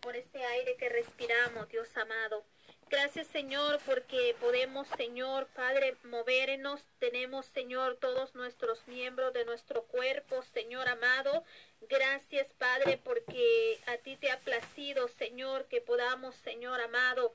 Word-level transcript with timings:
Por 0.00 0.16
ese 0.16 0.44
aire 0.44 0.76
que 0.76 0.88
respiramos, 0.88 1.68
Dios 1.68 1.88
amado. 1.96 2.44
Gracias, 2.88 3.26
Señor, 3.26 3.80
porque 3.84 4.36
podemos, 4.40 4.86
Señor, 4.96 5.48
Padre, 5.54 5.96
movernos. 6.04 6.80
Tenemos, 7.00 7.46
Señor, 7.46 7.96
todos 7.96 8.34
nuestros 8.36 8.86
miembros 8.86 9.32
de 9.32 9.44
nuestro 9.44 9.82
cuerpo, 9.84 10.42
Señor 10.42 10.86
amado. 10.88 11.42
Gracias, 11.88 12.46
Padre, 12.58 13.00
porque 13.02 13.80
a 13.86 13.96
ti 13.98 14.16
te 14.16 14.30
ha 14.30 14.38
placido, 14.38 15.08
Señor, 15.08 15.66
que 15.66 15.80
podamos, 15.80 16.36
Señor 16.36 16.80
amado, 16.80 17.34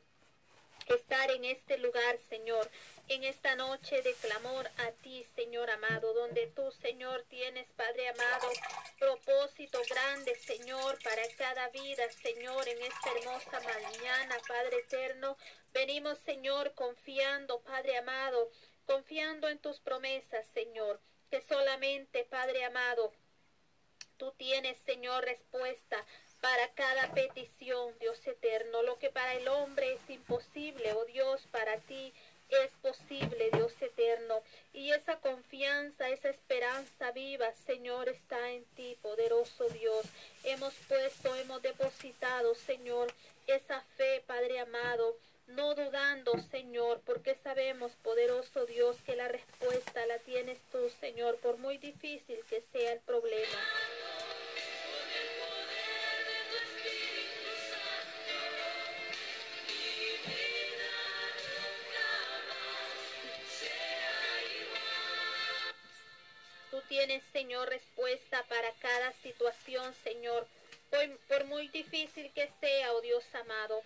estar 0.95 1.31
en 1.31 1.45
este 1.45 1.77
lugar, 1.77 2.17
Señor, 2.29 2.69
en 3.07 3.23
esta 3.23 3.55
noche 3.55 4.01
de 4.01 4.13
clamor 4.15 4.67
a 4.77 4.91
ti, 5.03 5.25
Señor 5.35 5.69
amado, 5.69 6.13
donde 6.13 6.47
tú, 6.47 6.71
Señor, 6.71 7.23
tienes, 7.29 7.67
Padre 7.75 8.09
amado, 8.09 8.47
propósito 8.99 9.79
grande, 9.89 10.35
Señor, 10.35 10.97
para 11.03 11.23
cada 11.37 11.69
vida, 11.69 12.03
Señor, 12.21 12.67
en 12.67 12.81
esta 12.81 13.11
hermosa 13.11 13.59
mañana, 13.61 14.37
Padre 14.47 14.77
eterno. 14.77 15.37
Venimos, 15.73 16.17
Señor, 16.19 16.73
confiando, 16.73 17.61
Padre 17.61 17.97
amado, 17.97 18.49
confiando 18.85 19.49
en 19.49 19.59
tus 19.59 19.79
promesas, 19.79 20.45
Señor, 20.53 20.99
que 21.29 21.41
solamente, 21.41 22.25
Padre 22.25 22.63
amado, 22.65 23.13
tú 24.17 24.31
tienes, 24.37 24.77
Señor, 24.85 25.25
respuesta 25.25 26.05
para 26.41 26.67
cada 26.73 27.13
petición, 27.13 27.93
Dios 27.99 28.25
eterno. 28.27 28.81
Lo 28.83 28.97
que 28.97 29.09
para 29.09 29.35
el 29.35 29.47
hombre 29.47 29.93
es 29.93 30.09
imposible, 30.09 30.91
oh 30.93 31.05
Dios, 31.05 31.47
para 31.51 31.77
ti 31.77 32.13
es 32.49 32.71
posible, 32.81 33.49
Dios 33.53 33.73
eterno. 33.81 34.41
Y 34.73 34.91
esa 34.91 35.17
confianza, 35.19 36.09
esa 36.09 36.29
esperanza 36.29 37.11
viva, 37.11 37.53
Señor, 37.65 38.09
está 38.09 38.51
en 38.51 38.65
ti, 38.75 38.97
poderoso 39.01 39.69
Dios. 39.69 40.05
Hemos 40.43 40.73
puesto, 40.87 41.33
hemos 41.35 41.61
depositado, 41.61 42.53
Señor, 42.55 43.13
esa 43.47 43.81
fe, 43.95 44.23
Padre 44.27 44.59
amado, 44.59 45.15
no 45.47 45.75
dudando, 45.75 46.37
Señor, 46.49 47.01
porque 47.05 47.35
sabemos, 47.35 47.91
poderoso 48.03 48.65
Dios, 48.65 48.97
que 49.05 49.15
la 49.15 49.27
respuesta 49.27 50.05
la 50.05 50.17
tienes 50.19 50.59
tú, 50.71 50.89
Señor, 50.99 51.37
por 51.37 51.57
muy 51.57 51.77
difícil 51.77 52.39
que 52.49 52.61
sea 52.71 52.93
el 52.93 52.99
problema. 53.01 53.57
Tienes, 66.91 67.23
Señor, 67.31 67.69
respuesta 67.69 68.43
para 68.49 68.69
cada 68.81 69.13
situación, 69.23 69.93
Señor. 70.03 70.45
Por, 71.29 71.45
muy 71.45 71.69
difícil 71.69 72.29
que 72.33 72.49
sea, 72.59 72.91
oh 72.91 72.99
Dios 72.99 73.23
amado, 73.33 73.81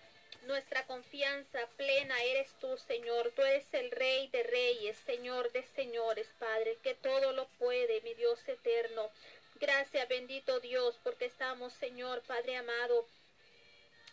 nuestra 0.48 0.84
confianza 0.88 1.60
plena 1.76 2.20
eres 2.24 2.52
tú, 2.60 2.76
Señor. 2.76 3.30
Tú 3.36 3.42
eres 3.42 3.72
el 3.74 3.92
Rey 3.92 4.26
de 4.32 4.42
Reyes, 4.42 4.96
Señor 5.06 5.52
de 5.52 5.62
Señores, 5.76 6.26
Padre, 6.40 6.78
que 6.82 6.96
todo 6.96 7.30
lo 7.30 7.46
puede, 7.60 8.00
mi 8.00 8.12
Dios 8.14 8.40
eterno. 8.48 9.08
Gracias, 9.60 10.08
bendito 10.08 10.58
Dios, 10.58 10.98
porque 11.04 11.26
estamos, 11.26 11.74
Señor, 11.74 12.22
Padre 12.22 12.56
amado, 12.56 13.06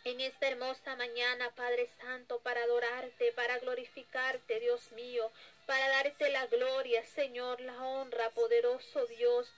en 0.04 0.20
esta 0.20 0.46
hermosa 0.46 0.94
mañana, 0.94 1.50
Padre 1.56 1.88
Santo, 2.00 2.38
para 2.44 2.62
adorarte, 2.62 3.32
para 3.32 3.58
glorificarte, 3.58 4.60
Dios 4.60 4.92
mío, 4.92 5.32
para 5.66 5.88
darte 5.88 6.30
la 6.30 6.46
gloria, 6.46 7.04
Señor, 7.06 7.60
la 7.60 7.82
honra, 7.82 8.30
poderoso 8.30 9.06
Dios. 9.06 9.52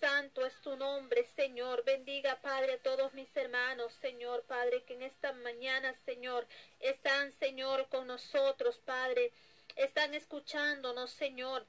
Santo 0.00 0.44
es 0.44 0.54
tu 0.60 0.76
nombre, 0.76 1.26
Señor. 1.34 1.84
Bendiga, 1.84 2.40
Padre, 2.42 2.74
a 2.74 2.78
todos 2.78 3.14
mis 3.14 3.34
hermanos, 3.36 3.92
Señor, 3.94 4.42
Padre, 4.44 4.82
que 4.82 4.94
en 4.94 5.02
esta 5.02 5.32
mañana, 5.32 5.94
Señor, 6.04 6.46
están, 6.80 7.32
Señor, 7.32 7.88
con 7.88 8.06
nosotros, 8.06 8.78
Padre. 8.84 9.32
Están 9.76 10.14
escuchándonos, 10.14 11.10
Señor. 11.10 11.66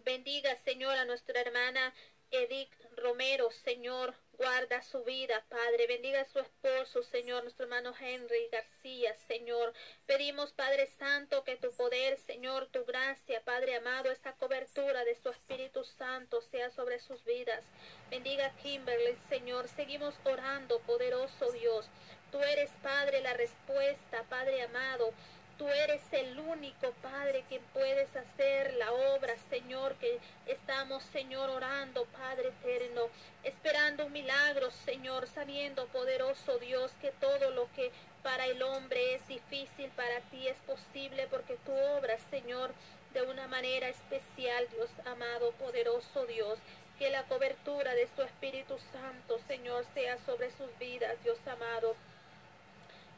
Bendiga, 0.00 0.56
Señor, 0.64 0.96
a 0.98 1.04
nuestra 1.04 1.40
hermana 1.40 1.94
Edith 2.30 2.72
Romero, 2.96 3.50
Señor, 3.50 4.14
guarda 4.36 4.82
su 4.82 5.02
vida, 5.04 5.44
Padre. 5.48 5.86
Bendiga 5.86 6.20
a 6.20 6.24
su 6.24 6.38
esposo, 6.38 7.02
Señor, 7.02 7.42
nuestro 7.42 7.64
hermano 7.64 7.94
Henry 7.98 8.48
García, 8.52 9.14
Señor. 9.26 9.72
Pedimos, 10.06 10.52
Padre 10.52 10.86
Santo, 10.98 11.44
que 11.44 11.56
tu 11.56 11.72
poder, 11.72 12.18
Señor, 12.18 12.66
tu 12.68 12.84
gracia, 12.84 13.42
Padre 13.44 13.76
amado, 13.76 14.10
esta 14.10 14.34
cobertura 14.34 15.04
de 15.04 15.16
su 15.16 15.30
Espíritu 15.30 15.84
Santo 15.84 16.40
sea 16.40 16.70
sobre 16.70 16.98
sus 16.98 17.24
vidas. 17.24 17.64
Bendiga 18.10 18.46
a 18.46 18.56
Kimberly, 18.56 19.16
Señor. 19.28 19.68
Seguimos 19.68 20.14
orando, 20.24 20.78
poderoso 20.80 21.50
Dios. 21.52 21.88
Tú 22.30 22.38
eres, 22.40 22.70
Padre, 22.82 23.20
la 23.22 23.34
respuesta, 23.34 24.24
Padre 24.28 24.62
amado. 24.62 25.12
Tú 25.58 25.66
eres 25.68 26.02
el 26.12 26.38
único 26.38 26.92
Padre 27.00 27.44
que 27.48 27.60
puedes 27.72 28.14
hacer 28.14 28.74
la 28.74 28.92
obra, 28.92 29.34
Señor, 29.48 29.94
que 29.94 30.18
estamos, 30.46 31.02
Señor, 31.04 31.48
orando, 31.48 32.04
Padre 32.06 32.48
eterno, 32.48 33.02
esperando 33.42 34.04
un 34.04 34.12
milagro, 34.12 34.70
Señor, 34.84 35.26
sabiendo, 35.28 35.86
poderoso 35.86 36.58
Dios, 36.58 36.92
que 37.00 37.10
todo 37.12 37.50
lo 37.52 37.72
que 37.74 37.90
para 38.22 38.44
el 38.46 38.62
hombre 38.62 39.14
es 39.14 39.26
difícil, 39.28 39.88
para 39.96 40.20
ti 40.30 40.46
es 40.46 40.58
posible, 40.66 41.26
porque 41.30 41.56
tú 41.64 41.72
obras, 41.72 42.20
Señor, 42.28 42.74
de 43.14 43.22
una 43.22 43.48
manera 43.48 43.88
especial, 43.88 44.68
Dios 44.72 44.90
amado, 45.06 45.52
poderoso 45.52 46.26
Dios. 46.26 46.58
Que 46.98 47.08
la 47.10 47.22
cobertura 47.24 47.94
de 47.94 48.06
tu 48.08 48.22
Espíritu 48.22 48.76
Santo, 48.92 49.38
Señor, 49.46 49.84
sea 49.94 50.18
sobre 50.18 50.50
sus 50.50 50.76
vidas, 50.78 51.16
Dios 51.24 51.38
amado. 51.46 51.94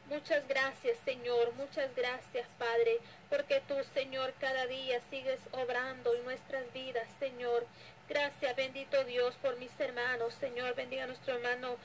Muchas 0.09 0.47
gracias, 0.47 0.97
Señor. 1.05 1.53
Muchas 1.53 1.95
gracias, 1.95 2.47
Padre, 2.57 2.97
porque 3.29 3.61
tú, 3.67 3.75
Señor, 3.93 4.33
cada 4.39 4.65
día 4.65 4.99
sigues 5.11 5.39
obrando 5.51 6.15
en 6.15 6.23
nuestras 6.23 6.73
vidas, 6.73 7.07
Señor. 7.19 7.67
Gracias, 8.09 8.55
bendito 8.55 9.03
Dios, 9.03 9.35
por 9.35 9.55
mis 9.57 9.71
hermanos, 9.79 10.33
Señor. 10.39 10.73
Bendiga 10.73 11.03
a 11.03 11.07
nuestro 11.07 11.35
hermano 11.35 11.77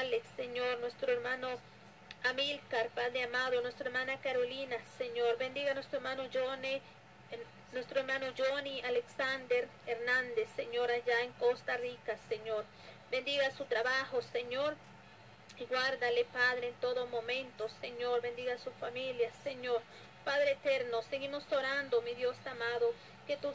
Alex, 0.00 0.26
Señor, 0.36 0.78
nuestro 0.78 1.12
hermano 1.12 1.48
Amilcar, 2.24 2.88
Padre 2.94 3.24
amado, 3.24 3.60
nuestra 3.60 3.88
hermana 3.88 4.18
Carolina, 4.22 4.76
Señor. 4.96 5.36
Bendiga 5.36 5.72
a 5.72 5.74
nuestro 5.74 5.98
hermano 5.98 6.22
Johnny, 6.32 6.80
nuestro 7.74 8.00
hermano 8.00 8.28
Johnny 8.38 8.80
Alexander 8.80 9.68
Hernández, 9.86 10.48
Señor, 10.56 10.90
allá 10.90 11.20
en 11.20 11.32
Costa 11.32 11.76
Rica, 11.76 12.16
Señor. 12.30 12.64
Bendiga 13.10 13.50
su 13.50 13.66
trabajo, 13.66 14.22
Señor. 14.22 14.76
Guárdale, 15.64 16.26
Padre, 16.26 16.68
en 16.68 16.74
todo 16.74 17.06
momento, 17.06 17.68
Señor. 17.80 18.20
Bendiga 18.20 18.54
a 18.54 18.58
su 18.58 18.70
familia, 18.72 19.32
Señor. 19.42 19.80
Padre 20.24 20.52
eterno, 20.52 21.00
seguimos 21.02 21.50
orando, 21.50 22.02
mi 22.02 22.14
Dios 22.14 22.36
amado, 22.44 22.92
que 23.26 23.36
tú 23.38 23.52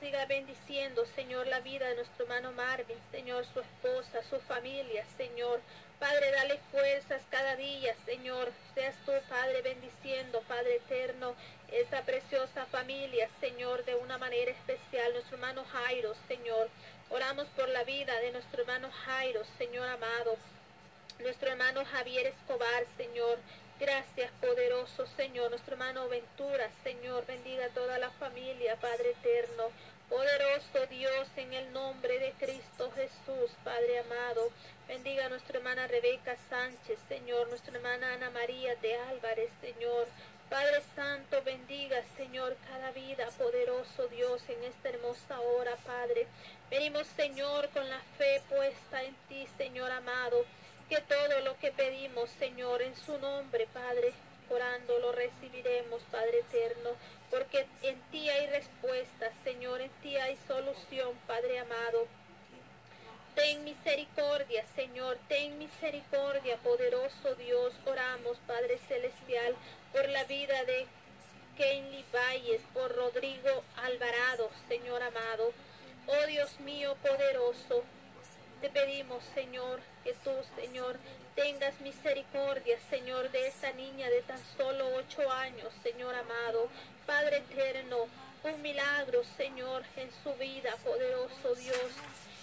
sigas 0.00 0.26
bendiciendo, 0.26 1.06
Señor, 1.14 1.46
la 1.46 1.60
vida 1.60 1.86
de 1.88 1.94
nuestro 1.94 2.24
hermano 2.24 2.50
Marvin, 2.52 2.98
Señor, 3.12 3.46
su 3.46 3.60
esposa, 3.60 4.22
su 4.28 4.40
familia, 4.40 5.06
Señor. 5.16 5.60
Padre, 6.00 6.32
dale 6.32 6.58
fuerzas 6.72 7.22
cada 7.30 7.54
día, 7.56 7.94
Señor. 8.04 8.50
Seas 8.74 8.96
tú, 9.06 9.12
Padre, 9.28 9.62
bendiciendo, 9.62 10.42
Padre 10.48 10.76
eterno, 10.76 11.34
esa 11.70 12.02
preciosa 12.02 12.66
familia, 12.66 13.28
Señor, 13.38 13.84
de 13.84 13.94
una 13.94 14.18
manera 14.18 14.50
especial. 14.50 15.12
Nuestro 15.12 15.36
hermano 15.36 15.64
Jairo, 15.64 16.14
Señor. 16.26 16.68
Oramos 17.10 17.46
por 17.48 17.68
la 17.68 17.84
vida 17.84 18.18
de 18.20 18.32
nuestro 18.32 18.62
hermano 18.62 18.90
Jairo, 18.90 19.42
Señor 19.58 19.86
amado 19.88 20.36
nuestro 21.18 21.50
hermano 21.50 21.84
Javier 21.84 22.26
Escobar, 22.26 22.84
Señor. 22.96 23.38
Gracias, 23.78 24.30
poderoso 24.40 25.06
Señor. 25.16 25.50
Nuestro 25.50 25.74
hermano 25.74 26.08
Ventura, 26.08 26.70
Señor. 26.82 27.26
Bendiga 27.26 27.66
a 27.66 27.70
toda 27.70 27.98
la 27.98 28.10
familia, 28.10 28.76
Padre 28.76 29.10
eterno. 29.10 29.70
Poderoso 30.08 30.86
Dios, 30.90 31.28
en 31.36 31.52
el 31.54 31.72
nombre 31.72 32.18
de 32.18 32.32
Cristo 32.32 32.92
Jesús, 32.94 33.50
Padre 33.64 34.00
amado. 34.00 34.50
Bendiga 34.86 35.26
a 35.26 35.28
nuestra 35.28 35.58
hermana 35.58 35.88
Rebeca 35.88 36.36
Sánchez, 36.48 36.98
Señor. 37.08 37.48
Nuestra 37.48 37.74
hermana 37.74 38.12
Ana 38.12 38.30
María 38.30 38.76
de 38.76 38.94
Álvarez, 38.94 39.50
Señor. 39.60 40.06
Padre 40.50 40.82
Santo, 40.94 41.42
bendiga, 41.42 42.02
Señor, 42.16 42.54
cada 42.68 42.92
vida, 42.92 43.28
poderoso 43.38 44.06
Dios, 44.08 44.42
en 44.48 44.62
esta 44.64 44.90
hermosa 44.90 45.40
hora, 45.40 45.74
Padre. 45.86 46.26
Venimos, 46.70 47.06
Señor, 47.16 47.70
con 47.70 47.88
la 47.88 47.98
fe 48.18 48.42
puesta 48.48 49.02
en 49.02 49.16
ti, 49.28 49.48
Señor 49.56 49.90
amado 49.90 50.44
que 50.88 51.00
todo 51.00 51.40
lo 51.40 51.58
que 51.58 51.72
pedimos, 51.72 52.30
Señor, 52.38 52.82
en 52.82 52.96
su 52.96 53.18
nombre, 53.18 53.66
Padre, 53.72 54.12
orando 54.50 54.98
lo 54.98 55.12
recibiremos, 55.12 56.02
Padre 56.10 56.40
eterno, 56.40 56.90
porque 57.30 57.66
en 57.82 58.00
ti 58.10 58.28
hay 58.28 58.46
respuesta, 58.48 59.32
Señor, 59.42 59.80
en 59.80 59.90
ti 60.02 60.16
hay 60.16 60.36
solución, 60.46 61.12
Padre 61.26 61.58
amado. 61.58 62.06
Ten 63.34 63.64
misericordia, 63.64 64.64
Señor, 64.76 65.18
ten 65.28 65.58
misericordia, 65.58 66.56
poderoso 66.58 67.34
Dios. 67.34 67.74
Oramos, 67.84 68.38
Padre 68.46 68.78
Celestial, 68.86 69.56
por 69.92 70.08
la 70.08 70.22
vida 70.24 70.64
de 70.64 70.86
Kenley 71.56 72.04
Valles, 72.12 72.60
por 72.72 72.94
Rodrigo 72.94 73.64
Alvarado, 73.76 74.50
Señor 74.68 75.02
amado. 75.02 75.52
Oh 76.06 76.26
Dios 76.26 76.60
mío, 76.60 76.96
poderoso, 77.02 77.82
Te 78.60 78.70
pedimos, 78.70 79.24
Señor, 79.34 79.80
que 80.04 80.12
tú, 80.22 80.30
Señor, 80.54 80.98
tengas 81.34 81.80
misericordia, 81.80 82.78
Señor, 82.90 83.30
de 83.30 83.48
esa 83.48 83.72
niña 83.72 84.08
de 84.10 84.22
tan 84.22 84.38
solo 84.56 84.86
ocho 84.96 85.28
años, 85.30 85.72
Señor 85.82 86.14
amado. 86.14 86.68
Padre 87.06 87.38
eterno, 87.38 88.06
un 88.44 88.62
milagro, 88.62 89.22
Señor, 89.36 89.82
en 89.96 90.10
su 90.22 90.34
vida, 90.34 90.76
poderoso 90.84 91.54
Dios. 91.54 91.92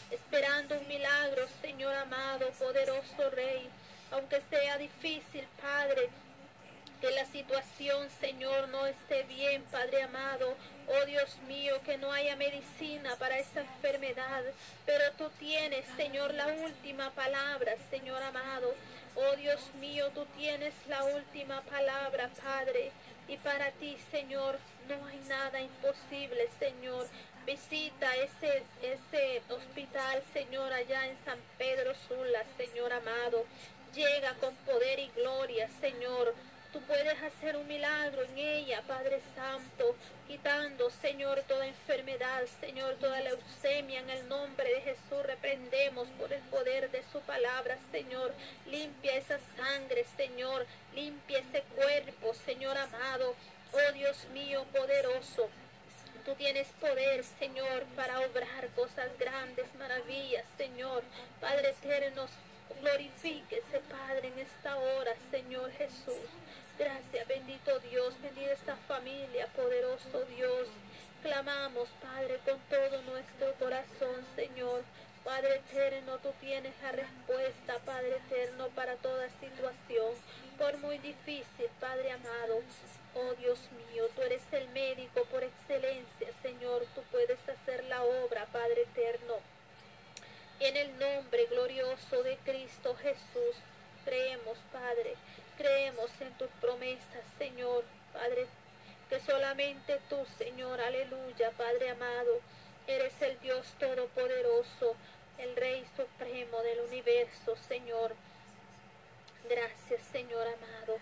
Esperando 0.10 0.78
un 0.78 0.88
milagro, 0.88 1.46
Señor 1.62 1.96
amado, 1.96 2.50
poderoso 2.60 3.30
Rey. 3.30 3.69
Aunque 4.12 4.42
sea 4.50 4.78
difícil, 4.78 5.48
Padre, 5.62 6.10
que 7.00 7.12
la 7.12 7.25
situación, 7.25 8.10
Señor, 8.19 8.68
no 8.69 8.86
esté 8.88 9.24
bien, 9.24 9.64
Padre 9.72 10.04
amado. 10.04 10.56
Oh 10.94 11.06
Dios 11.06 11.38
mío, 11.48 11.76
que 11.86 11.98
no 11.98 12.12
haya 12.12 12.36
medicina 12.36 13.16
para 13.16 13.40
esa 13.40 13.62
enfermedad, 13.62 14.44
pero 14.86 15.06
tú 15.18 15.30
tienes, 15.40 15.86
Señor, 15.96 16.34
la 16.34 16.48
última 16.48 17.12
palabra, 17.12 17.76
Señor 17.90 18.22
amado. 18.22 18.76
Oh 19.16 19.36
Dios 19.38 19.62
mío, 19.80 20.10
tú 20.14 20.26
tienes 20.38 20.74
la 20.90 21.06
última 21.06 21.62
palabra, 21.62 22.30
Padre. 22.44 22.92
Y 23.30 23.38
para 23.38 23.72
ti, 23.72 23.96
Señor, 24.12 24.60
no 24.90 25.06
hay 25.06 25.20
nada 25.30 25.62
imposible, 25.62 26.50
Señor. 26.60 27.08
Visita 27.46 28.14
ese, 28.18 28.64
ese 28.82 29.42
hospital, 29.50 30.22
Señor, 30.34 30.74
allá 30.74 31.08
en 31.08 31.16
San 31.24 31.40
Pedro 31.58 31.94
Sula, 32.08 32.44
Señor 32.58 32.92
amado. 32.92 33.46
Llega 33.94 34.34
con 34.42 34.54
poder 34.58 35.00
y 35.00 35.08
gloria, 35.16 35.70
Señor. 35.80 36.34
Tú 36.71 36.79
puedes 36.88 37.21
hacer 37.21 37.57
un 37.57 37.68
milagro 37.68 38.23
en 38.23 38.38
ella, 38.38 38.81
Padre 38.88 39.21
Santo, 39.35 39.94
quitando, 40.25 40.89
Señor, 40.89 41.44
toda 41.45 41.68
enfermedad, 41.68 42.44
Señor, 42.62 42.95
toda 42.95 43.19
leucemia. 43.19 44.00
En 44.00 44.09
el 44.09 44.29
nombre 44.29 44.69
de 44.69 44.81
Jesús 44.81 45.21
reprendemos 45.23 46.07
por 46.18 46.31
el 46.31 46.41
poder 46.44 46.89
de 46.89 47.03
su 47.12 47.19
palabra, 47.21 47.77
Señor. 47.91 48.33
Limpia 48.68 49.18
esa 49.18 49.38
sangre, 49.57 50.06
Señor. 50.15 50.65
Limpia 50.95 51.39
ese 51.39 51.62
cuerpo, 51.75 52.33
Señor 52.45 52.77
amado. 52.77 53.35
Oh 53.73 53.91
Dios 53.94 54.25
mío, 54.33 54.65
poderoso. 54.71 55.50
Tú 56.25 56.35
tienes 56.35 56.68
poder, 56.79 57.25
Señor, 57.39 57.83
para 57.97 58.19
obrar 58.19 58.69
cosas 58.75 59.09
grandes, 59.19 59.65
maravillas, 59.75 60.45
Señor. 60.57 61.03
Padre 61.41 61.71
eterno, 61.71 62.27
glorifíquese, 62.79 63.79
Padre, 63.89 64.27
en 64.27 64.39
esta 64.39 64.77
hora, 64.77 65.13
Señor 65.31 65.71
Jesús. 65.71 66.29
Gracias, 66.81 67.28
bendito 67.28 67.78
Dios, 67.92 68.19
bendiga 68.24 68.54
esta 68.54 68.75
familia, 68.88 69.45
poderoso 69.56 70.25
Dios. 70.36 70.68
Clamamos, 71.22 71.88
Padre, 72.01 72.39
con 72.44 72.60
todo 72.72 73.04
nuestro 73.04 73.54
corazón, 73.60 74.25
Señor. 74.36 74.81
Padre 75.24 75.57
eterno, 75.57 76.18
tú 76.24 76.33
tienes 76.39 76.74
la 76.81 76.92
respuesta, 76.92 77.78
Padre 77.86 78.18
eterno, 78.28 78.69
para 78.69 78.95
toda 78.95 79.30
situación, 79.30 80.16
por 80.57 80.75
muy 80.80 80.98
difícil, 80.98 81.69
Padre 81.80 82.13
amado. 82.13 82.63
Oh 83.13 83.36
Dios 83.36 83.60
mío, 83.74 84.06
tú 84.16 84.24
eres 84.24 84.42
el 84.51 84.68
médico 84.69 85.24
por 85.25 85.44
excelencia, 85.44 86.30
Señor. 86.42 86.88
Tú 86.95 87.04
puedes 87.12 87.38
hacer 87.48 87.83
la 87.83 88.01
obra, 88.01 88.48
Padre 88.48 88.81
eterno. 88.81 89.36
En 90.60 90.75
el 90.75 90.98
nombre 90.98 91.45
glorioso 91.45 92.24
de 92.24 92.38
Cristo 92.38 92.95
Jesús, 92.95 93.56
creemos, 94.04 94.57
Padre, 94.74 95.16
creemos 95.62 96.10
en 96.19 96.34
tus 96.40 96.50
promesas, 96.60 97.24
Señor, 97.38 97.84
Padre, 98.13 98.48
que 99.10 99.19
solamente 99.19 100.00
tú, 100.10 100.25
Señor, 100.38 100.81
aleluya, 100.81 101.52
Padre 101.52 101.92
amado, 101.92 102.42
eres 102.88 103.13
el 103.22 103.40
Dios 103.42 103.68
todopoderoso, 103.80 104.96
el 105.38 105.56
Rey 105.56 105.86
supremo 105.96 106.62
del 106.62 106.80
universo, 106.81 107.56
Señor. 107.68 108.16
Gracias, 109.48 110.02
Señor 110.12 110.48
amado. 110.48 110.98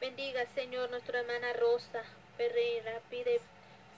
Bendiga, 0.00 0.46
Señor, 0.54 0.90
nuestra 0.90 1.20
hermana 1.20 1.52
Rosa 1.52 2.02
Ferreira. 2.38 3.00
Pide 3.10 3.40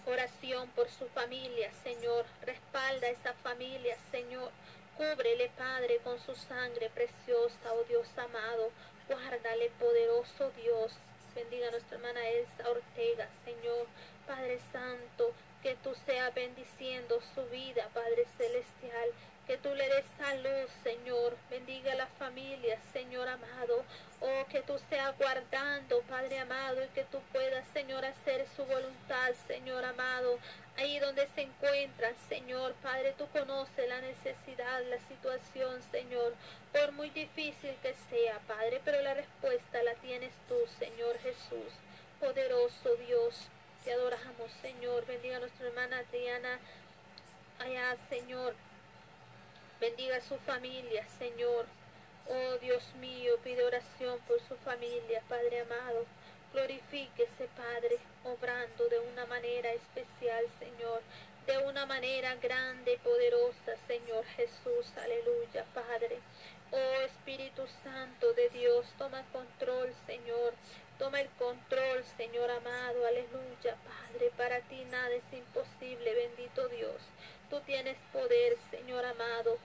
oración 0.06 0.70
por 0.70 0.88
su 0.88 1.06
familia, 1.10 1.70
Señor. 1.84 2.24
Respalda 2.42 3.08
esa 3.08 3.34
familia, 3.34 3.96
Señor. 4.10 4.50
Cúbrele, 4.96 5.50
Padre, 5.56 5.98
con 6.02 6.18
su 6.18 6.34
sangre 6.34 6.90
preciosa, 6.90 7.72
oh 7.72 7.84
Dios 7.84 8.08
amado. 8.18 8.70
Guárdale, 9.10 9.70
poderoso 9.70 10.52
Dios. 10.52 10.92
Bendiga 11.34 11.66
a 11.66 11.72
nuestra 11.72 11.96
hermana 11.96 12.28
Elsa 12.28 12.70
Ortega, 12.70 13.28
Señor. 13.44 13.88
Padre 14.24 14.60
Santo, 14.70 15.32
que 15.64 15.74
tú 15.82 15.92
seas 16.06 16.32
bendiciendo 16.32 17.20
su 17.34 17.44
vida, 17.46 17.88
Padre 17.92 18.24
Celestial. 18.38 19.10
Que 19.46 19.56
tú 19.58 19.74
le 19.74 19.88
des 19.88 20.04
salud, 20.16 20.68
Señor. 20.84 21.36
Bendiga 21.50 21.92
a 21.92 21.96
la 21.96 22.06
familia, 22.06 22.78
Señor 22.92 23.28
amado. 23.28 23.84
Oh, 24.20 24.46
que 24.48 24.62
tú 24.62 24.78
seas 24.88 25.16
guardando, 25.18 26.02
Padre 26.02 26.38
amado, 26.38 26.84
y 26.84 26.88
que 26.88 27.04
tú 27.04 27.18
puedas, 27.32 27.66
Señor, 27.72 28.04
hacer 28.04 28.46
su 28.54 28.64
voluntad, 28.64 29.32
Señor 29.46 29.84
amado. 29.84 30.38
Ahí 30.76 30.98
donde 30.98 31.26
se 31.28 31.42
encuentran, 31.42 32.14
Señor, 32.28 32.74
Padre, 32.82 33.14
tú 33.18 33.26
conoces 33.28 33.88
la 33.88 34.00
necesidad, 34.00 34.82
la 34.84 35.00
situación, 35.08 35.82
Señor. 35.90 36.34
Por 36.72 36.92
muy 36.92 37.10
difícil 37.10 37.74
que 37.82 37.94
sea, 38.08 38.38
Padre, 38.46 38.80
pero 38.84 39.00
la 39.02 39.14
respuesta 39.14 39.82
la 39.82 39.94
tienes 39.94 40.32
tú, 40.48 40.56
Señor 40.78 41.18
Jesús. 41.18 41.72
Poderoso 42.20 42.94
Dios, 43.06 43.48
te 43.84 43.92
adoramos, 43.92 44.52
Señor. 44.60 45.06
Bendiga 45.06 45.38
a 45.38 45.40
nuestra 45.40 45.66
hermana 45.66 45.98
Adriana 45.98 46.60
allá, 47.58 47.96
Señor. 48.08 48.54
Bendiga 49.80 50.16
a 50.16 50.20
su 50.20 50.36
familia, 50.36 51.06
Señor. 51.18 51.64
Oh 52.28 52.58
Dios 52.60 52.84
mío, 53.00 53.38
pide 53.42 53.64
oración 53.64 54.18
por 54.28 54.38
su 54.42 54.54
familia, 54.56 55.22
Padre 55.26 55.60
amado. 55.60 56.04
Glorifíquese, 56.52 57.48
Padre, 57.56 57.96
obrando 58.22 58.88
de 58.90 58.98
una 58.98 59.24
manera 59.24 59.72
especial, 59.72 60.44
Señor. 60.58 61.00
De 61.46 61.56
una 61.66 61.86
manera 61.86 62.34
grande 62.34 62.92
y 62.92 62.96
poderosa, 62.98 63.74
Señor 63.86 64.26
Jesús. 64.36 64.92
Aleluya, 64.98 65.64
Padre. 65.72 66.18
Oh 66.72 67.00
Espíritu 67.06 67.62
Santo 67.82 68.34
de 68.34 68.50
Dios, 68.50 68.84
toma 68.98 69.24
control, 69.32 69.94
Señor. 70.04 70.52
Toma 70.98 71.22
el 71.22 71.30
control, 71.30 72.04
Señor 72.18 72.50
amado. 72.50 73.06
Aleluya, 73.06 73.78
Padre. 73.88 74.30
Para 74.36 74.60
ti 74.60 74.84
nada 74.90 75.14
es 75.14 75.32
imposible, 75.32 76.14
bendito 76.14 76.68
Dios. 76.68 77.00
Tú 77.50 77.58
tienes 77.66 77.96
poder, 78.12 78.56
Señor 78.70 79.04
amado. 79.04 79.58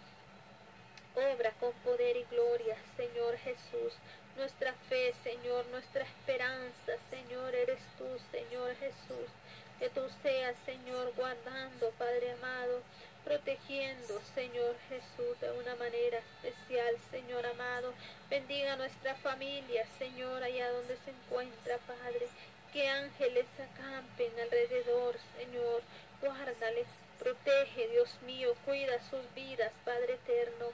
Obra 1.15 1.51
con 1.59 1.71
poder 1.83 2.17
y 2.17 2.23
gloria, 2.31 2.75
Señor 2.97 3.37
Jesús. 3.37 3.93
Nuestra 4.35 4.73
fe, 4.89 5.13
Señor, 5.23 5.67
nuestra 5.67 6.03
esperanza, 6.03 6.93
Señor, 7.11 7.53
eres 7.53 7.79
tú, 7.99 8.05
Señor 8.31 8.75
Jesús. 8.77 9.29
Que 9.77 9.89
tú 9.89 10.01
seas, 10.23 10.55
Señor, 10.65 11.13
guardando, 11.15 11.91
Padre 11.91 12.31
amado, 12.31 12.81
protegiendo, 13.23 14.19
Señor 14.33 14.75
Jesús, 14.89 15.39
de 15.39 15.51
una 15.51 15.75
manera 15.75 16.17
especial, 16.41 16.95
Señor 17.11 17.45
amado. 17.45 17.93
Bendiga 18.31 18.75
nuestra 18.77 19.13
familia, 19.15 19.85
Señor, 19.99 20.43
allá 20.43 20.71
donde 20.71 20.97
se 20.97 21.11
encuentra, 21.11 21.77
Padre. 21.85 22.27
Que 22.73 22.89
ángeles 22.89 23.45
acampen 23.59 24.31
alrededor, 24.39 25.15
Señor. 25.37 25.81
Guárdales, 26.19 26.87
protege, 27.15 27.87
Dios 27.89 28.09
mío, 28.25 28.53
cuida 28.65 29.01
sus 29.09 29.21
vidas, 29.33 29.71
Padre 29.83 30.13
eterno. 30.15 30.67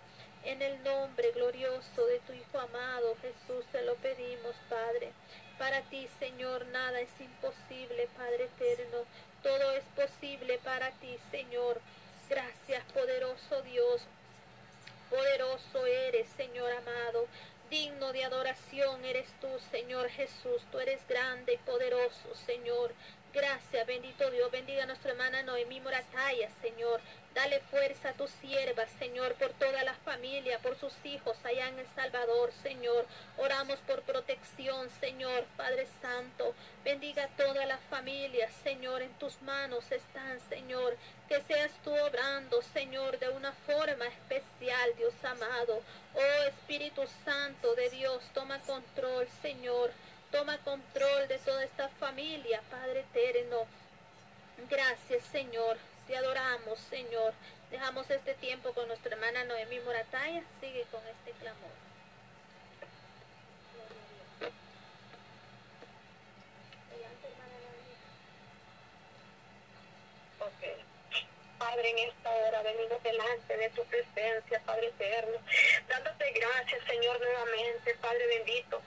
En 0.43 0.62
el 0.62 0.83
nombre 0.83 1.31
glorioso 1.31 2.05
de 2.07 2.19
tu 2.21 2.33
Hijo 2.33 2.60
amado 2.60 3.15
Jesús 3.21 3.65
te 3.71 3.83
lo 3.83 3.95
pedimos, 3.95 4.55
Padre. 4.69 5.13
Para 5.60 5.81
ti, 5.83 6.07
Señor, 6.19 6.65
nada 6.67 7.00
es 7.00 7.10
imposible, 7.19 8.10
Padre 8.17 8.45
eterno. 8.45 9.05
Todo 9.43 9.71
es 9.74 9.83
posible 9.95 10.60
para 10.63 10.91
ti, 10.91 11.17
Señor. 11.29 11.79
Gracias, 12.29 12.83
poderoso 12.93 13.62
Dios. 13.62 14.01
Poderoso 15.10 15.86
eres, 15.86 16.27
Señor 16.38 16.71
amado. 16.71 17.27
Digno 17.69 18.12
de 18.12 18.24
adoración 18.24 19.05
eres 19.05 19.27
tú, 19.39 19.48
Señor 19.69 20.10
Jesús. 20.10 20.63
Tú 20.71 20.79
eres 20.79 21.07
grande 21.07 21.53
y 21.53 21.57
poderoso, 21.57 22.33
Señor. 22.45 22.93
Gracias, 23.33 23.88
bendito 23.88 24.29
Dios. 24.29 24.51
Bendiga 24.51 24.83
a 24.83 24.85
nuestra 24.85 25.11
hermana 25.11 25.41
Noemí 25.41 25.79
Morataya, 25.79 26.50
Señor. 26.61 27.00
Dale 27.33 27.61
fuerza 27.71 28.09
a 28.09 28.13
tu 28.13 28.27
sierva, 28.27 28.85
Señor, 29.00 29.35
por 29.35 29.53
toda 29.53 29.83
la 29.83 29.93
familia, 29.93 30.59
por 30.59 30.77
sus 30.77 30.93
hijos 31.05 31.38
allá 31.45 31.69
en 31.69 31.79
El 31.79 31.88
Salvador, 31.95 32.51
Señor. 32.61 33.05
Oramos 33.38 33.79
por 33.88 34.01
protección, 34.01 34.89
Señor, 35.00 35.45
Padre 35.55 35.88
Santo. 36.01 36.53
Bendiga 36.83 37.23
a 37.23 37.29
toda 37.29 37.65
la 37.65 37.77
familia, 37.89 38.50
Señor. 38.63 39.01
En 39.01 39.13
tus 39.13 39.41
manos 39.43 39.89
están, 39.93 40.38
Señor. 40.50 40.97
Que 41.29 41.39
seas 41.43 41.71
tú 41.85 41.91
obrando, 41.95 42.61
Señor, 42.61 43.17
de 43.17 43.29
una 43.29 43.53
forma 43.65 44.07
especial, 44.07 44.93
Dios 44.97 45.13
amado. 45.23 45.81
Oh 46.15 46.43
Espíritu 46.50 47.03
Santo 47.23 47.75
de 47.75 47.89
Dios, 47.91 48.29
toma 48.33 48.59
control, 48.59 49.25
Señor. 49.41 49.91
Toma 50.31 50.57
control 50.59 51.27
de 51.27 51.38
toda 51.39 51.63
esta 51.63 51.89
familia, 51.89 52.61
Padre 52.71 53.01
eterno. 53.01 53.65
Gracias, 54.69 55.23
Señor. 55.25 55.77
Te 56.07 56.15
adoramos, 56.15 56.79
Señor. 56.79 57.33
Dejamos 57.69 58.09
este 58.09 58.33
tiempo 58.35 58.73
con 58.73 58.88
nuestra 58.88 59.13
hermana 59.13 59.43
Noemí 59.43 59.79
Morataya. 59.81 60.41
Sigue 60.61 60.85
con 60.91 61.01
este 61.07 61.31
clamor. 61.31 61.71
Padre, 71.61 71.91
en 71.91 72.09
esta 72.09 72.29
hora 72.31 72.63
venimos 72.63 73.03
delante 73.03 73.55
de 73.55 73.69
tu 73.69 73.85
presencia, 73.85 74.59
Padre 74.65 74.88
eterno, 74.88 75.38
dándote 75.88 76.31
gracias, 76.31 76.83
Señor, 76.85 77.19
nuevamente, 77.19 77.95
Padre 78.01 78.27
bendito, 78.27 78.81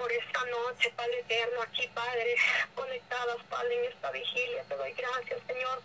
por 0.00 0.10
esta 0.10 0.42
noche, 0.46 0.90
Padre 0.96 1.20
eterno, 1.20 1.60
aquí, 1.60 1.86
Padre, 1.88 2.34
conectados, 2.74 3.42
Padre, 3.50 3.84
en 3.84 3.92
esta 3.92 4.10
vigilia. 4.10 4.64
Te 4.64 4.74
doy 4.74 4.92
gracias, 4.94 5.40
Señor. 5.46 5.82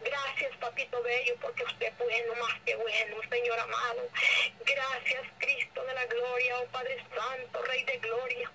Gracias, 0.00 0.56
Papito 0.56 1.02
Bello, 1.02 1.34
porque 1.42 1.64
usted 1.64 1.88
es 1.88 1.98
bueno, 1.98 2.34
más 2.36 2.58
que 2.64 2.74
bueno, 2.76 3.16
Señor 3.28 3.58
amado. 3.58 4.08
Gracias, 4.64 5.22
Cristo 5.38 5.84
de 5.84 5.94
la 5.94 6.06
gloria, 6.06 6.58
oh 6.58 6.66
Padre 6.72 7.04
Santo, 7.14 7.62
Rey 7.62 7.84
de 7.84 7.98
gloria 7.98 8.50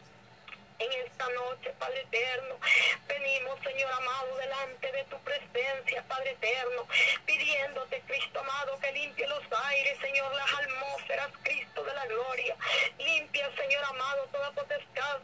en 0.79 0.91
esta 1.05 1.29
noche, 1.29 1.73
Padre 1.79 2.01
eterno. 2.01 2.59
Venimos, 3.07 3.59
Señor 3.63 3.91
amado, 3.91 4.35
delante 4.37 4.91
de 4.91 5.03
tu 5.05 5.17
presencia, 5.19 6.03
Padre 6.07 6.31
eterno, 6.31 6.87
pidiéndote, 7.25 8.01
Cristo 8.07 8.39
amado, 8.39 8.79
que 8.79 8.91
limpie 8.91 9.27
los 9.27 9.43
aires, 9.69 9.97
Señor, 9.99 10.33
las 10.33 10.53
atmósferas, 10.53 11.29
Cristo 11.43 11.83
de 11.83 11.93
la 11.93 12.05
gloria. 12.07 12.55
Limpia, 12.97 13.49
Señor 13.55 13.83
amado, 13.85 14.27
toda 14.31 14.51
potestad 14.51 15.19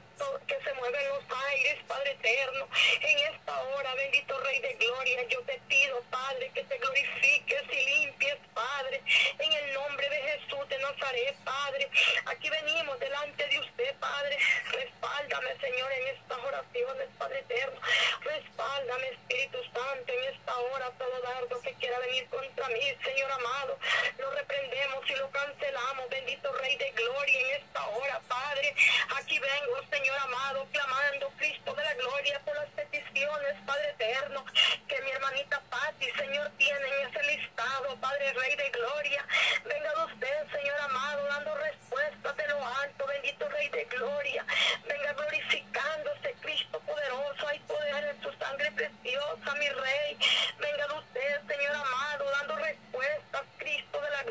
que 0.48 0.58
se 0.64 0.74
mueve 0.74 1.02
en 1.02 1.10
los 1.10 1.24
aires, 1.50 1.80
Padre 1.88 2.12
eterno. 2.12 2.68
En 3.02 3.34
esta 3.34 3.62
hora, 3.62 3.94
bendito 3.96 4.40
Rey 4.40 4.60
de 4.60 4.74
gloria, 4.76 5.24
yo 5.30 5.42
te 5.44 5.60
pido, 5.68 6.02
Padre, 6.10 6.52
que 6.54 6.64
te 6.64 6.78
glorifiques 6.78 7.64
y 7.72 7.86
limpies, 7.86 8.38
Padre, 8.54 9.02
en 9.40 9.54
el 9.54 9.74
nombre 9.74 10.10
de 10.10 10.22
Jesús 10.22 10.70
de 10.70 10.78
Nazaret, 10.80 11.36
Padre. 11.44 11.90
Aquí 12.26 12.50
venimos 12.50 13.00
delante 13.00 13.48
de 13.48 13.60
usted, 13.60 13.96
Padre. 14.00 14.38
Respáldame, 15.42 15.60
Señor, 15.60 15.92
en 15.92 16.08
estas 16.08 16.38
oraciones, 16.38 17.08
Padre 17.18 17.40
eterno. 17.40 17.80
Respáldame, 18.22 19.08
Espíritu 19.10 19.58
Santo, 19.74 20.14
en 20.14 20.34
esta 20.34 20.58
hora 20.58 20.92
todo 20.98 21.22
dardo 21.22 21.62
que 21.62 21.74
quiera 21.76 21.98
venir 22.00 22.28
contra 22.30 22.68
mí, 22.70 22.82
Señor 23.04 23.32
amado. 23.32 23.78
Lo 24.20 24.32
reprendemos 24.32 25.10
y 25.10 25.16
lo 25.16 25.30
cancelamos, 25.32 26.10
bendito 26.10 26.52
Rey 26.54 26.76
de 26.78 26.92
gloria, 26.92 27.40
en 27.40 27.64
esta 27.64 27.88
hora, 27.88 28.22
Padre. 28.28 28.76
Aquí 29.18 29.40
vengo, 29.40 29.82
Señor 29.90 30.18
amado, 30.20 30.68
clamando, 30.72 31.32
Cristo 31.38 31.74
de 31.74 31.84
la 31.84 31.94
gloria, 31.96 32.40
por 32.46 32.56
las 32.56 32.70
peticiones, 32.70 33.56
Padre 33.66 33.90
eterno, 33.90 34.46
que 34.88 35.02
mi 35.02 35.12
hermanita 35.12 35.62
Patti, 35.70 36.12
Señor, 36.12 36.52
tiene 36.58 36.88
en 36.88 37.10
ese 37.10 37.24
listado, 37.24 37.96
Padre 38.00 38.34
Rey 38.34 38.56
de 38.56 38.70
gloria. 38.70 39.26
Venga 39.66 39.90
de 39.90 40.06
usted, 40.06 40.52
Señor 40.52 40.80
amado, 40.82 41.26
dando 41.26 41.56
respuestas 41.56 42.38
de 42.38 42.48
lo 42.48 42.66
alto, 42.66 43.08
bendito 43.08 43.50
Rey 43.50 43.70
de 43.70 43.86
gloria. 43.86 44.46
Venga 44.88 45.14
glorificándose, 45.32 46.36
Cristo 46.42 46.80
poderoso, 46.86 47.48
hay 47.48 47.60
poder 47.60 48.16
en 48.16 48.22
su 48.22 48.32
sangre 48.38 48.72
preciosa, 48.72 49.56
mi 49.56 49.70
Rey. 49.70 50.18
Venga 50.60 50.88
de 50.88 50.94
usted, 50.94 51.42
Señor 51.48 51.76
amado, 51.76 52.26
dando 52.40 52.56
respuestas, 52.58 53.42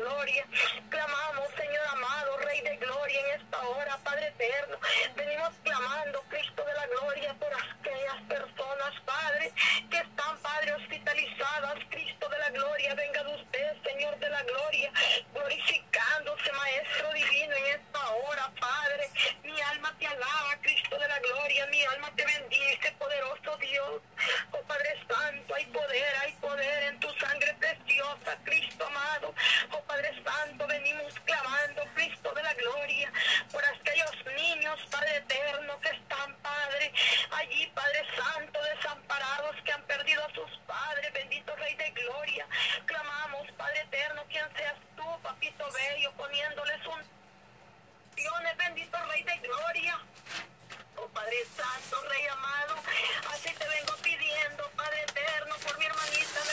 gloria. 0.01 0.45
Clamamos, 0.89 1.47
Señor 1.55 1.85
amado, 1.91 2.37
Rey 2.37 2.61
de 2.61 2.77
gloria, 2.77 3.19
en 3.19 3.41
esta 3.41 3.61
hora, 3.61 3.97
Padre 4.03 4.27
eterno. 4.27 4.77
Venimos 5.15 5.51
clamando, 5.63 6.23
Cristo 6.29 6.63
de 6.65 6.73
la 6.73 6.87
gloria, 6.87 7.33
por 7.35 7.53
aquellas 7.53 8.21
personas, 8.27 8.93
Padre, 9.05 9.53
que 9.89 9.97
están, 9.97 10.37
Padre, 10.39 10.73
hospitalizadas, 10.73 11.77
Cristo 11.89 12.29
de 12.29 12.37
la 12.39 12.49
gloria. 12.49 12.95
Venga 12.95 13.23
de 13.23 13.35
usted, 13.35 13.83
Señor 13.83 14.17
de 14.17 14.29
la 14.29 14.43
gloria, 14.43 14.91
glorificándose, 15.33 16.51
Maestro 16.51 17.13
divino, 17.13 17.55
en 17.55 17.65
esta 17.79 18.09
hora, 18.09 18.51
Padre. 18.59 19.09
Mi 19.43 19.61
alma 19.61 19.93
te 19.99 20.07
alaba, 20.07 20.57
Cristo 20.61 20.97
de 20.97 21.07
la 21.07 21.19
gloria, 21.19 21.65
mi 21.67 21.83
alma 21.85 22.11
te 22.15 22.25
bendice, 22.25 22.91
poderoso 22.97 23.57
Dios. 23.57 24.01
Oh 24.51 24.61
Padre 24.67 24.99
Santo, 25.07 25.55
hay 25.55 25.65
poder, 25.65 26.15
hay 26.21 26.33
poder 26.33 26.83
en 26.83 26.99
tu 26.99 27.11
sangre 27.13 27.53
preciosa, 27.59 28.37
Cristo 28.43 28.85
amado. 28.85 29.33
Oh 29.71 29.81
Padre 29.91 30.23
Santo, 30.23 30.67
venimos 30.67 31.13
clamando, 31.25 31.83
Cristo 31.95 32.31
de 32.33 32.41
la 32.41 32.53
gloria, 32.53 33.11
por 33.51 33.61
aquellos 33.65 34.25
niños, 34.37 34.79
Padre 34.89 35.17
Eterno, 35.17 35.77
que 35.81 35.89
están, 35.89 36.33
Padre, 36.37 36.93
allí, 37.31 37.67
Padre 37.75 38.05
Santo, 38.15 38.57
desamparados, 38.73 39.53
que 39.65 39.71
han 39.73 39.83
perdido 39.83 40.23
a 40.23 40.33
sus 40.33 40.49
padres, 40.65 41.11
bendito 41.11 41.53
Rey 41.57 41.75
de 41.75 41.91
gloria. 41.91 42.47
Clamamos, 42.85 43.51
Padre 43.57 43.81
Eterno, 43.81 44.23
quien 44.29 44.45
seas 44.55 44.77
tú, 44.95 45.03
Papito 45.23 45.69
Bello, 45.73 46.13
poniéndoles 46.13 46.87
un. 46.87 47.01
Dios, 48.15 48.33
bendito 48.57 48.97
Rey 49.07 49.23
de 49.23 49.37
gloria. 49.39 49.99
Oh 50.95 51.07
Padre 51.09 51.35
Santo, 51.53 52.01
Rey 52.07 52.27
amado, 52.27 52.75
así 53.29 53.53
te 53.53 53.67
vengo 53.67 53.93
pidiendo, 54.01 54.71
Padre 54.77 55.01
Eterno, 55.01 55.55
por 55.57 55.77
mi 55.77 55.85
hermanita. 55.85 56.50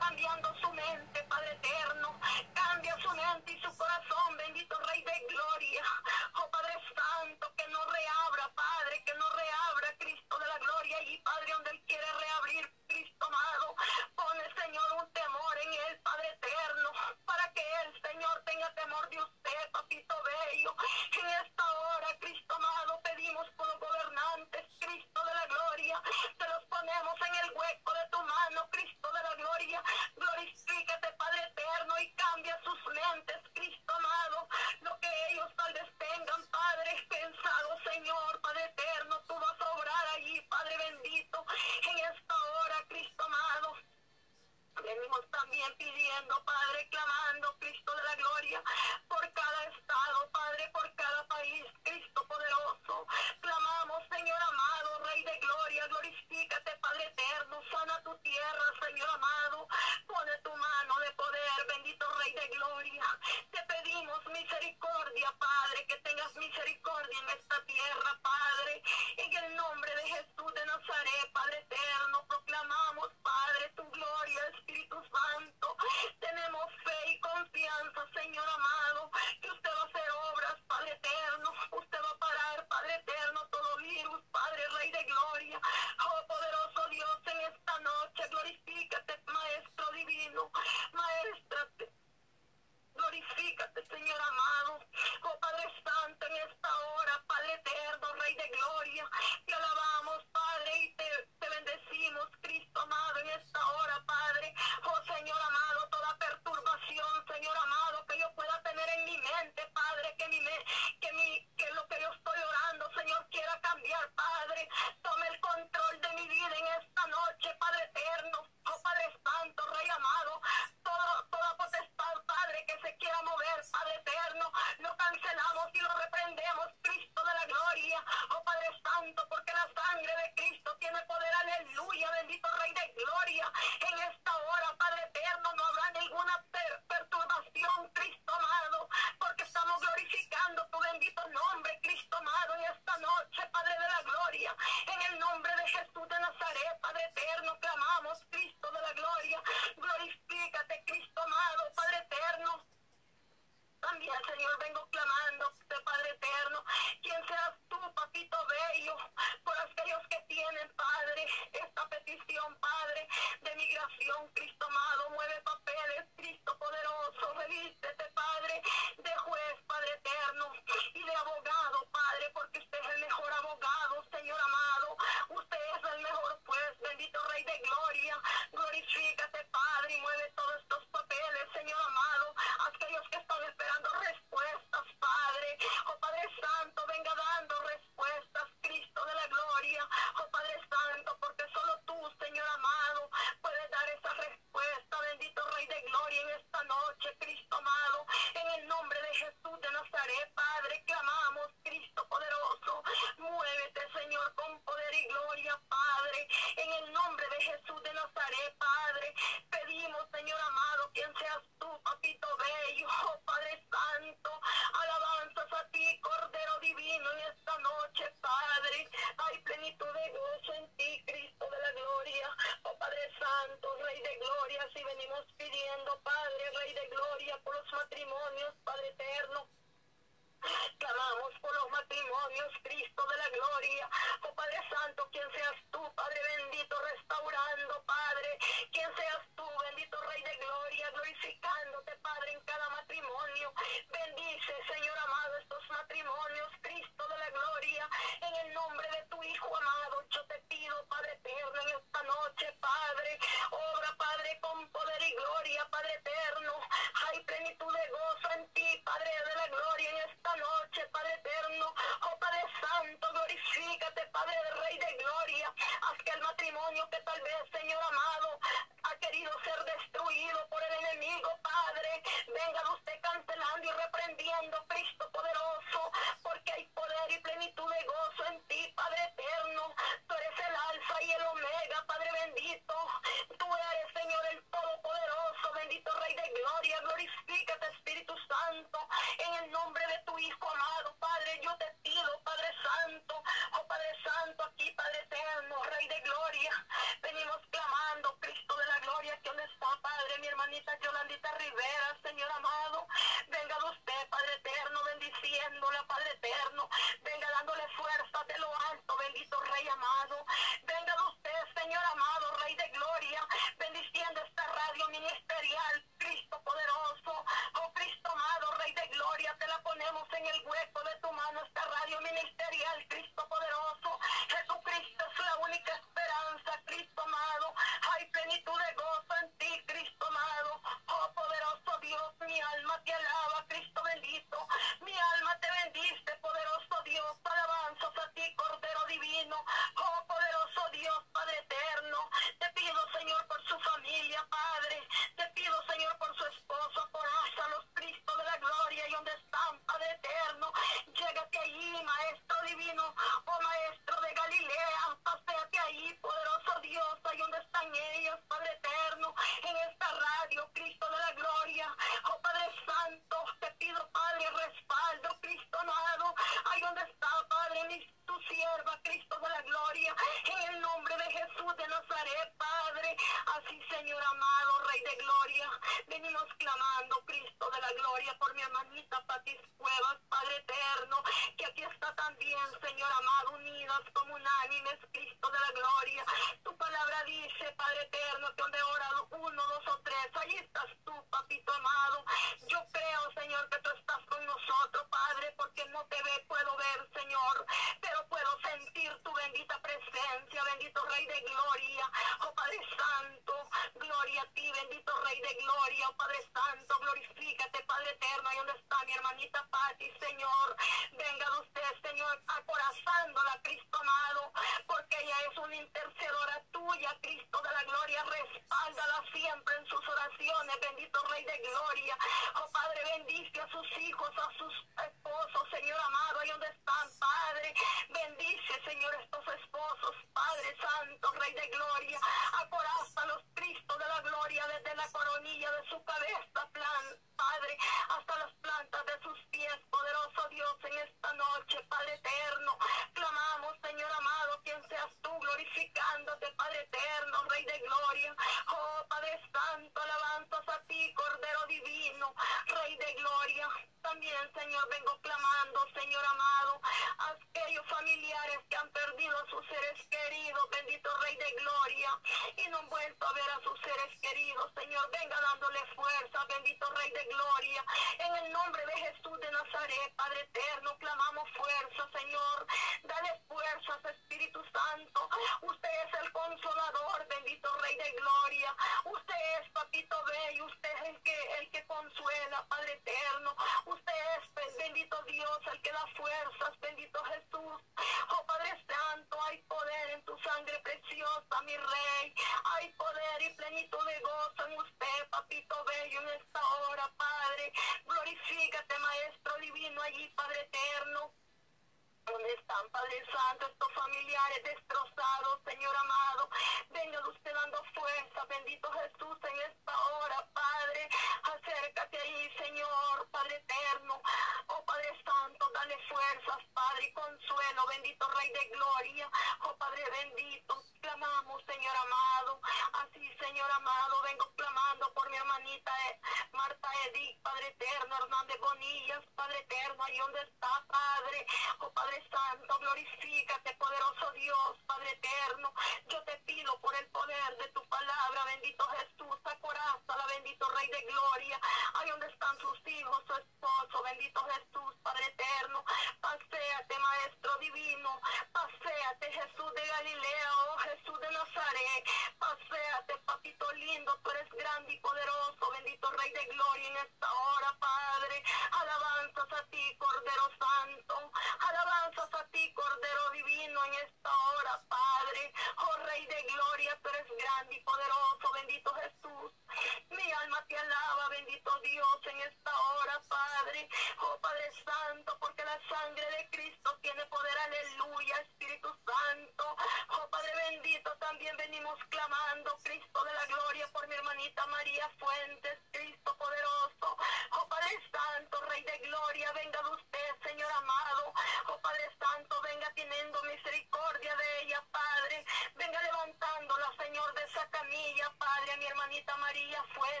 María 599.84 600.00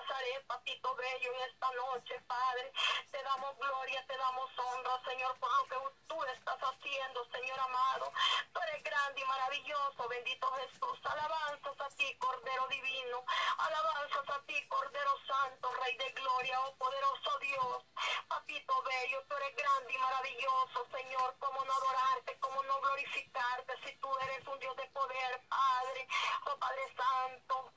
Nazaret, 0.00 0.46
papito 0.46 0.94
bello, 0.94 1.32
en 1.34 1.40
esta 1.42 1.70
noche, 1.72 2.18
Padre. 2.26 2.72
Te 3.10 3.22
damos 3.22 3.58
gloria, 3.58 4.06
te 4.06 4.16
damos 4.16 4.50
honra, 4.56 4.98
Señor, 5.04 5.38
por 5.38 5.50
lo 5.50 5.68
que 5.68 5.76
tú 6.08 6.24
estás 6.24 6.58
haciendo, 6.58 7.24
Señor 7.30 7.60
amado. 7.60 8.10
Tú 8.52 8.60
eres 8.60 8.82
grande 8.82 9.20
y 9.20 9.24
maravilloso, 9.24 10.08
bendito 10.08 10.50
Jesús. 10.52 10.98
Alabanzas 11.04 11.80
a 11.80 11.88
ti, 11.96 12.16
Cordero 12.16 12.66
Divino. 12.68 13.24
Alabanzas 13.58 14.30
a 14.30 14.40
ti, 14.46 14.66
Cordero 14.68 15.18
Santo, 15.26 15.70
Rey 15.84 15.96
de 15.98 16.10
Gloria, 16.12 16.60
oh 16.62 16.74
poderoso 16.76 17.38
Dios. 17.40 17.84
Papito 18.26 18.82
bello, 18.82 19.22
tú 19.28 19.36
eres 19.36 19.56
grande 19.56 19.92
y 19.92 19.98
maravilloso, 19.98 20.86
Señor. 20.96 21.36
¿Cómo 21.40 21.62
no 21.62 21.72
adorarte? 21.74 22.38
¿Cómo 22.40 22.62
no 22.62 22.80
glorificarte? 22.80 23.74
Si 23.84 23.94
tú 23.96 24.08
eres 24.20 24.46
un 24.48 24.58
Dios 24.60 24.74
de 24.76 24.88
poder, 24.88 25.42
Padre. 25.48 26.08
Oh 26.46 26.56
Padre 26.56 26.82
Santo. 26.96 27.72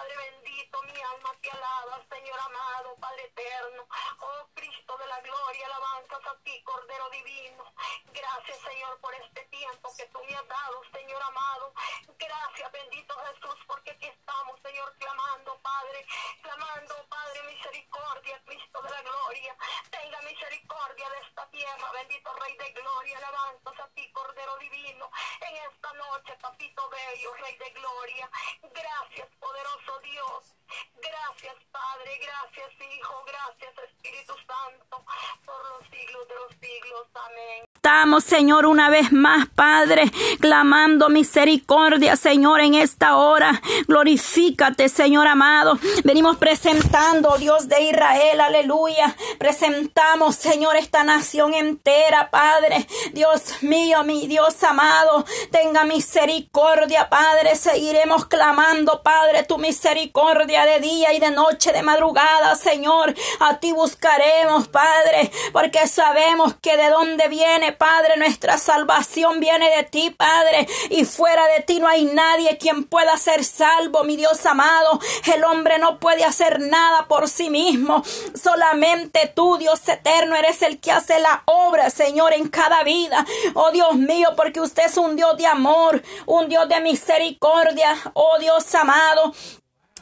Padre 0.00 0.16
bendito, 0.16 0.82
mi 0.84 0.98
alma 0.98 1.30
te 1.42 1.50
alaba, 1.50 2.02
Señor 2.08 2.40
amado, 2.40 2.96
Padre 2.96 3.24
eterno. 3.24 3.86
Oh 4.20 4.48
Cristo 4.54 4.96
de 4.96 5.06
la 5.06 5.20
gloria, 5.20 5.66
alabanzas 5.66 6.26
a 6.26 6.38
ti, 6.42 6.62
Cordero 6.62 7.10
divino. 7.10 7.64
Gracias, 8.06 8.58
Señor, 8.60 8.98
por 9.02 9.14
este 9.14 9.44
tiempo 9.50 9.92
que 9.98 10.06
tú 10.06 10.18
me 10.24 10.34
has 10.34 10.48
dado, 10.48 10.80
Señor 10.90 11.22
amado. 11.22 11.74
Gracias, 12.16 12.72
bendito 12.72 13.14
Jesús, 13.26 13.58
porque 13.66 13.90
aquí 13.90 14.06
está 14.06 14.29
Señor, 14.62 14.94
clamando, 14.98 15.60
Padre, 15.60 16.06
clamando, 16.42 16.94
Padre, 17.08 17.42
misericordia, 17.42 18.40
Cristo 18.46 18.82
de 18.82 18.90
la 18.90 19.02
gloria. 19.02 19.56
Tenga 19.90 20.20
misericordia 20.22 21.10
de 21.10 21.18
esta 21.28 21.46
tierra, 21.50 21.92
bendito 21.92 22.32
Rey 22.34 22.56
de 22.56 22.72
gloria, 22.72 23.18
alabanzas 23.18 23.80
a 23.80 23.88
ti, 23.94 24.10
Cordero 24.12 24.56
divino, 24.56 25.10
en 25.42 25.56
esta 25.70 25.92
noche, 25.92 26.36
papito 26.40 26.88
bello, 26.88 27.34
Rey 27.34 27.56
de 27.58 27.70
gloria. 27.70 28.30
Gracias, 28.62 29.28
poderoso 29.38 29.98
Dios. 30.00 30.59
Gracias 31.00 31.56
Padre, 31.72 32.10
gracias 32.20 32.70
Hijo, 32.80 33.24
gracias 33.26 33.72
Espíritu 33.88 34.34
Santo, 34.46 35.04
por 35.44 35.56
los 35.70 35.88
siglos 35.88 36.28
de 36.28 36.34
los 36.34 36.50
siglos. 36.60 37.06
Amén. 37.14 37.64
Estamos, 37.82 38.24
Señor, 38.24 38.66
una 38.66 38.90
vez 38.90 39.10
más, 39.10 39.48
Padre, 39.48 40.04
clamando 40.38 41.08
misericordia, 41.08 42.14
Señor, 42.14 42.60
en 42.60 42.74
esta 42.74 43.16
hora. 43.16 43.62
Glorifícate, 43.88 44.90
Señor 44.90 45.26
amado. 45.26 45.78
Venimos 46.04 46.36
presentando, 46.36 47.30
oh 47.30 47.38
Dios 47.38 47.68
de 47.68 47.80
Israel, 47.84 48.42
aleluya. 48.42 49.16
Presentamos, 49.38 50.36
Señor, 50.36 50.76
esta 50.76 51.04
nación 51.04 51.54
entera, 51.54 52.30
Padre. 52.30 52.86
Dios 53.14 53.62
mío, 53.62 54.04
mi 54.04 54.28
Dios 54.28 54.62
amado, 54.62 55.24
tenga 55.50 55.84
misericordia, 55.84 57.08
Padre. 57.08 57.56
Seguiremos 57.56 58.26
clamando, 58.26 59.02
Padre, 59.02 59.44
tu 59.44 59.56
misericordia 59.56 60.59
de 60.66 60.80
día 60.80 61.12
y 61.12 61.20
de 61.20 61.30
noche, 61.30 61.72
de 61.72 61.82
madrugada, 61.82 62.54
Señor. 62.56 63.14
A 63.40 63.58
ti 63.58 63.72
buscaremos, 63.72 64.68
Padre, 64.68 65.30
porque 65.52 65.86
sabemos 65.86 66.54
que 66.60 66.76
de 66.76 66.88
dónde 66.88 67.28
viene, 67.28 67.72
Padre, 67.72 68.16
nuestra 68.16 68.58
salvación 68.58 69.40
viene 69.40 69.70
de 69.76 69.84
ti, 69.84 70.10
Padre. 70.10 70.68
Y 70.90 71.04
fuera 71.04 71.46
de 71.48 71.62
ti 71.62 71.80
no 71.80 71.88
hay 71.88 72.04
nadie 72.04 72.58
quien 72.58 72.84
pueda 72.84 73.16
ser 73.16 73.44
salvo, 73.44 74.04
mi 74.04 74.16
Dios 74.16 74.44
amado. 74.46 75.00
El 75.32 75.44
hombre 75.44 75.78
no 75.78 75.98
puede 75.98 76.24
hacer 76.24 76.60
nada 76.60 77.06
por 77.08 77.28
sí 77.28 77.50
mismo. 77.50 78.02
Solamente 78.40 79.32
tú, 79.34 79.56
Dios 79.58 79.86
eterno, 79.88 80.36
eres 80.36 80.62
el 80.62 80.80
que 80.80 80.92
hace 80.92 81.18
la 81.20 81.42
obra, 81.46 81.90
Señor, 81.90 82.32
en 82.32 82.48
cada 82.48 82.82
vida. 82.84 83.24
Oh 83.54 83.70
Dios 83.70 83.94
mío, 83.94 84.30
porque 84.36 84.60
usted 84.60 84.86
es 84.86 84.96
un 84.96 85.16
Dios 85.16 85.36
de 85.36 85.46
amor, 85.46 86.02
un 86.26 86.48
Dios 86.48 86.68
de 86.68 86.80
misericordia. 86.80 87.96
Oh 88.14 88.38
Dios 88.38 88.74
amado, 88.74 89.34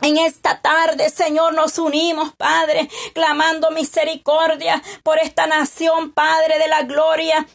en 0.01 0.17
esta 0.17 0.61
tarde, 0.61 1.11
Señor, 1.11 1.55
nos 1.55 1.79
unimos, 1.79 2.33
Padre, 2.37 2.89
clamando 3.15 3.71
misericordia 3.71 4.81
por 5.03 5.19
esta 5.19 5.47
nación, 5.47 6.13
Padre 6.13 6.59
de 6.59 6.69
la 6.69 6.83
gloria. 6.83 7.47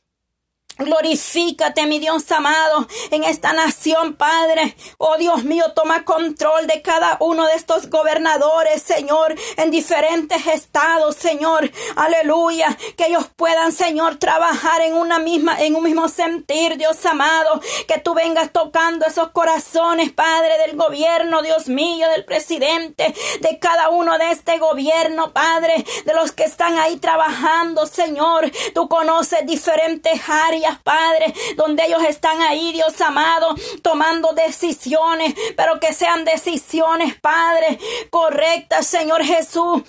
Glorifícate, 0.78 1.86
mi 1.86 2.00
Dios 2.00 2.32
amado, 2.32 2.88
en 3.12 3.24
esta 3.24 3.54
nación, 3.54 4.16
Padre. 4.16 4.76
Oh 4.98 5.18
Dios 5.18 5.44
mío, 5.44 5.66
toma 5.76 6.04
control 6.04 6.66
de 6.66 6.82
cada 6.82 7.18
uno 7.20 7.46
de 7.46 7.54
estos 7.54 7.92
gobernadores, 7.92 8.82
Señor, 8.82 9.36
en 9.58 9.70
diferentes 9.70 10.48
estados, 10.48 11.16
Señor. 11.16 11.70
Aleluya. 11.96 12.76
Que 12.98 13.06
ellos 13.06 13.26
puedan, 13.36 13.72
Señor, 13.72 14.16
trabajar 14.16 14.82
en 14.82 14.96
una 14.96 15.20
misma, 15.20 15.62
en 15.62 15.76
un 15.76 15.84
mismo 15.84 16.10
sentir, 16.10 16.78
Dios 16.78 17.06
amado. 17.06 17.62
Que 17.88 18.00
tú 18.00 18.16
vengas 18.16 18.52
tocando 18.52 19.06
esos 19.06 19.30
corazones, 19.30 20.12
Padre, 20.12 20.58
del 20.66 20.76
gobierno, 20.76 21.44
Dios 21.44 21.68
mío, 21.68 22.10
del 22.10 22.26
presidente, 22.26 23.14
de 23.42 23.60
cada 23.60 23.90
uno 23.90 24.18
de 24.18 24.32
este 24.32 24.58
gobierno, 24.58 25.34
Padre, 25.34 25.86
de 26.06 26.14
los 26.16 26.32
que 26.32 26.46
están 26.46 26.80
ahí 26.80 26.98
trabajando, 26.98 27.86
Señor. 27.86 28.52
Tú 28.74 28.90
conoces 28.90 29.46
diferentes 29.46 30.20
áreas 30.28 30.63
Padre, 30.84 31.34
donde 31.56 31.86
ellos 31.86 32.04
están 32.04 32.42
ahí, 32.42 32.72
Dios 32.74 33.00
amado, 33.02 33.56
tomando 33.82 34.34
decisiones, 34.34 35.34
pero 35.56 35.80
que 35.80 35.94
sean 35.94 36.26
decisiones, 36.26 37.20
Padre, 37.20 37.80
correctas, 38.10 38.88
Señor 38.88 39.24
Jesús, 39.24 39.84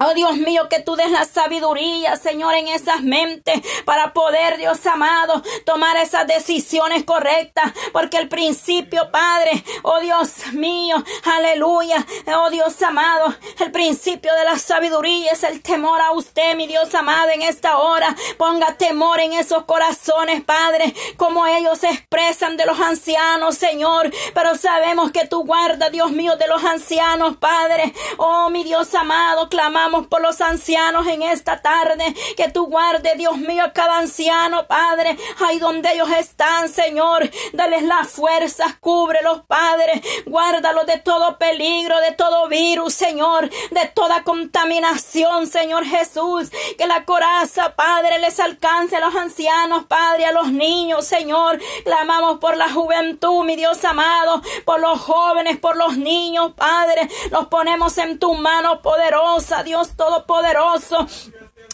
Oh 0.00 0.12
Dios 0.12 0.36
mío, 0.38 0.68
que 0.68 0.80
tú 0.80 0.96
des 0.96 1.10
la 1.10 1.24
sabiduría, 1.24 2.16
Señor, 2.16 2.54
en 2.54 2.66
esas 2.66 3.02
mentes 3.02 3.60
para 3.84 4.12
poder, 4.12 4.56
Dios 4.56 4.84
amado, 4.86 5.40
tomar 5.64 5.96
esas 5.98 6.26
decisiones 6.26 7.04
correctas. 7.04 7.72
Porque 7.92 8.16
el 8.16 8.28
principio, 8.28 9.12
Padre, 9.12 9.64
oh 9.82 10.00
Dios 10.00 10.52
mío, 10.52 10.96
aleluya, 11.36 12.04
oh 12.36 12.50
Dios 12.50 12.82
amado, 12.82 13.36
el 13.60 13.70
principio 13.70 14.34
de 14.34 14.44
la 14.44 14.58
sabiduría 14.58 15.30
es 15.30 15.44
el 15.44 15.62
temor 15.62 16.00
a 16.00 16.10
usted, 16.10 16.56
mi 16.56 16.66
Dios 16.66 16.92
amado, 16.94 17.30
en 17.30 17.42
esta 17.42 17.78
hora. 17.78 18.16
Ponga 18.36 18.76
temor 18.76 19.20
en 19.20 19.32
esos 19.34 19.64
corazones, 19.64 20.42
Padre, 20.42 20.92
como 21.16 21.46
ellos 21.46 21.78
se 21.78 21.90
expresan 21.90 22.56
de 22.56 22.66
los 22.66 22.80
ancianos, 22.80 23.54
Señor. 23.54 24.10
Pero 24.34 24.56
sabemos 24.56 25.12
que 25.12 25.28
tú 25.28 25.44
guardas, 25.44 25.92
Dios 25.92 26.10
mío, 26.10 26.34
de 26.36 26.48
los 26.48 26.64
ancianos, 26.64 27.36
Padre. 27.36 27.94
Oh, 28.16 28.50
mi 28.50 28.64
Dios 28.64 28.92
amado, 28.96 29.48
clamamos 29.48 29.83
por 30.08 30.22
los 30.22 30.40
ancianos 30.40 31.06
en 31.06 31.22
esta 31.22 31.60
tarde. 31.60 32.14
Que 32.36 32.50
tú 32.50 32.66
guardes, 32.66 33.16
Dios 33.18 33.36
mío, 33.36 33.64
a 33.64 33.72
cada 33.72 33.98
anciano, 33.98 34.66
Padre, 34.66 35.16
ahí 35.44 35.58
donde 35.58 35.92
ellos 35.92 36.08
están, 36.10 36.68
Señor. 36.68 37.30
Dales 37.52 37.82
las 37.82 38.08
fuerzas, 38.08 38.74
cúbrelos, 38.80 39.42
Padre. 39.46 40.02
Guárdalos 40.26 40.86
de 40.86 40.98
todo 40.98 41.38
peligro, 41.38 42.00
de 42.00 42.12
todo 42.12 42.48
virus, 42.48 42.94
Señor. 42.94 43.50
De 43.70 43.86
toda 43.94 44.24
contaminación, 44.24 45.46
Señor 45.46 45.84
Jesús. 45.84 46.50
Que 46.78 46.86
la 46.86 47.04
coraza, 47.04 47.74
Padre, 47.76 48.18
les 48.18 48.40
alcance 48.40 48.96
a 48.96 49.00
los 49.00 49.14
ancianos, 49.14 49.84
Padre, 49.84 50.26
a 50.26 50.32
los 50.32 50.50
niños, 50.50 51.06
Señor. 51.06 51.60
Clamamos 51.84 52.38
por 52.38 52.56
la 52.56 52.70
juventud, 52.72 53.44
mi 53.44 53.56
Dios 53.56 53.84
amado, 53.84 54.40
por 54.64 54.80
los 54.80 55.00
jóvenes, 55.00 55.58
por 55.58 55.76
los 55.76 55.96
niños, 55.98 56.52
Padre. 56.54 57.08
Los 57.30 57.46
ponemos 57.48 57.98
en 57.98 58.18
tu 58.18 58.34
mano 58.34 58.80
poderosa, 58.82 59.62
Dios 59.62 59.73
Dios 59.74 59.96
Todopoderoso. 59.96 61.04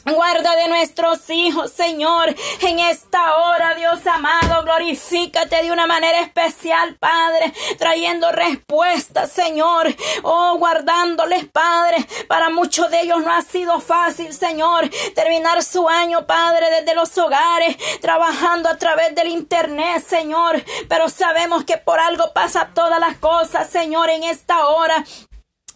Guarda 0.07 0.57
de 0.57 0.69
nuestros 0.69 1.29
hijos, 1.29 1.71
Señor, 1.71 2.35
en 2.63 2.79
esta 2.79 3.37
hora, 3.37 3.75
Dios 3.75 4.07
amado, 4.07 4.63
glorifícate 4.63 5.63
de 5.63 5.71
una 5.71 5.87
manera 5.87 6.23
especial, 6.23 6.97
Padre, 6.97 7.53
trayendo 7.79 8.33
respuestas, 8.33 9.31
Señor, 9.31 9.95
oh, 10.23 10.57
guardándoles, 10.57 11.45
Padre, 11.45 11.99
para 12.27 12.49
muchos 12.49 12.91
de 12.91 13.03
ellos 13.03 13.23
no 13.23 13.31
ha 13.31 13.43
sido 13.43 13.79
fácil, 13.81 14.33
Señor, 14.33 14.89
terminar 15.15 15.63
su 15.63 15.87
año, 15.87 16.27
Padre, 16.27 16.71
desde 16.71 16.95
los 16.95 17.19
hogares, 17.19 17.77
trabajando 18.01 18.71
a 18.71 18.79
través 18.79 19.15
del 19.15 19.29
Internet, 19.29 20.03
Señor, 20.03 20.65
pero 20.89 21.11
sabemos 21.11 21.65
que 21.65 21.77
por 21.77 22.01
algo 22.01 22.33
pasa 22.33 22.71
todas 22.73 22.99
las 22.99 23.19
cosas, 23.19 23.69
Señor, 23.69 24.09
en 24.09 24.25
esta 24.25 24.67
hora. 24.69 25.05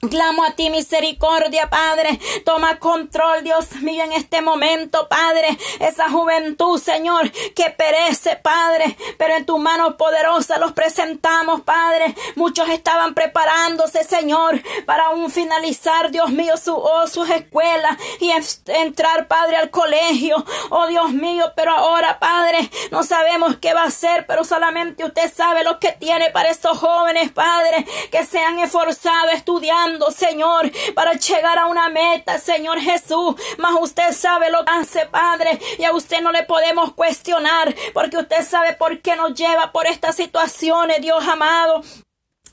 Clamo 0.09 0.45
a 0.45 0.53
ti 0.53 0.71
misericordia, 0.71 1.71
Padre. 1.71 2.19
Toma 2.45 2.79
control, 2.79 3.43
Dios 3.43 3.73
mío, 3.81 4.05
en 4.05 4.13
este 4.13 4.43
momento, 4.43 5.09
Padre. 5.09 5.57
Esa 5.81 6.11
juventud, 6.11 6.81
Señor, 6.81 7.31
que 7.31 7.71
perece, 7.71 8.37
Padre. 8.37 8.97
Pero 9.19 9.37
en 9.37 9.47
tu 9.47 9.59
mano 9.59 9.97
poderosa 9.97 10.59
los 10.59 10.73
presentamos, 10.73 11.63
Padre. 11.63 12.15
Muchos 12.37 12.69
estaban 12.69 13.15
preparándose, 13.15 14.05
Señor, 14.05 14.61
para 14.85 15.11
un 15.11 15.31
finalizar, 15.31 16.11
Dios 16.11 16.31
mío, 16.31 16.57
su, 16.57 16.75
oh, 16.75 17.07
sus 17.07 17.29
escuelas 17.31 17.97
y 18.21 18.31
entrar, 18.67 19.27
Padre, 19.29 19.57
al 19.57 19.71
colegio. 19.71 20.45
Oh, 20.71 20.87
Dios 20.87 21.13
mío, 21.13 21.53
pero 21.57 21.73
ahora, 21.73 22.19
Padre, 22.19 22.71
no 22.91 23.03
sabemos 23.03 23.57
qué 23.57 23.75
va 23.75 23.83
a 23.83 23.87
hacer, 23.87 24.27
pero 24.27 24.45
solamente 24.45 25.05
usted 25.05 25.33
sabe 25.33 25.65
lo 25.65 25.79
que 25.79 25.93
tiene 25.93 26.31
para 26.31 26.51
estos 26.51 26.79
jóvenes, 26.79 27.33
Padre, 27.33 27.87
que 28.11 28.25
se 28.25 28.41
han 28.41 28.59
esforzado 28.59 29.31
estudiando 29.31 29.94
Señor, 30.11 30.71
para 30.95 31.15
llegar 31.15 31.59
a 31.59 31.67
una 31.67 31.89
meta, 31.89 32.39
Señor 32.39 32.81
Jesús. 32.81 33.35
Mas 33.59 33.75
usted 33.81 34.13
sabe 34.13 34.51
lo 34.51 34.65
que 34.65 34.73
hace, 34.73 35.07
Padre, 35.07 35.59
y 35.79 35.85
a 35.85 35.93
usted 35.93 36.21
no 36.21 36.33
le 36.33 36.43
podemos 36.45 36.93
cuestionar, 36.95 37.75
porque 37.93 38.19
usted 38.19 38.43
sabe 38.43 38.75
por 38.75 39.01
qué 39.01 39.17
nos 39.17 39.35
lleva 39.35 39.73
por 39.73 39.87
estas 39.87 40.17
situaciones, 40.17 41.01
Dios 41.01 41.27
amado. 41.27 41.83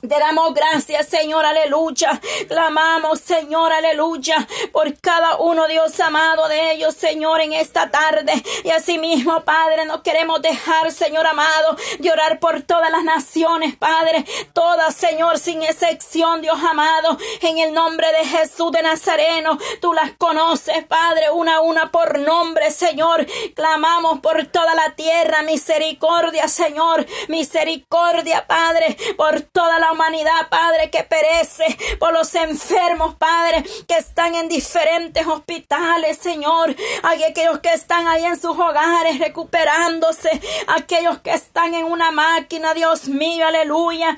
Te 0.02 0.18
damos 0.18 0.52
gracias, 0.52 1.06
Señor, 1.06 1.46
aleluya. 1.46 2.20
Clamamos, 2.48 3.20
Señor, 3.20 3.72
aleluya, 3.72 4.48
por 4.72 4.98
cada 5.00 5.36
uno, 5.36 5.68
Dios 5.68 6.00
amado 6.00 6.48
de 6.48 6.72
ellos, 6.72 6.96
Señor, 6.96 7.40
en 7.40 7.52
esta 7.52 7.88
tarde. 7.88 8.32
Y 8.64 8.70
asimismo, 8.70 9.44
Padre, 9.44 9.86
no 9.86 10.02
queremos 10.02 10.42
dejar, 10.42 10.90
Señor 10.90 11.24
amado, 11.28 11.76
de 12.00 12.10
orar 12.10 12.40
por 12.40 12.62
todas 12.62 12.90
las 12.90 13.04
naciones, 13.04 13.76
Padre. 13.76 14.24
Todas, 14.52 14.92
Señor, 14.96 15.38
sin 15.38 15.62
excepción, 15.62 16.42
Dios 16.42 16.58
amado. 16.68 17.16
En 17.40 17.58
el 17.58 17.72
nombre 17.72 18.08
de 18.10 18.26
Jesús 18.26 18.72
de 18.72 18.82
Nazareno, 18.82 19.56
tú 19.80 19.92
las 19.92 20.10
conoces, 20.18 20.84
Padre, 20.84 21.30
una 21.30 21.58
a 21.58 21.60
una 21.60 21.92
por 21.92 22.18
nombre, 22.18 22.72
Señor. 22.72 23.24
Clamamos 23.54 24.18
por 24.18 24.46
toda 24.46 24.74
la 24.74 24.96
tierra, 24.96 25.42
misericordia, 25.42 26.48
Señor. 26.48 27.06
Misericordia, 27.28 28.48
Padre, 28.48 28.96
por 29.16 29.42
toda 29.42 29.78
la 29.78 29.91
humanidad, 29.92 30.48
Padre, 30.50 30.90
que 30.90 31.04
perece, 31.04 31.64
por 31.98 32.12
los 32.12 32.34
enfermos, 32.34 33.14
Padre, 33.16 33.64
que 33.86 33.96
están 33.96 34.34
en 34.34 34.48
diferentes 34.48 35.26
hospitales, 35.26 36.18
Señor. 36.18 36.74
Aquellos 37.02 37.60
que 37.60 37.72
están 37.72 38.06
ahí 38.08 38.24
en 38.24 38.40
sus 38.40 38.58
hogares 38.58 39.18
recuperándose, 39.18 40.40
aquellos 40.66 41.18
que 41.20 41.32
están 41.32 41.74
en 41.74 41.84
una 41.84 42.10
máquina, 42.10 42.74
Dios 42.74 43.08
mío, 43.08 43.46
aleluya 43.46 44.16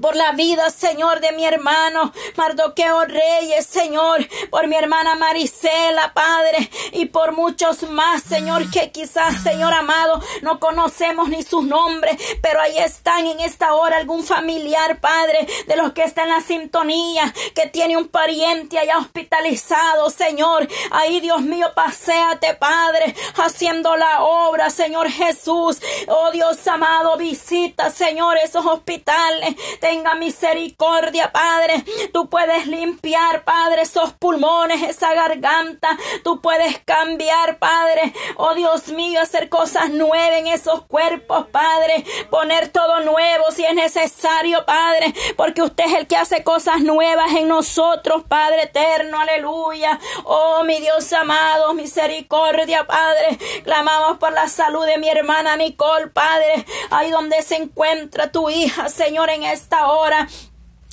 por 0.00 0.16
la 0.16 0.32
vida, 0.32 0.70
Señor, 0.70 1.20
de 1.20 1.32
mi 1.32 1.44
hermano 1.44 2.12
Mardoqueo 2.36 3.04
Reyes, 3.04 3.66
Señor, 3.66 4.26
por 4.50 4.66
mi 4.66 4.76
hermana 4.76 5.14
Marisela, 5.14 6.12
Padre, 6.14 6.70
y 6.92 7.06
por 7.06 7.32
muchos 7.32 7.82
más, 7.90 8.22
Señor, 8.22 8.70
que 8.70 8.90
quizás, 8.90 9.42
Señor 9.42 9.72
amado, 9.72 10.20
no 10.42 10.60
conocemos 10.60 11.28
ni 11.28 11.42
sus 11.42 11.64
nombres, 11.64 12.16
pero 12.42 12.60
ahí 12.60 12.78
están 12.78 13.26
en 13.26 13.40
esta 13.40 13.74
hora 13.74 13.96
algún 13.96 14.24
familiar, 14.24 15.00
Padre, 15.00 15.46
de 15.66 15.76
los 15.76 15.92
que 15.92 16.02
está 16.02 16.22
en 16.24 16.30
la 16.30 16.40
sintonía, 16.40 17.32
que 17.54 17.66
tiene 17.66 17.96
un 17.96 18.08
pariente 18.08 18.78
allá 18.78 18.98
hospitalizado, 18.98 20.10
Señor. 20.10 20.68
Ahí, 20.90 21.20
Dios 21.20 21.42
mío, 21.42 21.68
paséate, 21.74 22.54
Padre, 22.54 23.14
haciendo 23.36 23.96
la 23.96 24.22
obra, 24.22 24.70
Señor 24.70 25.10
Jesús. 25.10 25.80
Oh 26.08 26.30
Dios 26.30 26.66
amado, 26.66 27.16
visita, 27.16 27.90
Señor, 27.90 28.36
esos 28.38 28.64
hospitales 28.66 29.56
tenga 29.86 30.16
misericordia, 30.16 31.30
Padre. 31.30 31.84
Tú 32.12 32.28
puedes 32.28 32.66
limpiar, 32.66 33.44
Padre, 33.44 33.82
esos 33.82 34.12
pulmones, 34.14 34.82
esa 34.82 35.14
garganta. 35.14 35.96
Tú 36.24 36.40
puedes 36.40 36.80
cambiar, 36.80 37.60
Padre. 37.60 38.12
Oh 38.36 38.54
Dios 38.54 38.88
mío, 38.88 39.20
hacer 39.20 39.48
cosas 39.48 39.90
nuevas 39.90 40.38
en 40.38 40.48
esos 40.48 40.84
cuerpos, 40.86 41.46
Padre. 41.52 42.04
Poner 42.30 42.66
todo 42.70 42.98
nuevo 43.00 43.44
si 43.52 43.64
es 43.64 43.74
necesario, 43.76 44.66
Padre. 44.66 45.14
Porque 45.36 45.62
usted 45.62 45.84
es 45.84 45.94
el 45.94 46.08
que 46.08 46.16
hace 46.16 46.42
cosas 46.42 46.80
nuevas 46.80 47.32
en 47.34 47.46
nosotros, 47.46 48.24
Padre 48.26 48.64
eterno. 48.64 49.20
Aleluya. 49.20 50.00
Oh, 50.24 50.64
mi 50.64 50.80
Dios 50.80 51.12
amado, 51.12 51.74
misericordia, 51.74 52.88
Padre. 52.88 53.38
Clamamos 53.62 54.18
por 54.18 54.32
la 54.32 54.48
salud 54.48 54.84
de 54.84 54.98
mi 54.98 55.08
hermana 55.08 55.56
Nicole, 55.56 56.08
Padre. 56.08 56.66
Ahí 56.90 57.12
donde 57.12 57.40
se 57.42 57.54
encuentra 57.54 58.32
tu 58.32 58.50
hija, 58.50 58.88
Señor, 58.88 59.30
en 59.30 59.44
esta 59.44 59.75
hora. 59.84 60.26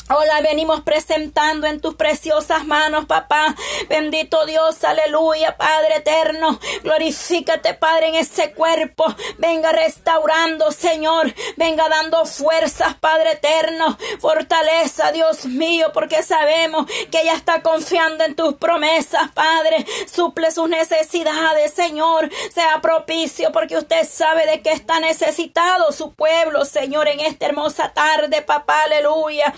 Hola, 0.09 0.41
venimos 0.41 0.81
presentando 0.81 1.65
en 1.65 1.79
tus 1.79 1.95
preciosas 1.95 2.65
manos, 2.65 3.05
papá. 3.05 3.55
Bendito 3.87 4.45
Dios, 4.45 4.83
aleluya, 4.83 5.55
Padre 5.55 5.95
eterno. 5.95 6.59
Glorifícate, 6.83 7.73
Padre, 7.75 8.09
en 8.09 8.15
ese 8.15 8.51
cuerpo. 8.51 9.05
Venga 9.37 9.71
restaurando, 9.71 10.71
Señor. 10.73 11.33
Venga 11.55 11.87
dando 11.87 12.25
fuerzas, 12.25 12.95
Padre 12.95 13.31
eterno. 13.31 13.97
Fortaleza, 14.19 15.13
Dios 15.13 15.45
mío, 15.45 15.91
porque 15.93 16.21
sabemos 16.21 16.85
que 17.09 17.21
ella 17.21 17.35
está 17.35 17.61
confiando 17.61 18.25
en 18.25 18.35
tus 18.35 18.55
promesas, 18.55 19.31
Padre. 19.31 19.85
Suple 20.13 20.51
sus 20.51 20.67
necesidades, 20.67 21.73
Señor. 21.73 22.29
Sea 22.53 22.81
propicio, 22.81 23.53
porque 23.53 23.77
usted 23.77 24.05
sabe 24.05 24.45
de 24.47 24.61
qué 24.61 24.73
está 24.73 24.99
necesitado 24.99 25.93
su 25.93 26.13
pueblo, 26.13 26.65
Señor, 26.65 27.07
en 27.07 27.21
esta 27.21 27.45
hermosa 27.45 27.93
tarde, 27.93 28.41
papá, 28.41 28.83
aleluya. 28.83 29.53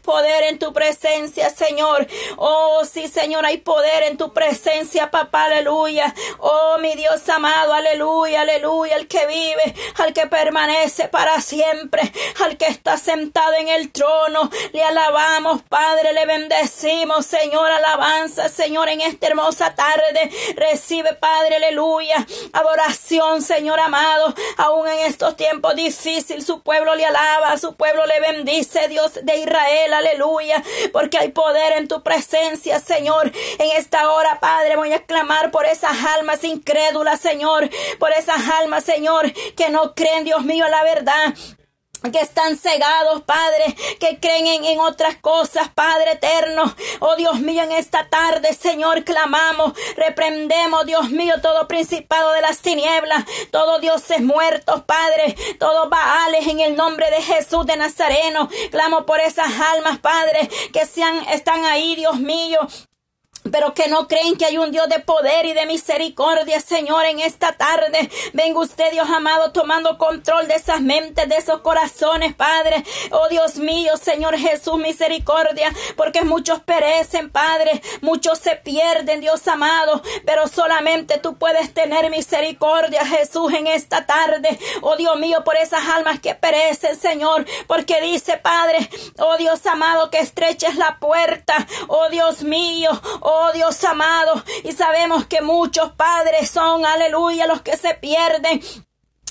Poder 0.00 0.44
en 0.44 0.58
tu 0.58 0.72
presencia, 0.72 1.50
Señor. 1.50 2.06
Oh, 2.36 2.82
sí, 2.84 3.08
Señor, 3.08 3.44
hay 3.46 3.58
poder 3.58 4.04
en 4.04 4.16
tu 4.16 4.32
presencia, 4.32 5.10
papá, 5.10 5.44
aleluya. 5.44 6.14
Oh, 6.38 6.78
mi 6.80 6.94
Dios 6.94 7.28
amado, 7.28 7.72
aleluya, 7.72 8.42
aleluya. 8.42 8.96
El 8.96 9.08
que 9.08 9.26
vive, 9.26 9.74
al 9.96 10.12
que 10.12 10.26
permanece 10.26 11.08
para 11.08 11.40
siempre, 11.40 12.12
al 12.44 12.56
que 12.56 12.66
está 12.66 12.96
sentado 12.96 13.54
en 13.54 13.68
el 13.68 13.92
trono. 13.92 14.50
Le 14.72 14.82
alabamos, 14.82 15.62
Padre, 15.62 16.12
le 16.12 16.26
bendecimos, 16.26 17.26
Señor, 17.26 17.70
alabanza, 17.70 18.48
Señor, 18.48 18.88
en 18.88 19.00
esta 19.00 19.28
hermosa 19.28 19.74
tarde. 19.74 20.30
Recibe, 20.56 21.14
Padre, 21.14 21.56
aleluya. 21.56 22.26
Adoración, 22.52 23.42
Señor 23.42 23.80
amado. 23.80 24.34
Aún 24.56 24.88
en 24.88 25.00
estos 25.00 25.36
tiempos 25.36 25.74
difíciles, 25.76 26.46
su 26.46 26.62
pueblo 26.62 26.94
le 26.94 27.06
alaba, 27.06 27.56
su 27.58 27.74
pueblo 27.74 28.06
le 28.06 28.20
bendice, 28.20 28.88
Dios 28.88 29.12
de 29.22 29.36
Israel 29.38 29.71
aleluya, 29.92 30.62
porque 30.92 31.18
hay 31.18 31.30
poder 31.30 31.72
en 31.78 31.88
tu 31.88 32.02
presencia, 32.02 32.78
Señor. 32.78 33.32
En 33.58 33.76
esta 33.76 34.10
hora, 34.10 34.38
Padre, 34.40 34.76
voy 34.76 34.92
a 34.92 35.04
clamar 35.04 35.50
por 35.50 35.66
esas 35.66 35.96
almas 36.16 36.44
incrédulas, 36.44 37.20
Señor, 37.20 37.68
por 37.98 38.12
esas 38.12 38.48
almas, 38.60 38.84
Señor, 38.84 39.32
que 39.56 39.70
no 39.70 39.94
creen, 39.94 40.24
Dios 40.24 40.42
mío, 40.44 40.66
la 40.68 40.82
verdad 40.84 41.34
que 42.10 42.20
están 42.20 42.56
cegados, 42.56 43.22
Padre, 43.22 43.76
que 44.00 44.18
creen 44.18 44.64
en, 44.64 44.80
otras 44.80 45.16
cosas, 45.16 45.68
Padre 45.68 46.12
eterno. 46.12 46.74
Oh 47.00 47.16
Dios 47.16 47.40
mío, 47.40 47.62
en 47.62 47.72
esta 47.72 48.08
tarde, 48.08 48.52
Señor, 48.54 49.04
clamamos, 49.04 49.72
reprendemos, 49.96 50.86
Dios 50.86 51.10
mío, 51.10 51.34
todo 51.40 51.68
principado 51.68 52.32
de 52.32 52.40
las 52.40 52.60
tinieblas, 52.60 53.24
todo 53.50 53.78
dioses 53.78 54.20
muertos, 54.20 54.82
Padre, 54.82 55.36
todos 55.58 55.88
baales 55.88 56.46
en 56.48 56.60
el 56.60 56.76
nombre 56.76 57.10
de 57.10 57.22
Jesús 57.22 57.66
de 57.66 57.76
Nazareno. 57.76 58.48
Clamo 58.70 59.06
por 59.06 59.20
esas 59.20 59.52
almas, 59.60 59.98
Padre, 59.98 60.48
que 60.72 60.86
sean, 60.86 61.16
están 61.28 61.64
ahí, 61.64 61.94
Dios 61.94 62.18
mío, 62.18 62.58
pero 63.50 63.74
que 63.74 63.88
no 63.88 64.06
creen 64.06 64.36
que 64.36 64.46
hay 64.46 64.58
un 64.58 64.70
Dios 64.70 64.88
de 64.88 65.00
poder 65.00 65.46
y 65.46 65.52
de 65.52 65.66
misericordia, 65.66 66.60
Señor, 66.60 67.04
en 67.06 67.20
esta 67.20 67.52
tarde. 67.52 68.10
Venga 68.32 68.60
usted, 68.60 68.92
Dios 68.92 69.08
amado, 69.10 69.52
tomando 69.52 69.98
control 69.98 70.46
de 70.46 70.54
esas 70.54 70.80
mentes, 70.80 71.28
de 71.28 71.36
esos 71.36 71.60
corazones, 71.60 72.34
Padre. 72.34 72.84
Oh 73.10 73.28
Dios 73.28 73.56
mío, 73.56 73.96
Señor 73.96 74.38
Jesús, 74.38 74.78
misericordia, 74.78 75.72
porque 75.96 76.22
muchos 76.22 76.60
perecen, 76.60 77.30
Padre, 77.30 77.82
muchos 78.00 78.38
se 78.38 78.56
pierden, 78.56 79.20
Dios 79.20 79.46
amado, 79.48 80.02
pero 80.24 80.46
solamente 80.46 81.18
tú 81.18 81.36
puedes 81.36 81.74
tener 81.74 82.10
misericordia, 82.10 83.04
Jesús, 83.04 83.52
en 83.52 83.66
esta 83.66 84.06
tarde. 84.06 84.58
Oh 84.82 84.96
Dios 84.96 85.18
mío, 85.18 85.42
por 85.44 85.56
esas 85.56 85.86
almas 85.88 86.20
que 86.20 86.34
perecen, 86.34 86.98
Señor, 86.98 87.44
porque 87.66 88.00
dice, 88.00 88.36
Padre, 88.36 88.88
oh 89.18 89.36
Dios 89.36 89.64
amado, 89.66 90.10
que 90.10 90.18
estreches 90.18 90.76
la 90.76 90.98
puerta, 90.98 91.66
oh 91.88 92.08
Dios 92.08 92.42
mío, 92.42 92.90
oh 93.20 93.31
Oh 93.34 93.50
Dios 93.52 93.82
amado, 93.84 94.44
y 94.62 94.72
sabemos 94.72 95.26
que 95.26 95.40
muchos 95.40 95.92
padres 95.92 96.50
son, 96.50 96.84
aleluya, 96.84 97.46
los 97.46 97.62
que 97.62 97.78
se 97.78 97.94
pierden 97.94 98.60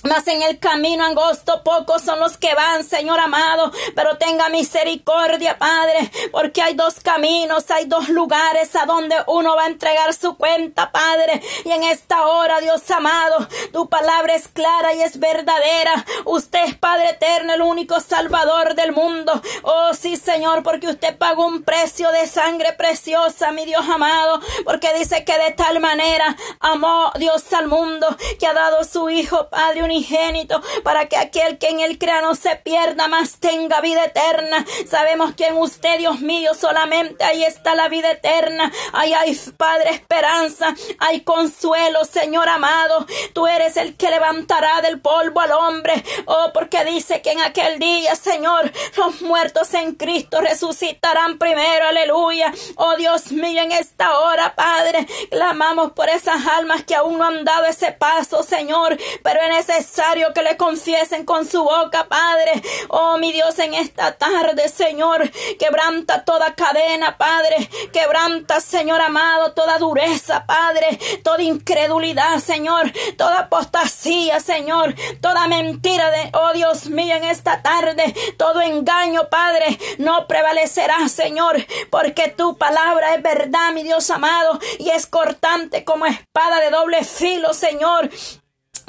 mas 0.03 0.27
en 0.27 0.41
el 0.41 0.59
camino 0.59 1.05
angosto 1.05 1.63
pocos 1.63 2.01
son 2.01 2.19
los 2.19 2.37
que 2.37 2.53
van, 2.55 2.83
Señor 2.83 3.19
amado, 3.19 3.71
pero 3.95 4.17
tenga 4.17 4.49
misericordia, 4.49 5.57
Padre, 5.57 6.11
porque 6.31 6.61
hay 6.61 6.73
dos 6.73 6.99
caminos, 7.01 7.69
hay 7.69 7.85
dos 7.85 8.09
lugares 8.09 8.75
a 8.75 8.85
donde 8.85 9.15
uno 9.27 9.55
va 9.55 9.63
a 9.63 9.67
entregar 9.67 10.13
su 10.13 10.37
cuenta, 10.37 10.91
Padre. 10.91 11.41
Y 11.65 11.71
en 11.71 11.83
esta 11.83 12.27
hora, 12.27 12.59
Dios 12.61 12.89
amado, 12.91 13.47
tu 13.71 13.89
palabra 13.89 14.35
es 14.35 14.47
clara 14.47 14.93
y 14.93 15.01
es 15.01 15.19
verdadera. 15.19 16.05
Usted 16.25 16.65
es 16.65 16.77
Padre 16.77 17.11
eterno, 17.11 17.53
el 17.53 17.61
único 17.61 17.99
Salvador 17.99 18.75
del 18.75 18.91
mundo. 18.91 19.41
Oh 19.63 19.93
sí, 19.93 20.15
Señor, 20.17 20.63
porque 20.63 20.87
usted 20.87 21.17
pagó 21.17 21.45
un 21.45 21.63
precio 21.63 22.11
de 22.11 22.27
sangre 22.27 22.73
preciosa, 22.73 23.51
mi 23.51 23.65
Dios 23.65 23.87
amado, 23.87 24.39
porque 24.65 24.93
dice 24.93 25.23
que 25.25 25.37
de 25.37 25.51
tal 25.51 25.79
manera 25.79 26.35
amó 26.59 27.11
Dios 27.17 27.51
al 27.53 27.67
mundo 27.67 28.07
que 28.39 28.47
ha 28.47 28.53
dado 28.53 28.83
su 28.83 29.09
Hijo, 29.09 29.49
Padre, 29.49 29.81
unigénito, 29.91 30.61
para 30.83 31.07
que 31.07 31.17
aquel 31.17 31.57
que 31.57 31.67
en 31.67 31.81
él 31.81 31.97
crea 31.97 32.21
no 32.21 32.35
se 32.35 32.55
pierda, 32.55 33.07
más 33.07 33.39
tenga 33.39 33.81
vida 33.81 34.05
eterna. 34.05 34.65
Sabemos 34.89 35.33
que 35.35 35.47
en 35.47 35.57
usted, 35.57 35.97
Dios 35.97 36.19
mío, 36.21 36.53
solamente 36.53 37.23
ahí 37.23 37.43
está 37.43 37.75
la 37.75 37.89
vida 37.89 38.11
eterna. 38.11 38.71
Ahí 38.93 39.13
hay, 39.13 39.35
Padre, 39.57 39.91
esperanza, 39.91 40.73
hay 40.99 41.21
consuelo, 41.21 42.05
Señor 42.05 42.47
amado. 42.47 43.05
Tú 43.33 43.47
eres 43.47 43.77
el 43.77 43.95
que 43.95 44.09
levantará 44.09 44.81
del 44.81 44.99
polvo 44.99 45.41
al 45.41 45.51
hombre. 45.51 46.03
Oh, 46.25 46.51
porque 46.53 46.83
dice 46.85 47.21
que 47.21 47.31
en 47.31 47.41
aquel 47.41 47.79
día, 47.79 48.15
Señor, 48.15 48.71
los 48.95 49.21
muertos 49.21 49.73
en 49.73 49.95
Cristo 49.95 50.39
resucitarán 50.41 51.37
primero. 51.37 51.87
Aleluya. 51.87 52.53
Oh, 52.75 52.95
Dios 52.95 53.31
mío, 53.31 53.61
en 53.61 53.71
esta 53.71 54.19
hora, 54.19 54.55
Padre, 54.55 55.05
clamamos 55.29 55.91
por 55.91 56.09
esas 56.09 56.45
almas 56.47 56.83
que 56.83 56.95
aún 56.95 57.17
no 57.17 57.25
han 57.25 57.43
dado 57.43 57.65
ese 57.65 57.91
paso, 57.91 58.43
Señor, 58.43 58.97
pero 59.23 59.41
en 59.41 59.53
ese 59.53 59.80
necesario 59.81 60.31
que 60.31 60.43
le 60.43 60.57
confiesen 60.57 61.25
con 61.25 61.47
su 61.47 61.63
boca, 61.63 62.05
Padre. 62.07 62.61
Oh, 62.89 63.17
mi 63.17 63.31
Dios, 63.31 63.57
en 63.57 63.73
esta 63.73 64.15
tarde, 64.15 64.69
Señor, 64.69 65.27
quebranta 65.57 66.23
toda 66.23 66.53
cadena, 66.53 67.17
Padre. 67.17 67.67
Quebranta, 67.91 68.59
Señor 68.59 69.01
amado, 69.01 69.53
toda 69.53 69.79
dureza, 69.79 70.45
Padre. 70.45 70.99
Toda 71.23 71.41
incredulidad, 71.41 72.37
Señor. 72.37 72.91
Toda 73.17 73.39
apostasía, 73.39 74.39
Señor. 74.39 74.93
Toda 75.19 75.47
mentira 75.47 76.11
de, 76.11 76.29
oh 76.33 76.53
Dios 76.53 76.85
mío, 76.85 77.15
en 77.15 77.23
esta 77.23 77.63
tarde. 77.63 78.13
Todo 78.37 78.61
engaño, 78.61 79.29
Padre, 79.29 79.79
no 79.97 80.27
prevalecerá, 80.27 81.09
Señor. 81.09 81.65
Porque 81.89 82.27
tu 82.27 82.55
palabra 82.55 83.15
es 83.15 83.23
verdad, 83.23 83.71
mi 83.73 83.81
Dios 83.81 84.11
amado. 84.11 84.59
Y 84.77 84.91
es 84.91 85.07
cortante 85.07 85.83
como 85.83 86.05
espada 86.05 86.59
de 86.59 86.69
doble 86.69 87.03
filo, 87.03 87.55
Señor 87.55 88.11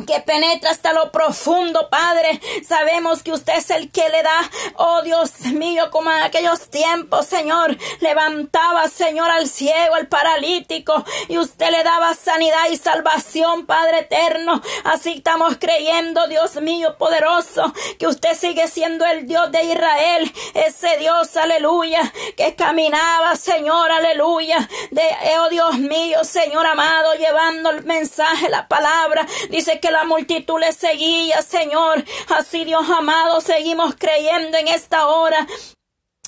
que 0.07 0.21
penetra 0.21 0.71
hasta 0.71 0.93
lo 0.93 1.13
profundo, 1.13 1.89
Padre. 1.91 2.41
Sabemos 2.67 3.23
que 3.23 3.33
usted 3.33 3.57
es 3.57 3.71
el 3.71 3.91
que 3.91 4.09
le 4.09 4.23
da, 4.23 4.51
oh 4.77 5.03
Dios 5.03 5.41
mío, 5.53 5.91
como 5.91 6.11
en 6.11 6.23
aquellos 6.23 6.71
tiempos, 6.71 7.27
Señor, 7.27 7.77
levantaba, 8.01 8.89
Señor, 8.89 9.31
al 9.31 9.47
ciego, 9.47 9.95
al 9.95 10.09
paralítico, 10.09 11.05
y 11.29 11.39
usted 11.39 11.71
le 11.71 11.83
daba 11.85 12.15
sanidad 12.15 12.69
y 12.71 12.77
salvación, 12.77 13.67
Padre 13.67 14.01
eterno. 14.01 14.61
Así 14.85 15.15
estamos 15.19 15.57
creyendo, 15.59 16.27
Dios 16.27 16.57
mío, 16.57 16.97
poderoso, 16.99 17.73
que 17.99 18.07
usted 18.07 18.35
sigue 18.35 18.69
siendo 18.69 19.07
el 19.07 19.27
Dios 19.27 19.51
de 19.53 19.63
Israel, 19.65 20.33
ese 20.55 20.97
Dios, 20.99 21.37
aleluya, 21.37 22.13
que 22.37 22.55
caminaba, 22.55 23.37
Señor, 23.37 23.91
aleluya, 23.91 24.69
de, 24.91 25.03
oh 25.39 25.49
Dios 25.49 25.79
mío, 25.79 26.25
Señor 26.25 26.67
amado, 26.67 27.15
llevando 27.15 27.71
el 27.71 27.85
mensaje, 27.85 28.49
la 28.49 28.67
palabra, 28.69 29.27
dice 29.51 29.81
que 29.81 29.92
la 29.93 30.05
multitud 30.05 30.59
le 30.59 30.73
seguía, 30.73 31.43
Señor. 31.43 32.05
Así, 32.29 32.65
Dios 32.65 32.89
amado, 32.91 33.41
seguimos 33.41 33.95
creyendo 33.97 34.59
en 34.59 34.69
esta 34.69 35.07
hora 35.07 35.47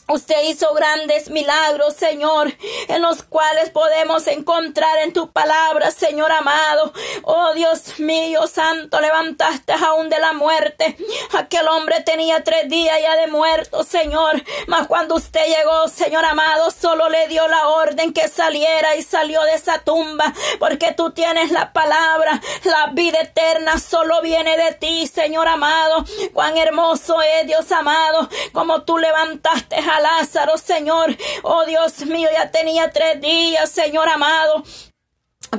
Usted 0.07 0.42
hizo 0.44 0.74
grandes 0.74 1.30
milagros, 1.30 1.94
Señor, 1.94 2.52
en 2.88 3.00
los 3.00 3.22
cuales 3.22 3.70
podemos 3.70 4.26
encontrar 4.26 4.98
en 4.98 5.14
tu 5.14 5.32
palabra, 5.32 5.90
Señor 5.90 6.30
amado. 6.30 6.92
Oh 7.22 7.55
Dios 7.55 7.98
mío, 7.98 8.46
santo, 8.46 9.00
levantaste 9.00 9.72
aún 9.72 10.11
de 10.11 10.18
la 10.18 10.34
muerte. 10.34 10.98
Aquel 11.32 11.66
hombre 11.68 12.02
tenía 12.02 12.44
tres 12.44 12.68
días 12.68 13.00
ya 13.00 13.16
de 13.16 13.28
muerto, 13.28 13.82
Señor. 13.82 14.42
Mas 14.66 14.86
cuando 14.88 15.14
usted 15.14 15.46
llegó, 15.46 15.88
Señor 15.88 16.26
amado, 16.26 16.70
solo 16.70 17.09
le 17.09 17.26
dio 17.28 17.48
la 17.48 17.68
orden 17.68 18.12
que 18.12 18.28
saliera 18.28 18.96
y 18.96 19.02
salió 19.02 19.42
de 19.44 19.55
esa 19.55 19.78
tumba. 19.78 20.34
Porque 20.59 20.92
tú 20.92 21.12
tienes 21.12 21.50
la 21.50 21.72
palabra, 21.72 22.42
la 22.64 22.88
vida 22.88 23.20
eterna 23.22 23.78
solo 23.78 24.20
viene 24.20 24.59
de 24.59 24.74
ti, 24.74 25.07
Señor 25.07 25.48
amado. 25.48 26.05
Cuán 26.34 26.59
hermoso 26.59 27.22
es 27.22 27.46
Dios 27.46 27.72
amado, 27.72 28.28
como 28.52 28.82
tú 28.82 28.98
levantaste 28.98 29.76
Lázaro, 30.01 30.57
Señor. 30.59 31.16
Oh 31.42 31.64
Dios 31.64 32.05
mío, 32.07 32.28
ya 32.32 32.51
tenía 32.51 32.90
tres 32.90 33.20
días, 33.20 33.70
Señor 33.70 34.09
amado. 34.09 34.62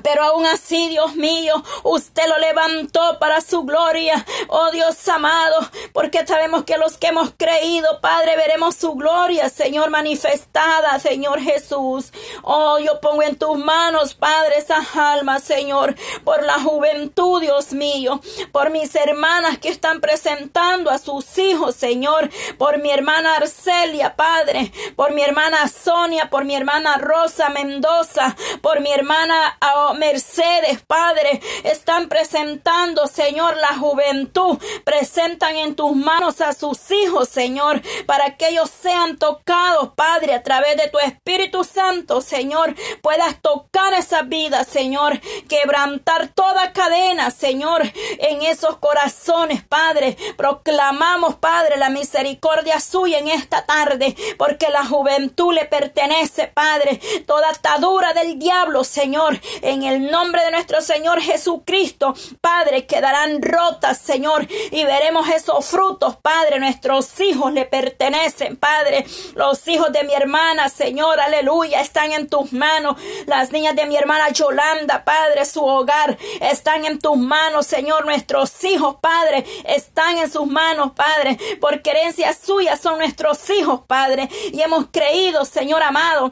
Pero 0.04 0.24
aún 0.24 0.46
así, 0.46 0.90
Dios 0.90 1.16
mío, 1.16 1.64
usted 1.84 2.24
lo 2.28 2.38
levantó 2.38 3.20
para 3.20 3.42
su 3.42 3.64
gloria. 3.64 4.26
Oh 4.48 4.72
Dios 4.72 5.08
amado, 5.08 5.58
porque 5.94 6.26
sabemos 6.26 6.64
que 6.64 6.78
los 6.78 6.98
que 6.98 7.08
hemos 7.08 7.32
creído, 7.38 8.00
Padre, 8.02 8.36
veremos 8.36 8.76
su 8.76 8.94
gloria, 8.96 9.50
Señor, 9.50 9.90
manifestada, 9.90 11.00
Señor 11.00 11.40
Jesús. 11.42 12.12
Oh, 12.44 12.80
yo 12.80 13.00
pongo 13.00 13.24
en 13.24 13.38
tus 13.38 13.58
manos, 13.58 14.14
Padre, 14.14 14.58
esas 14.58 14.96
almas, 14.96 15.44
Señor, 15.44 15.96
por 16.24 16.44
la 16.44 16.60
juventud, 16.60 17.42
Dios 17.42 17.74
mío, 17.74 18.22
por 18.52 18.70
mis 18.70 18.96
hermanas 18.96 19.58
que 19.58 19.70
están 19.70 20.02
presentando 20.02 20.90
a 20.90 20.98
sus 20.98 21.38
hijos, 21.38 21.76
Señor, 21.76 22.30
por 22.58 22.80
mi 22.80 22.92
hermana 22.92 23.36
Arcelia, 23.36 24.16
Padre, 24.16 24.72
por 24.96 25.14
mi 25.14 25.22
hermana 25.22 25.68
Sonia, 25.68 26.30
por 26.30 26.46
mi 26.46 26.56
hermana 26.56 26.98
Rosa 26.98 27.50
Mendoza, 27.50 28.36
por 28.62 28.80
mi 28.82 28.92
hermana 28.92 29.58
Mercedes, 29.94 30.82
Padre, 30.86 31.42
están 31.64 32.10
presentando, 32.10 33.08
Señor, 33.08 33.56
la 33.58 33.78
juventud. 33.78 34.58
Presentan 34.84 35.56
en 35.58 35.76
tus 35.76 35.96
manos 35.96 36.42
a 36.42 36.54
sus 36.54 36.92
hijos, 36.92 37.30
Señor, 37.30 37.82
para 38.06 38.36
que 38.38 38.50
ellos 38.50 38.70
sean 38.70 39.18
tocados, 39.18 39.94
Padre, 39.96 40.34
a 40.34 40.44
través 40.44 40.78
de 40.78 40.90
tu 40.90 41.00
Espíritu 41.00 41.64
Santo, 41.64 42.22
Señor. 42.22 42.76
Puedas 43.02 43.42
tocar 43.42 43.94
esa 43.94 44.24
vida, 44.24 44.64
Señor. 44.64 45.20
Quebrantar 45.48 46.30
toda 46.30 46.74
cadena, 46.74 47.32
Señor, 47.32 47.84
en 48.20 48.42
esos 48.44 48.78
corazones, 48.78 49.64
Padre. 49.64 50.18
Proclamamos, 50.38 51.36
Padre, 51.36 51.78
la 51.78 51.90
misericordia 51.90 52.80
suya 52.80 53.20
en 53.20 53.28
esta 53.28 53.66
tarde, 53.66 54.16
porque 54.38 54.70
la 54.70 54.86
juventud 54.86 55.54
le 55.54 55.66
pertenece, 55.66 56.48
Padre. 56.48 57.00
Toda 57.26 57.50
atadura 57.50 58.14
del 58.14 58.40
diablo, 58.40 58.84
Señor, 58.84 59.40
el 59.84 60.12
nombre 60.12 60.44
de 60.44 60.52
nuestro 60.52 60.82
Señor 60.82 61.22
Jesucristo, 61.22 62.14
Padre, 62.42 62.86
quedarán 62.86 63.42
rotas, 63.42 63.98
Señor, 63.98 64.48
y 64.72 64.84
veremos 64.84 65.28
esos 65.30 65.66
frutos, 65.66 66.16
Padre. 66.18 66.60
Nuestros 66.60 67.20
hijos 67.20 67.52
le 67.54 67.66
pertenecen, 67.66 68.58
Padre. 68.58 69.06
Los 69.36 69.68
hijos 69.68 69.92
de 69.92 70.04
mi 70.04 70.14
hermana, 70.14 70.70
Señor, 70.70 71.20
aleluya, 71.20 71.82
están 71.82 72.12
en 72.12 72.28
tus 72.28 72.54
manos. 72.54 72.98
Las 73.28 73.52
niñas 73.52 73.76
de 73.76 73.86
mi 73.86 73.96
hermana 73.96 74.30
Yolanda, 74.30 75.04
Padre, 75.04 75.46
su 75.46 75.64
hogar 75.64 76.18
están 76.42 76.86
en 76.86 77.00
tus 77.00 77.18
manos, 77.18 77.66
Señor. 77.66 78.06
Nuestros 78.06 78.64
hijos, 78.64 78.98
Padre, 79.02 79.46
están 79.66 80.18
en 80.18 80.32
sus 80.32 80.48
manos, 80.48 80.92
Padre. 80.96 81.38
Por 81.60 81.82
querencia 81.82 82.34
suya 82.34 82.78
son 82.78 82.98
nuestros 82.98 83.50
hijos, 83.50 83.82
Padre. 83.88 84.30
Y 84.52 84.62
hemos 84.62 84.88
creído, 84.92 85.46
Señor 85.46 85.84
amado, 85.84 86.32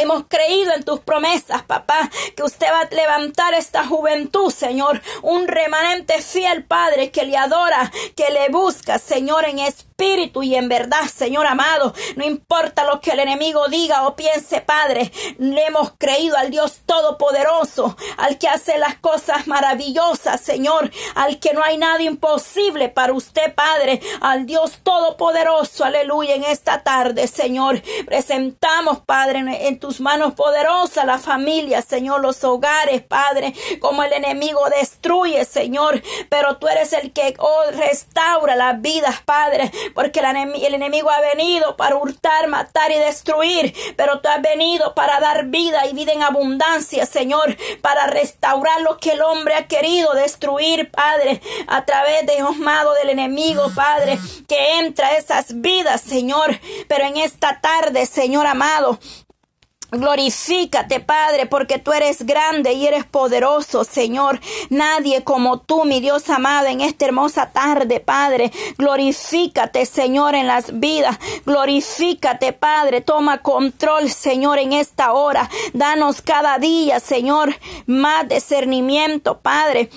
Hemos 0.00 0.24
creído 0.28 0.72
en 0.74 0.84
tus 0.84 1.00
promesas, 1.00 1.62
papá, 1.62 2.10
que 2.36 2.42
usted 2.42 2.66
va 2.70 2.80
a 2.80 2.94
levantar 2.94 3.54
esta 3.54 3.86
juventud, 3.86 4.50
Señor. 4.50 5.00
Un 5.22 5.48
remanente 5.48 6.20
fiel, 6.20 6.64
Padre, 6.64 7.10
que 7.10 7.24
le 7.24 7.36
adora, 7.36 7.90
que 8.14 8.30
le 8.30 8.48
busca, 8.50 8.98
Señor, 8.98 9.44
en 9.46 9.58
espíritu 9.60 9.95
espíritu 9.96 10.42
y 10.42 10.54
en 10.54 10.68
verdad, 10.68 11.06
Señor 11.12 11.46
amado. 11.46 11.94
No 12.16 12.24
importa 12.24 12.84
lo 12.84 13.00
que 13.00 13.12
el 13.12 13.20
enemigo 13.20 13.66
diga 13.68 14.06
o 14.06 14.14
piense, 14.14 14.60
Padre. 14.60 15.10
Le 15.38 15.66
hemos 15.66 15.92
creído 15.96 16.36
al 16.36 16.50
Dios 16.50 16.80
Todopoderoso, 16.84 17.96
al 18.18 18.36
que 18.36 18.46
hace 18.46 18.76
las 18.76 18.96
cosas 18.96 19.46
maravillosas, 19.46 20.40
Señor, 20.40 20.90
al 21.14 21.38
que 21.38 21.54
no 21.54 21.62
hay 21.62 21.78
nada 21.78 22.02
imposible 22.02 22.90
para 22.90 23.14
usted, 23.14 23.54
Padre, 23.54 24.00
al 24.20 24.44
Dios 24.44 24.80
Todopoderoso, 24.82 25.84
aleluya, 25.84 26.34
en 26.34 26.44
esta 26.44 26.82
tarde, 26.82 27.26
Señor. 27.26 27.80
Presentamos, 28.04 29.00
Padre, 29.00 29.66
en 29.66 29.78
tus 29.78 30.00
manos 30.00 30.34
poderosas 30.34 31.06
la 31.06 31.18
familia, 31.18 31.80
Señor, 31.80 32.20
los 32.20 32.44
hogares, 32.44 33.02
Padre, 33.02 33.54
como 33.80 34.02
el 34.02 34.12
enemigo 34.12 34.60
destruye, 34.78 35.44
Señor, 35.46 36.02
pero 36.28 36.58
tú 36.58 36.68
eres 36.68 36.92
el 36.92 37.14
que 37.14 37.34
oh, 37.38 37.70
restaura 37.70 38.56
las 38.56 38.80
vidas, 38.82 39.22
Padre 39.24 39.70
porque 39.94 40.20
el 40.20 40.74
enemigo 40.74 41.10
ha 41.10 41.20
venido 41.20 41.76
para 41.76 41.96
hurtar, 41.96 42.48
matar 42.48 42.90
y 42.90 42.98
destruir, 42.98 43.74
pero 43.96 44.20
tú 44.20 44.28
has 44.28 44.42
venido 44.42 44.94
para 44.94 45.20
dar 45.20 45.46
vida 45.46 45.86
y 45.86 45.94
vida 45.94 46.12
en 46.12 46.22
abundancia, 46.22 47.06
Señor, 47.06 47.56
para 47.80 48.06
restaurar 48.06 48.80
lo 48.82 48.98
que 48.98 49.12
el 49.12 49.22
hombre 49.22 49.54
ha 49.54 49.66
querido 49.66 50.14
destruir, 50.14 50.90
Padre, 50.90 51.40
a 51.66 51.84
través 51.84 52.26
de 52.26 52.42
Osmado 52.42 52.94
del 52.94 53.10
enemigo, 53.10 53.70
Padre, 53.74 54.18
que 54.48 54.78
entra 54.78 55.08
a 55.08 55.16
esas 55.16 55.60
vidas, 55.60 56.00
Señor, 56.00 56.58
pero 56.88 57.04
en 57.04 57.16
esta 57.16 57.60
tarde, 57.60 58.06
Señor 58.06 58.46
amado, 58.46 58.98
Glorifícate, 59.92 60.98
Padre, 60.98 61.46
porque 61.46 61.78
tú 61.78 61.92
eres 61.92 62.26
grande 62.26 62.72
y 62.72 62.86
eres 62.86 63.04
poderoso, 63.04 63.84
Señor. 63.84 64.40
Nadie 64.68 65.22
como 65.22 65.60
tú, 65.60 65.84
mi 65.84 66.00
Dios 66.00 66.28
amado, 66.28 66.66
en 66.66 66.80
esta 66.80 67.06
hermosa 67.06 67.52
tarde, 67.52 68.00
Padre. 68.00 68.50
Glorifícate, 68.78 69.86
Señor, 69.86 70.34
en 70.34 70.48
las 70.48 70.80
vidas. 70.80 71.18
Glorifícate, 71.44 72.52
Padre. 72.52 73.00
Toma 73.00 73.42
control, 73.42 74.10
Señor, 74.10 74.58
en 74.58 74.72
esta 74.72 75.12
hora. 75.12 75.48
Danos 75.72 76.20
cada 76.20 76.58
día, 76.58 76.98
Señor, 76.98 77.54
más 77.86 78.28
discernimiento, 78.28 79.38
Padre. 79.38 79.88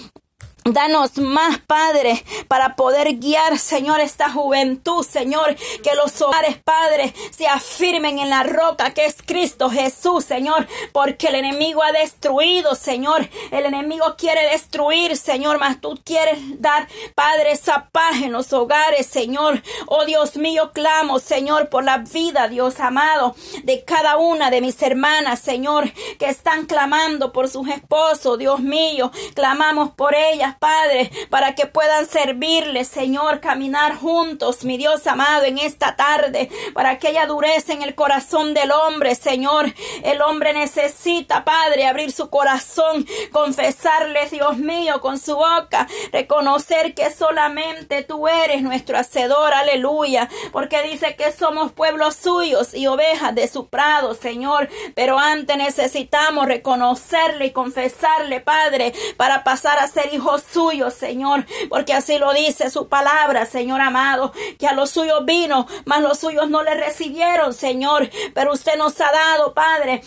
Danos 0.66 1.18
más, 1.18 1.58
Padre, 1.60 2.24
para 2.48 2.76
poder 2.76 3.16
guiar, 3.16 3.58
Señor, 3.58 4.02
esta 4.02 4.30
juventud, 4.30 5.04
Señor, 5.04 5.56
que 5.84 5.96
los 5.96 6.22
hogares, 6.22 6.58
Padre, 6.58 7.14
se 7.32 7.48
afirmen 7.48 8.20
en 8.20 8.30
la 8.30 8.44
roca 8.44 8.94
que 8.94 9.06
es 9.06 9.16
Cristo 9.26 9.70
Jesús, 9.70 10.26
Señor, 10.26 10.68
porque 10.92 11.28
el 11.28 11.36
enemigo 11.36 11.82
ha 11.82 11.92
destruido, 11.92 12.76
Señor, 12.76 13.30
el 13.52 13.66
enemigo 13.66 14.16
quiere 14.18 14.50
destruir, 14.52 15.18
Señor, 15.18 15.60
mas 15.60 15.82
tú 15.82 16.00
quieres 16.04 16.40
dar, 16.62 16.88
Padre, 17.16 17.52
esa 17.52 17.90
paz 17.92 18.18
en 18.22 18.32
los 18.32 18.54
hogares, 18.54 19.08
Señor. 19.08 19.64
Oh 19.88 20.06
Dios 20.06 20.36
mío, 20.36 20.72
clamo, 20.74 21.20
Señor, 21.20 21.70
por 21.70 21.84
la 21.84 22.00
vida, 22.00 22.48
Dios 22.48 22.80
amado, 22.80 23.36
de 23.64 23.84
cada 23.86 24.18
una 24.18 24.52
de 24.52 24.62
mis 24.62 24.82
hermanas, 24.82 25.40
Señor, 25.40 25.92
que 26.20 26.28
están 26.28 26.66
clamando 26.66 27.32
por 27.32 27.48
sus 27.48 27.68
esposos, 27.70 28.38
Dios 28.38 28.60
mío, 28.60 29.12
clamamos 29.34 29.92
por 29.92 30.14
ellas, 30.14 30.49
Padre, 30.58 31.12
para 31.30 31.56
que 31.56 31.66
puedan 31.66 32.08
servirle, 32.08 32.86
Señor, 32.86 33.40
caminar 33.40 33.96
juntos, 33.96 34.64
mi 34.64 34.78
Dios 34.78 35.06
amado, 35.08 35.46
en 35.46 35.58
esta 35.58 35.96
tarde, 35.96 36.50
para 36.74 36.98
que 36.98 37.10
haya 37.10 37.26
dureza 37.26 37.74
en 37.74 37.82
el 37.82 37.96
corazón 37.96 38.54
del 38.54 38.72
hombre, 38.72 39.16
Señor. 39.16 39.74
El 40.04 40.22
hombre 40.22 40.54
necesita, 40.54 41.44
Padre, 41.44 41.86
abrir 41.86 42.12
su 42.12 42.30
corazón, 42.30 43.06
confesarle, 43.32 44.28
Dios 44.30 44.58
mío, 44.58 45.02
con 45.02 45.20
su 45.20 45.36
boca, 45.36 45.88
reconocer 46.12 46.94
que 46.94 47.12
solamente 47.12 48.04
tú 48.04 48.28
eres 48.28 48.62
nuestro 48.62 48.98
hacedor, 48.98 49.54
aleluya, 49.54 50.30
porque 50.52 50.82
dice 50.84 51.16
que 51.16 51.32
somos 51.32 51.72
pueblos 51.72 52.16
suyos 52.16 52.74
y 52.74 52.88
ovejas 52.88 53.36
de 53.36 53.48
su 53.48 53.68
prado, 53.68 54.14
Señor, 54.14 54.70
pero 54.96 55.20
antes 55.20 55.58
necesitamos 55.58 56.48
reconocerle 56.48 57.48
y 57.48 57.52
confesarle, 57.52 58.40
Padre, 58.42 58.94
para 59.18 59.44
pasar 59.44 59.80
a 59.80 59.88
ser 59.88 60.14
hijos 60.14 60.39
suyo, 60.40 60.90
Señor, 60.92 61.46
porque 61.70 61.94
así 61.94 62.18
lo 62.18 62.34
dice 62.34 62.70
su 62.70 62.88
palabra, 62.88 63.46
Señor 63.46 63.82
amado, 63.82 64.34
que 64.58 64.68
a 64.68 64.74
los 64.74 64.90
suyos 64.90 65.26
vino, 65.26 65.68
mas 65.86 66.02
los 66.02 66.20
suyos 66.20 66.50
no 66.50 66.64
le 66.64 66.76
recibieron, 66.76 67.54
Señor, 67.54 68.10
pero 68.34 68.54
usted 68.54 68.78
nos 68.78 69.00
ha 69.02 69.12
dado, 69.12 69.54
Padre, 69.54 70.02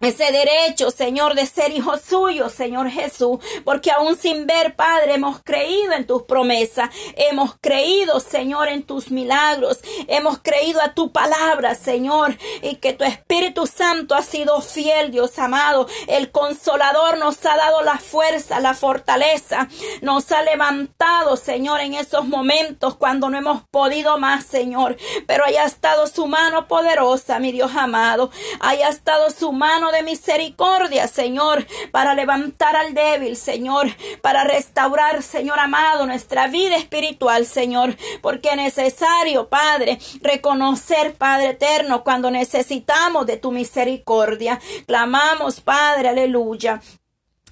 ese 0.00 0.32
derecho, 0.32 0.90
Señor, 0.90 1.34
de 1.34 1.46
ser 1.46 1.72
hijo 1.72 1.98
suyo, 1.98 2.48
Señor 2.48 2.90
Jesús, 2.90 3.38
porque 3.64 3.90
aún 3.90 4.16
sin 4.16 4.46
ver, 4.46 4.74
Padre, 4.74 5.14
hemos 5.14 5.42
creído 5.42 5.92
en 5.92 6.06
tus 6.06 6.22
promesas, 6.22 6.88
hemos 7.16 7.56
creído, 7.60 8.18
Señor, 8.18 8.68
en 8.68 8.82
tus 8.82 9.10
milagros, 9.10 9.80
hemos 10.08 10.38
creído 10.38 10.80
a 10.80 10.94
tu 10.94 11.12
palabra, 11.12 11.74
Señor, 11.74 12.38
y 12.62 12.76
que 12.76 12.94
tu 12.94 13.04
Espíritu 13.04 13.66
Santo 13.66 14.14
ha 14.14 14.22
sido 14.22 14.62
fiel, 14.62 15.10
Dios 15.10 15.38
amado. 15.38 15.86
El 16.06 16.30
consolador 16.30 17.18
nos 17.18 17.44
ha 17.44 17.56
dado 17.56 17.82
la 17.82 17.98
fuerza, 17.98 18.58
la 18.60 18.72
fortaleza, 18.72 19.68
nos 20.00 20.32
ha 20.32 20.42
levantado, 20.42 21.36
Señor, 21.36 21.80
en 21.82 21.94
esos 21.94 22.26
momentos 22.26 22.96
cuando 22.96 23.28
no 23.28 23.36
hemos 23.36 23.64
podido 23.64 24.16
más, 24.16 24.46
Señor, 24.46 24.96
pero 25.26 25.44
haya 25.44 25.64
estado 25.64 26.06
su 26.06 26.26
mano 26.26 26.68
poderosa, 26.68 27.38
mi 27.38 27.52
Dios 27.52 27.72
amado, 27.76 28.30
haya 28.60 28.88
estado 28.88 29.30
su 29.30 29.52
mano 29.52 29.89
de 29.92 30.02
misericordia, 30.02 31.08
Señor, 31.08 31.66
para 31.90 32.14
levantar 32.14 32.76
al 32.76 32.94
débil, 32.94 33.36
Señor, 33.36 33.88
para 34.22 34.44
restaurar, 34.44 35.22
Señor 35.22 35.58
amado, 35.58 36.06
nuestra 36.06 36.48
vida 36.48 36.76
espiritual, 36.76 37.46
Señor, 37.46 37.96
porque 38.22 38.50
es 38.50 38.56
necesario, 38.56 39.48
Padre, 39.48 39.98
reconocer, 40.20 41.14
Padre 41.14 41.50
eterno, 41.50 42.04
cuando 42.04 42.30
necesitamos 42.30 43.26
de 43.26 43.36
tu 43.36 43.52
misericordia. 43.52 44.60
Clamamos, 44.86 45.60
Padre, 45.60 46.08
aleluya. 46.08 46.80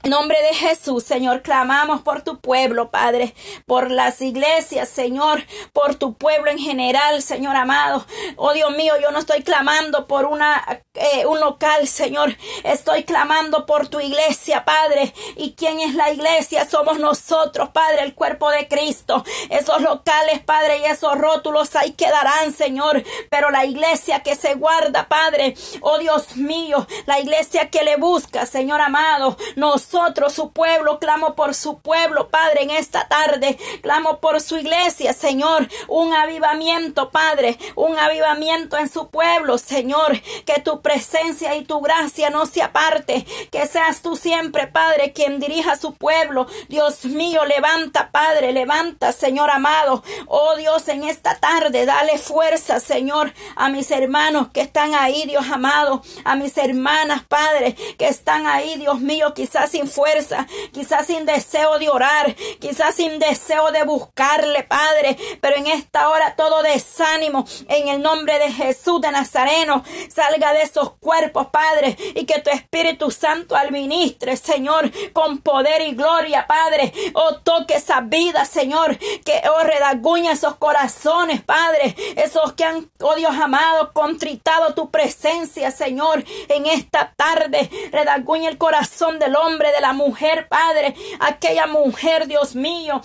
En 0.05 0.11
nombre 0.11 0.41
de 0.43 0.55
Jesús, 0.55 1.03
Señor, 1.03 1.43
clamamos 1.43 2.03
por 2.03 2.23
tu 2.23 2.41
pueblo, 2.41 2.91
Padre, 2.91 3.35
por 3.67 3.91
las 3.91 4.21
iglesias, 4.23 4.89
Señor, 4.89 5.43
por 5.73 5.97
tu 5.97 6.15
pueblo 6.15 6.51
en 6.51 6.59
general, 6.59 7.21
Señor 7.21 7.57
amado. 7.57 8.07
Oh 8.37 8.53
Dios 8.53 8.71
mío, 8.77 8.95
yo 9.03 9.11
no 9.11 9.19
estoy 9.19 9.43
clamando 9.43 10.07
por 10.07 10.25
una 10.27 10.65
eh, 10.95 11.27
un 11.27 11.41
local, 11.41 11.87
Señor. 11.87 12.37
Estoy 12.65 13.05
clamando 13.05 13.67
por 13.67 13.89
tu 13.89 14.01
iglesia, 14.01 14.65
Padre. 14.65 15.15
¿Y 15.37 15.55
quién 15.55 15.81
es 15.81 15.95
la 15.95 16.13
iglesia? 16.13 16.69
Somos 16.69 16.99
nosotros, 16.99 17.71
Padre, 17.71 18.03
el 18.03 18.15
cuerpo 18.15 18.51
de 18.51 18.69
Cristo. 18.69 19.25
Esos 19.49 19.81
locales, 19.81 20.41
Padre, 20.41 20.79
y 20.79 20.85
esos 20.85 21.17
rótulos 21.17 21.75
ahí 21.77 21.93
quedarán, 21.93 22.53
Señor. 22.53 23.05
Pero 23.31 23.51
la 23.51 23.65
iglesia 23.65 24.23
que 24.23 24.35
se 24.35 24.55
guarda, 24.55 25.09
Padre, 25.09 25.55
oh 25.81 25.99
Dios 25.99 26.37
mío, 26.37 26.87
la 27.07 27.21
iglesia 27.21 27.71
que 27.71 27.85
le 27.85 27.97
busca, 27.97 28.47
Señor 28.47 28.81
amado, 28.81 29.37
nos 29.57 29.88
su 30.29 30.53
pueblo, 30.53 30.99
clamo 30.99 31.35
por 31.35 31.55
su 31.55 31.79
pueblo, 31.81 32.29
Padre, 32.29 32.63
en 32.63 32.71
esta 32.71 33.09
tarde, 33.09 33.59
clamo 33.83 34.21
por 34.21 34.41
su 34.41 34.59
iglesia, 34.59 35.13
Señor, 35.13 35.69
un 35.89 36.13
avivamiento, 36.13 37.11
Padre, 37.11 37.59
un 37.75 37.99
avivamiento 37.99 38.77
en 38.77 38.89
su 38.89 39.09
pueblo, 39.09 39.59
Señor, 39.59 40.21
que 40.45 40.61
tu 40.61 40.83
presencia 40.83 41.57
y 41.57 41.65
tu 41.65 41.81
gracia 41.81 42.31
no 42.31 42.47
se 42.47 42.63
aparte, 42.63 43.27
que 43.51 43.67
seas 43.67 44.03
tú 44.03 44.17
siempre, 44.17 44.67
Padre, 44.67 45.13
quien 45.13 45.41
dirija 45.41 45.77
su 45.77 45.95
pueblo, 45.95 46.47
Dios 46.69 47.05
mío, 47.05 47.45
levanta, 47.45 48.11
Padre, 48.11 48.53
levanta, 48.53 49.13
Señor 49.13 49.51
amado, 49.51 50.03
oh 50.27 50.57
Dios, 50.57 50.89
en 50.89 51.05
esta 51.05 51.41
tarde, 51.41 51.87
dale 51.87 52.19
fuerza, 52.19 52.81
Señor, 52.81 53.33
a 53.57 53.69
mis 53.69 53.91
hermanos 53.91 54.49
que 54.53 54.61
están 54.61 54.95
ahí, 54.95 55.25
Dios 55.27 55.47
amado, 55.51 56.03
a 56.25 56.37
mis 56.37 56.57
hermanas, 56.59 57.23
Padre, 57.27 57.75
que 57.99 58.09
están 58.09 58.47
ahí, 58.47 58.77
Dios 58.77 59.01
mío, 59.01 59.33
quizás 59.35 59.75
sin 59.79 59.89
fuerza, 59.89 60.47
quizás 60.73 61.07
sin 61.07 61.25
deseo 61.25 61.79
de 61.79 61.89
orar, 61.89 62.35
quizás 62.59 62.97
sin 62.97 63.21
deseo 63.21 63.71
de 63.71 63.85
buscarle, 63.85 64.65
Padre, 64.65 65.17
pero 65.41 65.57
en 65.57 65.69
esta 65.69 66.09
hora 66.09 66.35
todo 66.35 66.65
desánimo 66.65 67.45
en 67.69 67.87
el 67.87 68.03
nombre 68.03 68.41
de 68.41 68.53
Jesús 68.53 69.01
de 69.01 69.13
Nazareno 69.13 69.85
salga 70.13 70.53
de 70.53 70.63
esos 70.63 70.97
cuerpos, 70.99 71.47
Padre, 71.53 71.97
y 72.17 72.25
que 72.25 72.41
tu 72.41 72.51
Espíritu 72.51 73.13
Santo 73.13 73.55
administre, 73.55 74.37
Señor, 74.37 74.91
con 75.13 75.39
poder 75.39 75.83
y 75.83 75.95
gloria, 75.95 76.49
Padre, 76.49 76.93
oh 77.15 77.37
toque 77.37 77.75
esa 77.75 78.01
vida, 78.01 78.45
Señor, 78.47 78.99
que 78.99 79.43
oh 79.49 79.63
redaguña 79.63 80.33
esos 80.33 80.57
corazones, 80.57 81.41
Padre, 81.43 81.95
esos 82.17 82.55
que 82.55 82.65
han, 82.65 82.91
oh 83.01 83.15
Dios 83.15 83.37
amado, 83.37 83.93
contritado 83.93 84.75
tu 84.75 84.91
presencia, 84.91 85.71
Señor, 85.71 86.25
en 86.49 86.67
esta 86.67 87.13
tarde, 87.15 87.71
redaguña 87.93 88.49
el 88.49 88.59
corazón 88.59 89.21
del 89.21 89.37
hombre 89.37 89.68
de 89.73 89.81
la 89.81 89.93
mujer, 89.93 90.49
Padre, 90.49 90.95
aquella 91.21 91.67
mujer, 91.67 92.27
Dios 92.27 92.55
mío, 92.55 93.01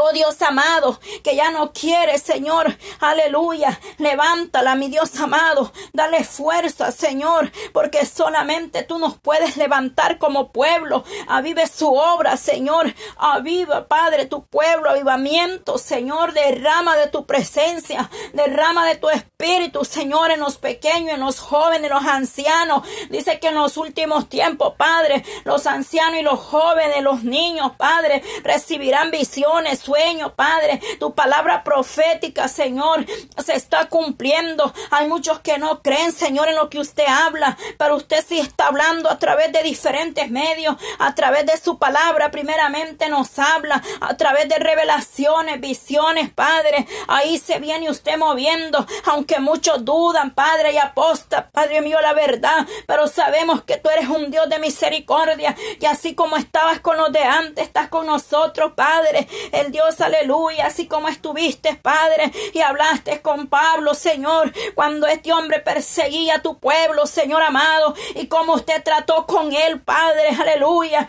Oh 0.00 0.12
Dios 0.12 0.40
amado, 0.42 0.98
que 1.22 1.36
ya 1.36 1.50
no 1.50 1.72
quiere, 1.72 2.18
Señor. 2.18 2.76
Aleluya. 3.00 3.78
Levántala, 3.98 4.74
mi 4.74 4.88
Dios 4.88 5.18
amado. 5.20 5.72
Dale 5.92 6.24
fuerza, 6.24 6.92
Señor, 6.92 7.52
porque 7.72 8.06
solamente 8.06 8.82
tú 8.82 8.98
nos 8.98 9.18
puedes 9.18 9.56
levantar 9.56 10.18
como 10.18 10.52
pueblo. 10.52 11.04
Avive 11.28 11.66
su 11.66 11.92
obra, 11.92 12.36
Señor. 12.36 12.94
Aviva, 13.16 13.86
Padre, 13.86 14.26
tu 14.26 14.44
pueblo. 14.46 14.90
Avivamiento, 14.90 15.78
Señor. 15.78 16.32
Derrama 16.32 16.96
de 16.96 17.08
tu 17.08 17.26
presencia. 17.26 18.10
Derrama 18.32 18.86
de 18.86 18.96
tu 18.96 19.10
espíritu, 19.10 19.84
Señor, 19.84 20.30
en 20.30 20.40
los 20.40 20.58
pequeños, 20.58 21.14
en 21.14 21.20
los 21.20 21.38
jóvenes, 21.40 21.90
en 21.90 21.96
los 21.96 22.04
ancianos. 22.04 22.82
Dice 23.10 23.38
que 23.40 23.48
en 23.48 23.56
los 23.56 23.76
últimos 23.76 24.28
tiempos, 24.28 24.74
Padre, 24.76 25.24
los 25.44 25.66
ancianos 25.66 26.20
y 26.20 26.22
los 26.22 26.38
jóvenes, 26.38 27.02
los 27.02 27.24
niños, 27.24 27.72
Padre, 27.76 28.22
recibirán 28.42 29.10
visiones 29.10 29.81
sueño, 29.82 30.34
Padre. 30.34 30.80
Tu 30.98 31.14
palabra 31.14 31.64
profética, 31.64 32.48
Señor, 32.48 33.04
se 33.44 33.54
está 33.54 33.88
cumpliendo. 33.88 34.72
Hay 34.90 35.08
muchos 35.08 35.40
que 35.40 35.58
no 35.58 35.82
creen, 35.82 36.12
Señor, 36.12 36.48
en 36.48 36.56
lo 36.56 36.70
que 36.70 36.78
usted 36.78 37.06
habla, 37.06 37.56
pero 37.78 37.96
usted 37.96 38.24
sí 38.26 38.38
está 38.38 38.68
hablando 38.68 39.10
a 39.10 39.18
través 39.18 39.52
de 39.52 39.62
diferentes 39.62 40.30
medios, 40.30 40.76
a 40.98 41.14
través 41.14 41.46
de 41.46 41.56
su 41.56 41.78
palabra. 41.78 42.30
Primeramente 42.30 43.08
nos 43.08 43.38
habla 43.38 43.82
a 44.00 44.16
través 44.16 44.48
de 44.48 44.58
revelaciones, 44.58 45.60
visiones, 45.60 46.30
Padre. 46.32 46.86
Ahí 47.08 47.38
se 47.38 47.58
viene 47.58 47.90
usted 47.90 48.16
moviendo, 48.16 48.86
aunque 49.06 49.40
muchos 49.40 49.84
dudan, 49.84 50.30
Padre, 50.34 50.72
y 50.72 50.78
aposta, 50.78 51.50
Padre 51.50 51.80
mío, 51.80 52.00
la 52.00 52.12
verdad, 52.12 52.66
pero 52.86 53.06
sabemos 53.06 53.62
que 53.62 53.76
tú 53.76 53.88
eres 53.90 54.08
un 54.08 54.30
Dios 54.30 54.48
de 54.48 54.58
misericordia, 54.58 55.56
y 55.80 55.86
así 55.86 56.14
como 56.14 56.36
estabas 56.36 56.80
con 56.80 56.96
los 56.96 57.12
de 57.12 57.22
antes, 57.22 57.66
estás 57.66 57.88
con 57.88 58.06
nosotros, 58.06 58.72
Padre. 58.74 59.28
Dios, 59.72 60.00
aleluya, 60.02 60.66
así 60.66 60.86
como 60.86 61.08
estuviste, 61.08 61.74
Padre, 61.74 62.30
y 62.52 62.60
hablaste 62.60 63.22
con 63.22 63.46
Pablo, 63.46 63.94
Señor, 63.94 64.52
cuando 64.74 65.06
este 65.06 65.32
hombre 65.32 65.60
perseguía 65.60 66.36
a 66.36 66.42
tu 66.42 66.58
pueblo, 66.58 67.06
Señor 67.06 67.42
amado, 67.42 67.94
y 68.14 68.26
como 68.26 68.52
usted 68.52 68.82
trató 68.84 69.26
con 69.26 69.52
él, 69.52 69.80
Padre, 69.80 70.28
aleluya. 70.38 71.08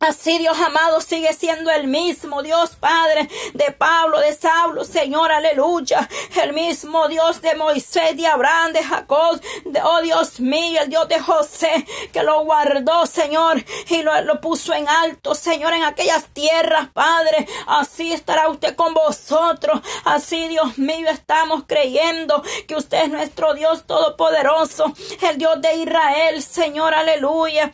Así 0.00 0.38
Dios 0.38 0.56
amado 0.60 1.00
sigue 1.00 1.32
siendo 1.32 1.72
el 1.72 1.88
mismo 1.88 2.40
Dios 2.44 2.76
Padre 2.76 3.28
de 3.54 3.72
Pablo, 3.72 4.20
de 4.20 4.32
Saulo, 4.32 4.84
Señor, 4.84 5.32
aleluya. 5.32 6.08
El 6.40 6.52
mismo 6.52 7.08
Dios 7.08 7.42
de 7.42 7.56
Moisés, 7.56 8.16
de 8.16 8.28
Abraham, 8.28 8.72
de 8.72 8.84
Jacob, 8.84 9.40
de, 9.64 9.82
oh 9.82 10.00
Dios 10.00 10.38
mío, 10.38 10.82
el 10.82 10.88
Dios 10.88 11.08
de 11.08 11.18
José, 11.18 11.84
que 12.12 12.22
lo 12.22 12.44
guardó, 12.44 13.06
Señor, 13.06 13.64
y 13.88 14.02
lo, 14.02 14.20
lo 14.20 14.40
puso 14.40 14.72
en 14.72 14.88
alto, 14.88 15.34
Señor, 15.34 15.72
en 15.72 15.82
aquellas 15.82 16.26
tierras, 16.28 16.90
Padre. 16.92 17.48
Así 17.66 18.12
estará 18.12 18.48
usted 18.50 18.76
con 18.76 18.94
vosotros. 18.94 19.80
Así, 20.04 20.46
Dios 20.46 20.78
mío, 20.78 21.08
estamos 21.10 21.64
creyendo 21.66 22.40
que 22.68 22.76
usted 22.76 23.02
es 23.02 23.10
nuestro 23.10 23.52
Dios 23.54 23.84
todopoderoso, 23.84 24.94
el 25.28 25.38
Dios 25.38 25.60
de 25.60 25.74
Israel, 25.74 26.40
Señor, 26.40 26.94
aleluya. 26.94 27.72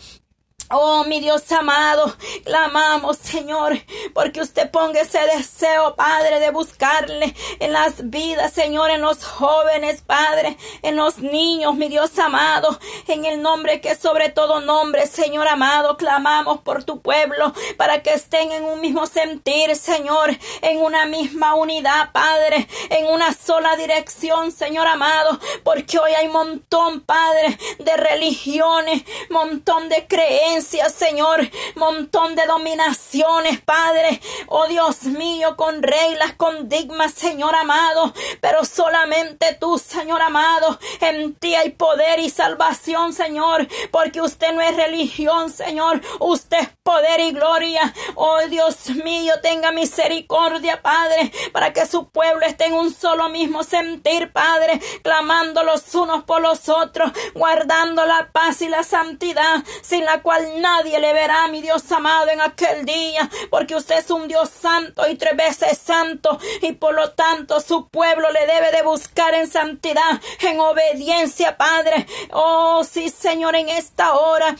Oh, 0.70 1.04
mi 1.04 1.20
Dios 1.20 1.52
amado, 1.52 2.16
clamamos, 2.42 3.18
Señor, 3.18 3.78
porque 4.14 4.40
usted 4.40 4.70
ponga 4.70 5.02
ese 5.02 5.18
deseo, 5.36 5.94
Padre, 5.94 6.40
de 6.40 6.50
buscarle 6.50 7.34
en 7.60 7.72
las 7.72 8.08
vidas, 8.08 8.52
Señor, 8.54 8.90
en 8.90 9.02
los 9.02 9.24
jóvenes, 9.24 10.00
Padre, 10.00 10.56
en 10.80 10.96
los 10.96 11.18
niños, 11.18 11.74
mi 11.74 11.88
Dios 11.88 12.18
amado, 12.18 12.78
en 13.08 13.26
el 13.26 13.42
nombre 13.42 13.82
que 13.82 13.94
sobre 13.94 14.30
todo 14.30 14.60
nombre, 14.60 15.06
Señor 15.06 15.48
amado, 15.48 15.98
clamamos 15.98 16.60
por 16.60 16.82
tu 16.84 17.02
pueblo 17.02 17.52
para 17.76 18.02
que 18.02 18.14
estén 18.14 18.50
en 18.50 18.64
un 18.64 18.80
mismo 18.80 19.06
sentir, 19.06 19.76
Señor, 19.76 20.30
en 20.62 20.78
una 20.78 21.04
misma 21.04 21.54
unidad, 21.56 22.10
Padre, 22.12 22.66
en 22.88 23.06
una 23.06 23.34
sola 23.34 23.76
dirección, 23.76 24.50
Señor 24.50 24.86
amado, 24.86 25.38
porque 25.62 25.98
hoy 25.98 26.12
hay 26.12 26.28
montón, 26.28 27.02
Padre, 27.02 27.58
de 27.78 27.96
religiones, 27.98 29.02
montón 29.28 29.90
de 29.90 30.06
creencias, 30.06 30.53
Señor, 30.62 31.40
montón 31.74 32.36
de 32.36 32.46
dominaciones, 32.46 33.60
Padre, 33.60 34.20
oh 34.46 34.66
Dios 34.66 35.02
mío, 35.04 35.56
con 35.56 35.82
reglas, 35.82 36.34
con 36.34 36.68
digmas, 36.68 37.12
Señor 37.12 37.54
amado, 37.56 38.14
pero 38.40 38.64
solamente 38.64 39.56
tú, 39.58 39.78
Señor 39.78 40.22
amado, 40.22 40.78
en 41.00 41.34
ti 41.34 41.54
hay 41.54 41.70
poder 41.70 42.20
y 42.20 42.30
salvación, 42.30 43.12
Señor, 43.12 43.66
porque 43.90 44.20
usted 44.20 44.52
no 44.52 44.60
es 44.60 44.76
religión, 44.76 45.50
Señor, 45.50 46.00
usted 46.20 46.58
es 46.58 46.68
poder 46.82 47.20
y 47.20 47.32
gloria, 47.32 47.92
oh 48.14 48.38
Dios 48.48 48.90
mío, 48.90 49.34
tenga 49.42 49.72
misericordia, 49.72 50.82
Padre, 50.82 51.32
para 51.52 51.72
que 51.72 51.86
su 51.86 52.08
pueblo 52.10 52.46
esté 52.46 52.66
en 52.66 52.74
un 52.74 52.94
solo 52.94 53.28
mismo 53.28 53.64
sentir, 53.64 54.32
Padre, 54.32 54.80
clamando 55.02 55.64
los 55.64 55.94
unos 55.94 56.24
por 56.24 56.40
los 56.40 56.68
otros, 56.68 57.10
guardando 57.34 58.06
la 58.06 58.30
paz 58.30 58.62
y 58.62 58.68
la 58.68 58.84
santidad, 58.84 59.64
sin 59.82 60.04
la 60.04 60.22
cual 60.22 60.43
nadie 60.60 60.98
le 60.98 61.12
verá, 61.12 61.48
mi 61.48 61.60
Dios 61.60 61.90
amado, 61.92 62.28
en 62.30 62.40
aquel 62.40 62.84
día, 62.84 63.28
porque 63.50 63.76
usted 63.76 63.98
es 63.98 64.10
un 64.10 64.28
Dios 64.28 64.50
santo 64.50 65.06
y 65.08 65.16
tres 65.16 65.36
veces 65.36 65.78
santo, 65.78 66.38
y 66.62 66.72
por 66.72 66.94
lo 66.94 67.10
tanto 67.12 67.60
su 67.60 67.88
pueblo 67.88 68.30
le 68.30 68.46
debe 68.46 68.70
de 68.72 68.82
buscar 68.82 69.34
en 69.34 69.46
santidad, 69.46 70.20
en 70.40 70.60
obediencia, 70.60 71.56
Padre. 71.56 72.06
Oh, 72.32 72.84
sí, 72.84 73.08
Señor, 73.08 73.56
en 73.56 73.68
esta 73.68 74.14
hora 74.14 74.56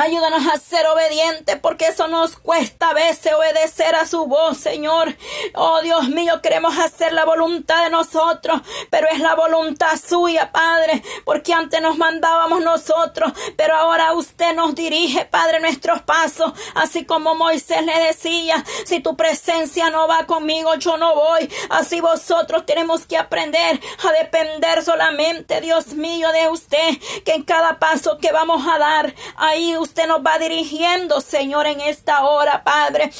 Ayúdanos 0.00 0.46
a 0.46 0.58
ser 0.58 0.86
obedientes 0.86 1.58
porque 1.60 1.88
eso 1.88 2.06
nos 2.06 2.36
cuesta 2.36 2.90
a 2.90 2.94
veces 2.94 3.32
obedecer 3.34 3.96
a 3.96 4.06
su 4.06 4.26
voz, 4.26 4.56
Señor. 4.56 5.16
Oh 5.54 5.80
Dios 5.82 6.08
mío, 6.08 6.40
queremos 6.40 6.78
hacer 6.78 7.12
la 7.12 7.24
voluntad 7.24 7.82
de 7.82 7.90
nosotros, 7.90 8.62
pero 8.90 9.08
es 9.08 9.18
la 9.18 9.34
voluntad 9.34 9.98
suya, 9.98 10.52
Padre, 10.52 11.02
porque 11.24 11.52
antes 11.52 11.82
nos 11.82 11.98
mandábamos 11.98 12.62
nosotros, 12.62 13.32
pero 13.56 13.74
ahora 13.74 14.12
usted 14.12 14.54
nos 14.54 14.76
dirige, 14.76 15.24
Padre, 15.24 15.58
nuestros 15.58 16.00
pasos, 16.02 16.52
así 16.76 17.04
como 17.04 17.34
Moisés 17.34 17.84
le 17.84 17.98
decía, 17.98 18.64
si 18.84 19.00
tu 19.00 19.16
presencia 19.16 19.90
no 19.90 20.06
va 20.06 20.26
conmigo, 20.26 20.76
yo 20.76 20.96
no 20.96 21.16
voy. 21.16 21.52
Así 21.70 22.00
vosotros 22.00 22.64
tenemos 22.66 23.04
que 23.04 23.18
aprender 23.18 23.80
a 24.04 24.12
depender 24.12 24.84
solamente, 24.84 25.60
Dios 25.60 25.88
mío, 25.88 26.30
de 26.30 26.48
usted, 26.50 26.98
que 27.24 27.32
en 27.32 27.42
cada 27.42 27.80
paso 27.80 28.18
que 28.18 28.30
vamos 28.30 28.64
a 28.64 28.78
dar, 28.78 29.12
ahí 29.36 29.76
usted 29.76 29.87
usted 29.88 30.06
nos 30.06 30.20
va 30.20 30.38
dirigiendo, 30.38 31.20
Señor, 31.20 31.66
en 31.66 31.80
esta 31.80 32.26
hora, 32.26 32.62
Padre. 32.62 33.10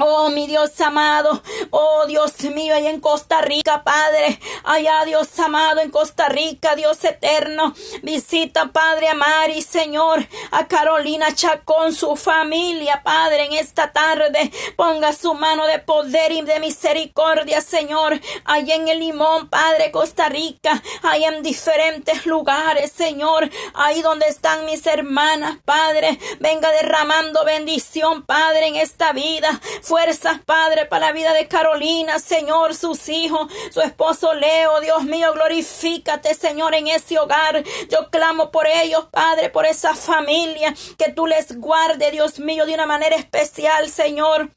Oh, 0.00 0.30
mi 0.30 0.46
Dios 0.46 0.80
amado, 0.80 1.42
oh 1.70 2.06
Dios 2.06 2.40
mío, 2.54 2.72
allá 2.72 2.90
en 2.90 3.00
Costa 3.00 3.40
Rica, 3.40 3.82
Padre, 3.82 4.38
allá 4.62 5.04
Dios 5.04 5.36
amado 5.40 5.80
en 5.80 5.90
Costa 5.90 6.28
Rica, 6.28 6.76
Dios 6.76 7.02
eterno, 7.02 7.74
visita, 8.04 8.66
Padre, 8.66 9.08
a 9.08 9.14
Mari, 9.14 9.60
Señor, 9.60 10.24
a 10.52 10.68
Carolina 10.68 11.34
Chacón, 11.34 11.92
su 11.92 12.14
familia, 12.14 13.02
Padre, 13.02 13.46
en 13.46 13.54
esta 13.54 13.92
tarde, 13.92 14.52
ponga 14.76 15.12
su 15.12 15.34
mano 15.34 15.66
de 15.66 15.80
poder 15.80 16.30
y 16.30 16.42
de 16.42 16.60
misericordia, 16.60 17.60
Señor, 17.60 18.20
allá 18.44 18.76
en 18.76 18.86
el 18.86 19.00
Limón, 19.00 19.48
Padre, 19.48 19.90
Costa 19.90 20.28
Rica, 20.28 20.80
allá 21.02 21.28
en 21.28 21.42
diferentes 21.42 22.24
lugares, 22.24 22.92
Señor, 22.92 23.50
ahí 23.74 24.00
donde 24.02 24.26
están 24.28 24.64
mis 24.64 24.86
hermanas, 24.86 25.58
Padre, 25.64 26.20
venga 26.38 26.70
derramando 26.70 27.44
bendición, 27.44 28.22
Padre, 28.22 28.68
en 28.68 28.76
esta 28.76 29.12
vida, 29.12 29.60
fuerzas, 29.88 30.38
Padre, 30.44 30.84
para 30.84 31.06
la 31.06 31.12
vida 31.12 31.32
de 31.32 31.48
Carolina, 31.48 32.18
Señor, 32.18 32.74
sus 32.74 33.08
hijos, 33.08 33.50
su 33.70 33.80
esposo 33.80 34.34
Leo, 34.34 34.80
Dios 34.80 35.04
mío, 35.04 35.32
glorifícate, 35.32 36.34
Señor, 36.34 36.74
en 36.74 36.88
ese 36.88 37.18
hogar. 37.18 37.64
Yo 37.90 38.10
clamo 38.10 38.50
por 38.50 38.66
ellos, 38.66 39.06
Padre, 39.10 39.48
por 39.48 39.64
esa 39.64 39.94
familia, 39.94 40.74
que 40.98 41.10
tú 41.10 41.26
les 41.26 41.58
guarde, 41.58 42.10
Dios 42.10 42.38
mío, 42.38 42.66
de 42.66 42.74
una 42.74 42.84
manera 42.84 43.16
especial, 43.16 43.88
Señor. 43.88 44.50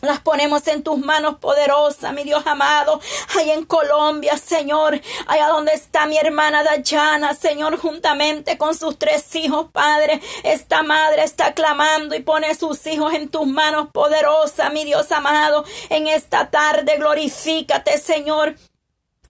Las 0.00 0.20
ponemos 0.20 0.66
en 0.68 0.82
tus 0.82 0.98
manos 0.98 1.36
poderosas, 1.38 2.12
mi 2.12 2.22
Dios 2.22 2.46
amado. 2.46 3.00
Ahí 3.36 3.50
en 3.50 3.64
Colombia, 3.64 4.36
Señor. 4.38 5.00
Allá 5.26 5.48
donde 5.48 5.72
está 5.72 6.06
mi 6.06 6.16
hermana 6.16 6.62
Dayana, 6.62 7.34
Señor, 7.34 7.78
juntamente 7.78 8.56
con 8.58 8.76
sus 8.76 8.98
tres 8.98 9.34
hijos, 9.34 9.66
Padre. 9.72 10.20
Esta 10.44 10.82
madre 10.82 11.24
está 11.24 11.52
clamando 11.54 12.14
y 12.14 12.20
pone 12.20 12.54
sus 12.54 12.86
hijos 12.86 13.12
en 13.14 13.28
tus 13.28 13.46
manos 13.46 13.88
poderosas, 13.92 14.72
mi 14.72 14.84
Dios 14.84 15.10
amado. 15.10 15.64
En 15.90 16.06
esta 16.06 16.50
tarde, 16.50 16.96
glorifícate, 16.96 17.98
Señor 17.98 18.54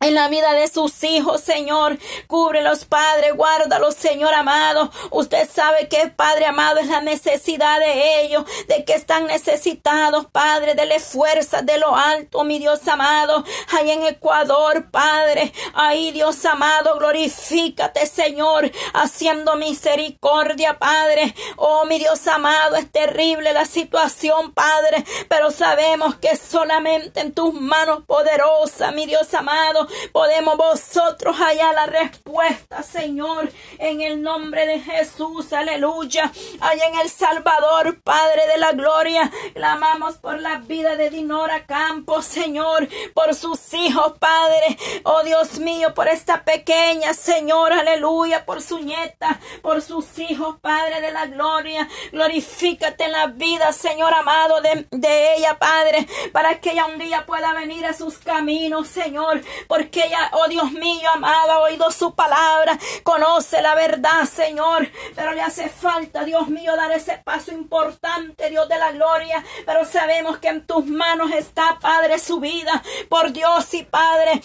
en 0.01 0.15
la 0.15 0.29
vida 0.29 0.53
de 0.53 0.69
sus 0.69 1.03
hijos, 1.05 1.41
Señor. 1.41 1.99
Cúbrelos, 2.27 2.85
Padre, 2.85 3.33
guárdalos, 3.33 3.95
Señor 3.95 4.35
amado. 4.35 4.91
Usted 5.11 5.49
sabe 5.51 5.89
que, 5.89 6.09
Padre 6.09 6.47
amado, 6.47 6.79
es 6.79 6.89
la 6.89 7.01
necesidad 7.01 7.79
de 7.81 8.23
ellos, 8.23 8.45
de 8.69 8.85
que 8.85 8.95
están 8.95 9.27
necesitados, 9.27 10.27
Padre. 10.27 10.75
Dele 10.75 11.01
fuerza 11.01 11.63
de 11.63 11.79
lo 11.79 11.97
alto, 11.97 12.45
mi 12.45 12.59
Dios 12.59 12.87
amado. 12.87 13.45
Ahí 13.73 13.91
en 13.91 14.07
Ecuador, 14.07 14.91
Padre. 14.91 15.53
Ahí, 15.75 16.13
Dios 16.13 16.45
amado, 16.45 16.99
glorifícate, 16.99 18.07
Señor, 18.07 18.71
haciendo 18.95 19.57
misericordia, 19.57 20.79
Padre. 20.79 21.35
Oh, 21.57 21.85
mi 21.87 21.99
Dios 21.99 22.27
amado, 22.29 22.77
es 22.77 22.91
terrible 22.91 23.53
la 23.53 23.65
situación, 23.65 24.53
Padre, 24.53 25.05
pero 25.29 25.51
sabemos 25.51 26.17
que 26.17 26.37
solamente 26.37 27.21
en 27.21 27.33
tus 27.33 27.55
manos 27.55 28.05
poderosas, 28.07 28.93
mi 28.95 29.07
Dios 29.07 29.33
amado, 29.35 29.88
podemos 30.13 30.57
vosotros 30.57 31.37
hallar 31.37 31.75
la 31.75 31.87
respuesta, 31.87 32.83
Señor, 32.83 33.51
en 33.79 34.01
el 34.01 34.23
nombre 34.23 34.67
de 34.67 34.81
Jesús, 34.81 35.53
aleluya. 35.53 36.31
Allá 36.61 36.87
en 36.87 36.99
el 37.01 37.11
Salvador, 37.11 38.01
Padre 38.03 38.47
de 38.47 38.59
la 38.59 38.73
Gloria, 38.73 39.31
clamamos 39.55 40.17
por 40.17 40.41
la 40.41 40.59
vida 40.59 40.97
de 40.97 41.11
Dinora 41.11 41.67
Campos, 41.67 42.25
Señor, 42.25 42.89
por 43.15 43.35
sus 43.35 43.75
hijos, 43.75 44.15
Padre, 44.19 44.79
oh 45.05 45.23
Dios 45.23 45.59
mío, 45.59 45.95
por 45.95 46.09
esta 46.09 46.45
pequeña, 46.45 47.15
Señor, 47.15 47.73
aleluya, 47.73 48.45
por 48.45 48.63
su 48.63 48.81
nieta, 48.81 49.41
por 49.63 49.83
sus 49.83 50.19
hijos, 50.19 50.57
Padre 50.61 51.01
de 51.01 51.13
la 51.13 51.27
Gloria, 51.27 51.89
glorifícate 52.13 53.05
en 53.05 53.13
la 53.13 53.27
vida, 53.27 53.73
Señor 53.73 54.13
amado, 54.15 54.61
de, 54.61 54.87
de 54.91 55.37
ella, 55.37 55.59
Padre, 55.59 56.07
para 56.33 56.61
que 56.61 56.73
ella 56.73 56.87
un 56.87 56.99
día 56.99 57.27
pueda 57.27 57.53
venir 57.53 57.87
a 57.87 57.95
sus 57.95 58.19
caminos, 58.19 58.89
Señor, 58.89 59.43
porque 59.79 60.07
ella, 60.07 60.31
oh 60.33 60.49
Dios 60.49 60.73
mío, 60.73 61.09
amado, 61.15 61.53
ha 61.53 61.61
oído 61.61 61.89
su 61.93 62.13
palabra, 62.13 62.77
conoce 63.05 63.63
la 63.63 63.77
verdad, 63.77 64.25
Señor, 64.25 64.91
pero 65.15 65.33
le 65.35 65.41
hace 65.41 65.69
falta, 65.69 66.25
Dios 66.25 66.49
mío, 66.49 66.75
dar 66.75 66.91
ese 66.91 67.19
paso 67.19 67.53
importante, 67.53 68.51
Dios 68.51 68.69
de 68.69 68.77
la 68.77 68.91
gloria, 68.91 69.45
pero 69.65 69.85
sabemos 69.85 70.39
que 70.39 70.49
en 70.49 70.67
tus 70.67 70.85
manos 70.87 71.31
está, 71.31 71.79
Padre, 71.81 72.19
su 72.19 72.41
vida, 72.41 72.83
por 73.09 73.31
Dios 73.31 73.73
y 73.75 73.85
Padre, 73.85 74.43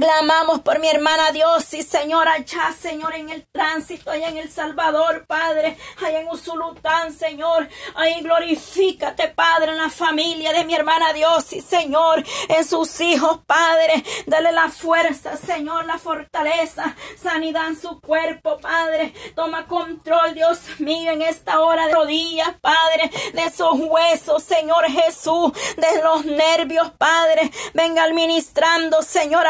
Clamamos 0.00 0.60
por 0.60 0.78
mi 0.78 0.88
hermana 0.88 1.30
Dios 1.32 1.72
y 1.72 1.82
Señor 1.82 2.28
allá, 2.28 2.74
Señor, 2.78 3.14
en 3.14 3.30
el 3.30 3.46
tránsito, 3.46 4.10
allá 4.10 4.28
en 4.28 4.36
El 4.36 4.50
Salvador, 4.50 5.24
Padre, 5.26 5.78
allá 6.04 6.20
en 6.20 6.28
Usulután, 6.28 7.16
Señor. 7.16 7.66
Ahí 7.94 8.20
glorifícate, 8.20 9.28
Padre, 9.28 9.72
en 9.72 9.78
la 9.78 9.88
familia 9.88 10.52
de 10.52 10.64
mi 10.64 10.74
hermana 10.74 11.14
Dios 11.14 11.50
y 11.54 11.62
Señor, 11.62 12.22
en 12.48 12.64
sus 12.64 13.00
hijos, 13.00 13.40
Padre. 13.46 14.04
Dale 14.26 14.52
la 14.52 14.68
fuerza, 14.68 15.36
Señor, 15.36 15.86
la 15.86 15.98
fortaleza, 15.98 16.94
sanidad 17.22 17.68
en 17.68 17.80
su 17.80 17.98
cuerpo, 18.00 18.58
Padre. 18.58 19.14
Toma 19.34 19.66
control, 19.66 20.34
Dios 20.34 20.60
mío, 20.78 21.12
en 21.12 21.22
esta 21.22 21.60
hora 21.60 21.86
de 21.86 21.94
rodillas, 21.94 22.50
Padre, 22.60 23.10
de 23.32 23.44
esos 23.44 23.72
huesos, 23.78 24.42
Señor 24.42 24.84
Jesús, 24.90 25.52
de 25.76 26.02
los 26.02 26.26
nervios, 26.26 26.90
Padre. 26.98 27.50
Venga 27.72 28.04
administrando, 28.04 29.02
Señor 29.02 29.46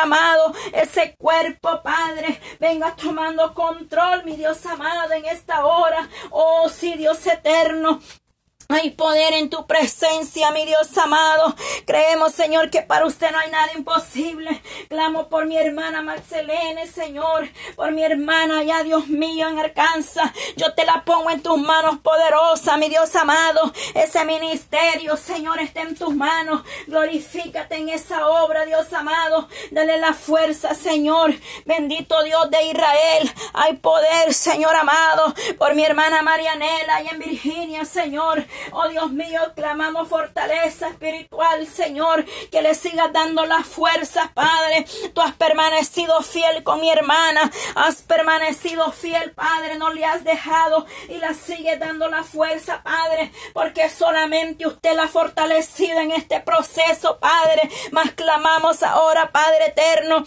ese 0.72 1.14
cuerpo, 1.16 1.82
Padre, 1.82 2.41
venga 2.61 2.95
tomando 2.95 3.55
control, 3.55 4.24
mi 4.24 4.37
Dios 4.37 4.64
amado, 4.66 5.12
en 5.12 5.24
esta 5.26 5.64
hora. 5.64 6.09
Oh, 6.30 6.68
sí, 6.68 6.95
Dios 6.97 7.26
eterno. 7.26 8.01
Hay 8.68 8.90
poder 8.90 9.32
en 9.34 9.48
tu 9.48 9.64
presencia, 9.66 10.50
mi 10.50 10.64
Dios 10.66 10.96
amado. 10.98 11.54
Creemos, 11.86 12.32
Señor, 12.32 12.68
que 12.68 12.82
para 12.82 13.06
usted 13.06 13.30
no 13.30 13.38
hay 13.38 13.48
nada 13.50 13.68
imposible. 13.76 14.60
Clamo 14.88 15.28
por 15.28 15.46
mi 15.46 15.56
hermana 15.56 16.02
Marcelene, 16.02 16.88
Señor, 16.88 17.48
por 17.76 17.92
mi 17.92 18.02
hermana, 18.02 18.64
ya 18.64 18.82
Dios 18.82 19.06
mío, 19.06 19.48
en 19.48 19.60
Arkansas. 19.60 20.32
Yo 20.56 20.74
te 20.74 20.84
la 20.84 21.04
pongo 21.04 21.30
en 21.30 21.42
tus 21.42 21.58
manos 21.58 21.98
poderosa, 21.98 22.76
mi 22.76 22.88
Dios 22.88 23.14
amado. 23.14 23.72
Ese 23.94 24.24
ministerio, 24.24 25.16
Señor, 25.16 25.60
está 25.60 25.82
en 25.82 25.94
tus 25.94 26.14
manos. 26.14 26.62
Glorifícate 26.88 27.76
en 27.76 27.88
esa 27.88 28.26
obra, 28.26 28.64
Dios 28.64 28.92
amado. 28.92 29.48
Dale 29.70 29.98
la 29.98 30.12
fuerza, 30.12 30.74
Señor. 30.74 31.32
Bendito 31.66 32.20
Dios 32.24 32.50
de 32.50 32.64
Israel. 32.66 33.32
Hay 33.54 33.74
poder, 33.76 34.34
Señor 34.34 34.74
amado, 34.74 35.34
por 35.56 35.74
mi 35.76 35.84
hermana 35.84 36.22
Marianela 36.22 37.02
y 37.02 37.08
en 37.08 37.18
Virginia, 37.20 37.84
Señor. 37.84 38.44
Oh 38.72 38.88
Dios 38.88 39.11
mío, 39.11 39.40
clamamos 39.54 40.09
fortaleza 40.09 40.88
espiritual, 40.88 41.66
Señor, 41.66 42.24
que 42.50 42.62
le 42.62 42.74
sigas 42.74 43.12
dando 43.12 43.46
las 43.46 43.66
fuerzas, 43.66 44.30
Padre. 44.32 44.86
Tú 45.14 45.20
has 45.20 45.34
permanecido 45.34 46.20
fiel 46.22 46.62
con 46.62 46.80
mi 46.80 46.90
hermana, 46.90 47.50
has 47.74 48.02
permanecido 48.02 48.92
fiel, 48.92 49.32
Padre, 49.32 49.78
no 49.78 49.90
le 49.90 50.04
has 50.04 50.24
dejado 50.24 50.86
y 51.09 51.18
la 51.18 51.34
sigue 51.34 51.76
dando 51.76 52.09
la 52.09 52.22
fuerza, 52.22 52.82
Padre, 52.82 53.32
porque 53.52 53.88
solamente 53.88 54.66
usted 54.66 54.94
la 54.94 55.04
ha 55.04 55.09
fortalecido 55.09 56.00
en 56.00 56.12
este 56.12 56.40
proceso, 56.40 57.18
Padre. 57.18 57.70
Más 57.92 58.12
clamamos 58.12 58.82
ahora, 58.82 59.30
Padre 59.30 59.66
eterno, 59.66 60.24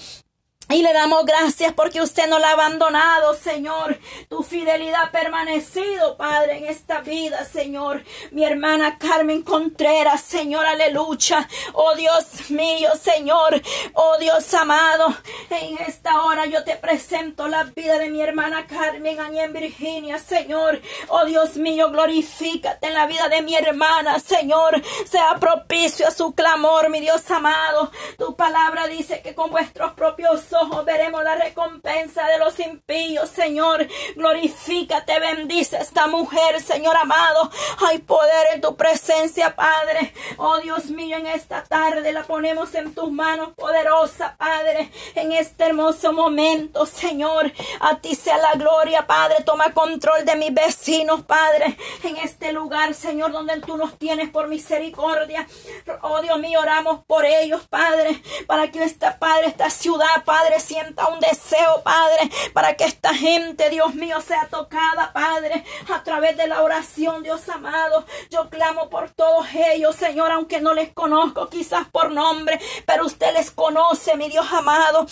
y 0.71 0.83
le 0.83 0.93
damos 0.93 1.25
gracias 1.25 1.73
porque 1.73 1.99
usted 1.99 2.27
no 2.27 2.37
la 2.37 2.49
ha 2.49 2.53
abandonado, 2.53 3.33
Señor. 3.33 3.97
Tu 4.29 4.43
fidelidad 4.43 5.05
ha 5.05 5.11
permanecido, 5.11 6.15
Padre, 6.15 6.59
en 6.59 6.65
esta 6.65 7.01
vida, 7.01 7.43
Señor. 7.43 8.03
Mi 8.29 8.45
hermana 8.45 8.99
Carmen 8.99 9.41
Contreras, 9.41 10.21
Señor, 10.21 10.67
aleluya. 10.67 11.49
Oh 11.73 11.95
Dios 11.95 12.51
mío, 12.51 12.91
Señor. 13.01 13.59
Oh 13.93 14.17
Dios 14.19 14.53
amado. 14.53 15.07
En 15.49 15.79
esta 15.79 16.23
hora 16.23 16.45
yo 16.45 16.63
te 16.63 16.75
presento 16.75 17.47
la 17.47 17.63
vida 17.63 17.97
de 17.97 18.11
mi 18.11 18.21
hermana 18.21 18.67
Carmen 18.67 19.19
allá 19.19 19.45
en 19.45 19.53
Virginia, 19.53 20.19
Señor. 20.19 20.79
Oh 21.07 21.25
Dios 21.25 21.55
mío, 21.55 21.89
glorifícate 21.89 22.87
en 22.87 22.93
la 22.93 23.07
vida 23.07 23.27
de 23.27 23.41
mi 23.41 23.55
hermana, 23.55 24.19
Señor. 24.19 24.79
Sea 25.09 25.35
propicio 25.39 26.07
a 26.07 26.11
su 26.11 26.35
clamor, 26.35 26.91
mi 26.91 26.99
Dios 26.99 27.29
amado. 27.31 27.91
Tu 28.19 28.35
palabra 28.35 28.85
dice 28.85 29.23
que 29.23 29.33
con 29.33 29.49
vuestros 29.49 29.93
propios 29.93 30.53
ojos 30.53 30.58
veremos 30.85 31.23
la 31.23 31.35
recompensa 31.35 32.25
de 32.27 32.39
los 32.39 32.59
impíos, 32.59 33.29
Señor. 33.29 33.87
Glorifícate, 34.15 35.19
bendice 35.19 35.77
a 35.77 35.81
esta 35.81 36.07
mujer, 36.07 36.61
Señor 36.61 36.95
amado. 36.97 37.49
Hay 37.87 37.99
poder 37.99 38.47
en 38.53 38.61
tu 38.61 38.75
presencia, 38.75 39.55
Padre. 39.55 40.13
Oh 40.37 40.57
Dios 40.59 40.85
mío, 40.85 41.17
en 41.17 41.27
esta 41.27 41.63
tarde 41.63 42.11
la 42.11 42.23
ponemos 42.23 42.73
en 42.75 42.93
tus 42.93 43.11
manos, 43.11 43.53
poderosa, 43.55 44.35
Padre. 44.37 44.91
En 45.15 45.31
este 45.31 45.65
hermoso 45.65 46.13
momento, 46.13 46.85
Señor. 46.85 47.51
A 47.79 47.97
ti 47.97 48.15
sea 48.15 48.37
la 48.37 48.53
gloria, 48.53 49.07
Padre. 49.07 49.43
Toma 49.45 49.73
control 49.73 50.25
de 50.25 50.35
mis 50.35 50.53
vecinos, 50.53 51.23
Padre. 51.23 51.77
En 52.03 52.17
este 52.17 52.51
lugar, 52.51 52.93
Señor, 52.93 53.31
donde 53.31 53.59
tú 53.61 53.77
nos 53.77 53.97
tienes 53.97 54.29
por 54.29 54.47
misericordia. 54.47 55.47
Oh 56.01 56.21
Dios 56.21 56.39
mío, 56.39 56.59
oramos 56.59 57.03
por 57.05 57.25
ellos, 57.25 57.67
Padre. 57.69 58.21
Para 58.47 58.71
que 58.71 58.83
esta, 58.83 59.19
Padre, 59.19 59.47
esta 59.47 59.69
ciudad, 59.69 60.23
Padre 60.25 60.48
sienta 60.59 61.07
un 61.09 61.19
deseo, 61.19 61.83
Padre, 61.83 62.29
para 62.53 62.75
que 62.75 62.85
esta 62.85 63.13
gente, 63.13 63.69
Dios 63.69 63.93
mío, 63.93 64.21
sea 64.21 64.47
tocada, 64.49 65.11
Padre, 65.13 65.63
a 65.93 66.03
través 66.03 66.37
de 66.37 66.47
la 66.47 66.61
oración, 66.63 67.23
Dios 67.23 67.47
amado. 67.49 68.05
Yo 68.29 68.49
clamo 68.49 68.89
por 68.89 69.09
todos 69.11 69.45
ellos, 69.53 69.95
Señor, 69.95 70.31
aunque 70.31 70.61
no 70.61 70.73
les 70.73 70.93
conozco 70.93 71.49
quizás 71.49 71.87
por 71.91 72.11
nombre, 72.11 72.59
pero 72.85 73.05
usted 73.05 73.33
les 73.33 73.51
conoce, 73.51 74.15
mi 74.15 74.29
Dios 74.29 74.47
amado. 74.51 75.05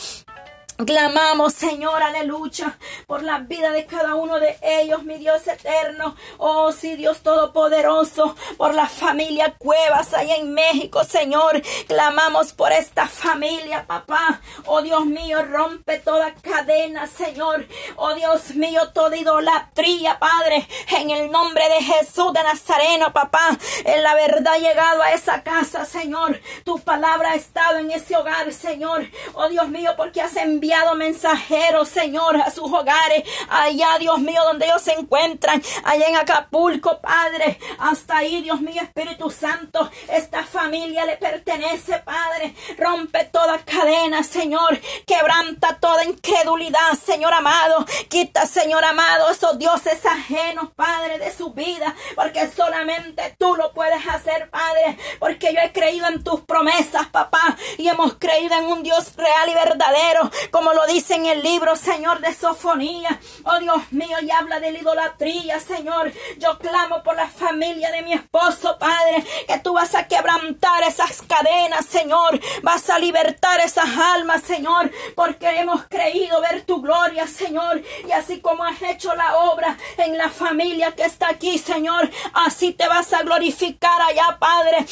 Clamamos, 0.85 1.53
Señor, 1.53 2.03
aleluya, 2.03 2.77
por 3.07 3.23
la 3.23 3.39
vida 3.39 3.71
de 3.71 3.87
cada 3.87 4.13
uno 4.13 4.39
de 4.39 4.59
ellos, 4.61 5.01
mi 5.03 5.15
Dios 5.15 5.47
eterno. 5.47 6.15
Oh, 6.37 6.71
sí, 6.71 6.95
Dios 6.95 7.21
Todopoderoso, 7.21 8.35
por 8.57 8.75
la 8.75 8.87
familia 8.87 9.55
Cuevas 9.57 10.13
allá 10.13 10.35
en 10.35 10.53
México, 10.53 11.03
Señor. 11.03 11.63
Clamamos 11.87 12.53
por 12.53 12.71
esta 12.71 13.07
familia, 13.07 13.85
papá. 13.87 14.39
Oh, 14.67 14.83
Dios 14.83 15.07
mío, 15.07 15.43
rompe 15.45 15.97
toda 15.97 16.35
cadena, 16.35 17.07
Señor. 17.07 17.65
Oh, 17.95 18.13
Dios 18.13 18.53
mío, 18.53 18.91
toda 18.93 19.17
idolatría, 19.17 20.19
Padre. 20.19 20.67
En 20.95 21.09
el 21.09 21.31
nombre 21.31 21.67
de 21.69 21.83
Jesús 21.83 22.31
de 22.33 22.43
Nazareno, 22.43 23.11
papá. 23.13 23.57
En 23.83 24.03
la 24.03 24.13
verdad 24.13 24.59
llegado 24.59 25.01
a 25.01 25.11
esa 25.11 25.41
casa, 25.41 25.85
Señor. 25.85 26.39
Tu 26.63 26.79
palabra 26.81 27.31
ha 27.31 27.35
estado 27.35 27.79
en 27.79 27.89
ese 27.89 28.15
hogar, 28.15 28.53
Señor. 28.53 29.07
Oh, 29.33 29.49
Dios 29.49 29.69
mío, 29.69 29.95
porque 29.97 30.21
has 30.21 30.35
enviado 30.35 30.66
mensajeros, 30.95 31.87
Señor, 31.89 32.37
a 32.37 32.51
sus 32.51 32.71
hogares, 32.71 33.23
allá, 33.49 33.97
Dios 33.99 34.19
mío, 34.19 34.41
donde 34.43 34.65
ellos 34.65 34.81
se 34.81 34.93
encuentran, 34.93 35.61
allá 35.83 36.07
en 36.07 36.15
Acapulco, 36.15 36.99
Padre, 37.01 37.59
hasta 37.79 38.17
ahí, 38.17 38.41
Dios 38.41 38.61
mío, 38.61 38.81
Espíritu 38.81 39.29
Santo, 39.29 39.89
esta 40.09 40.43
familia 40.43 41.05
le 41.05 41.17
pertenece, 41.17 41.99
Padre, 41.99 42.53
rompe 42.77 43.25
toda 43.25 43.59
cadena, 43.59 44.23
Señor, 44.23 44.79
quebranta 45.05 45.77
toda 45.79 46.03
incredulidad, 46.03 46.93
Señor 47.03 47.33
amado, 47.33 47.85
quita, 48.09 48.45
Señor 48.45 48.83
amado, 48.83 49.29
esos 49.29 49.57
dioses 49.57 50.05
ajenos, 50.05 50.69
Padre, 50.75 51.19
de 51.19 51.31
su 51.31 51.53
vida, 51.53 51.95
porque 52.15 52.49
solamente 52.49 53.35
tú 53.39 53.55
lo 53.55 53.71
puedes 53.73 54.05
hacer, 54.07 54.49
Padre, 54.49 54.97
porque 55.19 55.53
yo 55.53 55.61
he 55.61 55.71
creído 55.71 56.07
en 56.07 56.23
tus 56.23 56.41
promesas, 56.41 57.07
papá, 57.07 57.57
y 57.77 57.87
hemos 57.87 58.15
creído 58.15 58.55
en 58.55 58.65
un 58.65 58.83
Dios 58.83 59.15
real 59.15 59.49
y 59.49 59.53
verdadero, 59.53 60.29
como 60.57 60.73
lo 60.73 60.87
dice 60.87 61.13
en 61.13 61.27
el 61.27 61.43
libro, 61.43 61.75
Señor, 61.75 62.19
de 62.19 62.33
Sofonía. 62.33 63.19
Oh 63.43 63.59
Dios 63.59 63.91
mío, 63.91 64.17
y 64.23 64.31
habla 64.31 64.59
de 64.59 64.71
la 64.71 64.79
idolatría, 64.79 65.59
Señor. 65.59 66.11
Yo 66.39 66.57
clamo 66.57 67.03
por 67.03 67.15
la 67.15 67.27
familia 67.27 67.91
de 67.91 68.01
mi 68.01 68.13
esposo, 68.13 68.75
Padre, 68.79 69.23
que 69.47 69.59
tú 69.59 69.73
vas 69.73 69.93
a 69.93 70.07
quebrantar 70.07 70.81
esas 70.81 71.21
cadenas, 71.21 71.85
Señor. 71.85 72.39
Vas 72.63 72.89
a 72.89 72.97
libertar 72.97 73.59
esas 73.59 73.87
almas, 74.15 74.41
Señor, 74.41 74.89
porque 75.15 75.47
hemos 75.47 75.85
creído 75.85 76.41
ver 76.41 76.65
tu 76.65 76.81
gloria, 76.81 77.27
Señor. 77.27 77.83
Y 78.07 78.11
así 78.11 78.41
como 78.41 78.63
has 78.63 78.81
hecho 78.81 79.13
la 79.15 79.37
obra 79.37 79.77
en 79.99 80.17
la 80.17 80.31
familia 80.31 80.95
que 80.95 81.03
está 81.03 81.29
aquí, 81.29 81.59
Señor, 81.59 82.09
así 82.33 82.73
te 82.73 82.87
vas 82.87 83.13
a 83.13 83.21
glorificar 83.21 84.01
allá, 84.01 84.37
Padre. 84.39 84.87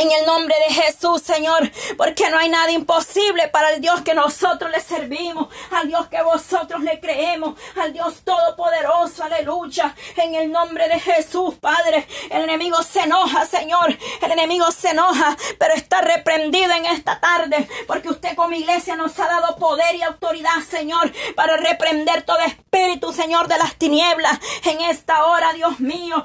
En 0.00 0.10
el 0.10 0.26
nombre 0.26 0.54
de 0.66 0.74
Jesús, 0.74 1.22
Señor, 1.22 1.70
porque 1.96 2.28
no 2.28 2.38
hay 2.38 2.48
nada 2.48 2.70
imposible 2.72 3.48
para 3.48 3.70
el 3.70 3.80
Dios 3.80 4.02
que 4.02 4.12
nosotros 4.12 4.70
le 4.72 4.80
servimos, 4.80 5.48
al 5.70 5.86
Dios 5.86 6.08
que 6.08 6.20
vosotros 6.20 6.82
le 6.82 6.98
creemos, 6.98 7.58
al 7.80 7.92
Dios 7.92 8.22
todopoderoso, 8.24 9.22
aleluya. 9.22 9.94
En 10.16 10.34
el 10.34 10.50
nombre 10.50 10.88
de 10.88 10.98
Jesús, 10.98 11.54
Padre, 11.60 12.08
el 12.30 12.42
enemigo 12.42 12.82
se 12.82 13.02
enoja, 13.02 13.46
Señor, 13.46 13.96
el 14.20 14.32
enemigo 14.32 14.70
se 14.72 14.90
enoja, 14.90 15.36
pero 15.58 15.74
está 15.74 16.00
reprendido 16.00 16.72
en 16.72 16.86
esta 16.86 17.20
tarde, 17.20 17.68
porque 17.86 18.08
usted 18.08 18.34
como 18.34 18.54
iglesia 18.54 18.96
nos 18.96 19.18
ha 19.20 19.26
dado 19.26 19.56
poder 19.56 19.94
y 19.94 20.02
autoridad, 20.02 20.60
Señor, 20.68 21.12
para 21.36 21.56
reprender 21.56 22.22
todo 22.22 22.40
espíritu, 22.40 23.12
Señor, 23.12 23.46
de 23.46 23.58
las 23.58 23.76
tinieblas 23.76 24.40
en 24.64 24.80
esta 24.80 25.24
hora, 25.26 25.52
Dios 25.52 25.78
mío. 25.78 26.24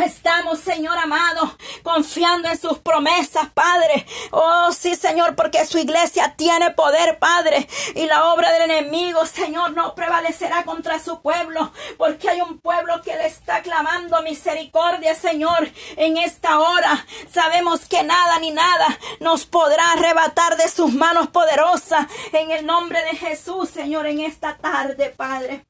Estamos, 0.00 0.60
Señor 0.60 0.96
amado, 0.98 1.56
confiando 1.82 2.48
en 2.48 2.58
sus 2.58 2.78
promesas, 2.78 3.48
Padre. 3.52 4.06
Oh, 4.30 4.70
sí, 4.72 4.94
Señor, 4.94 5.34
porque 5.34 5.64
su 5.66 5.78
iglesia 5.78 6.34
tiene 6.36 6.70
poder, 6.70 7.18
Padre. 7.18 7.68
Y 7.94 8.06
la 8.06 8.32
obra 8.32 8.52
del 8.52 8.70
enemigo, 8.70 9.24
Señor, 9.26 9.72
no 9.72 9.94
prevalecerá 9.94 10.64
contra 10.64 10.98
su 10.98 11.20
pueblo, 11.20 11.72
porque 11.96 12.28
hay 12.28 12.40
un 12.40 12.58
pueblo 12.58 13.00
que 13.02 13.16
le 13.16 13.26
está 13.26 13.62
clamando 13.62 14.22
misericordia, 14.22 15.14
Señor, 15.14 15.70
en 15.96 16.16
esta 16.16 16.58
hora. 16.58 17.06
Sabemos 17.30 17.86
que 17.86 18.02
nada 18.02 18.38
ni 18.38 18.50
nada 18.50 18.98
nos 19.20 19.46
podrá 19.46 19.92
arrebatar 19.92 20.56
de 20.56 20.68
sus 20.68 20.92
manos 20.92 21.28
poderosas. 21.28 22.06
En 22.32 22.50
el 22.50 22.66
nombre 22.66 23.02
de 23.04 23.16
Jesús, 23.16 23.70
Señor, 23.70 24.06
en 24.06 24.20
esta 24.20 24.56
tarde, 24.56 25.14
Padre. 25.16 25.67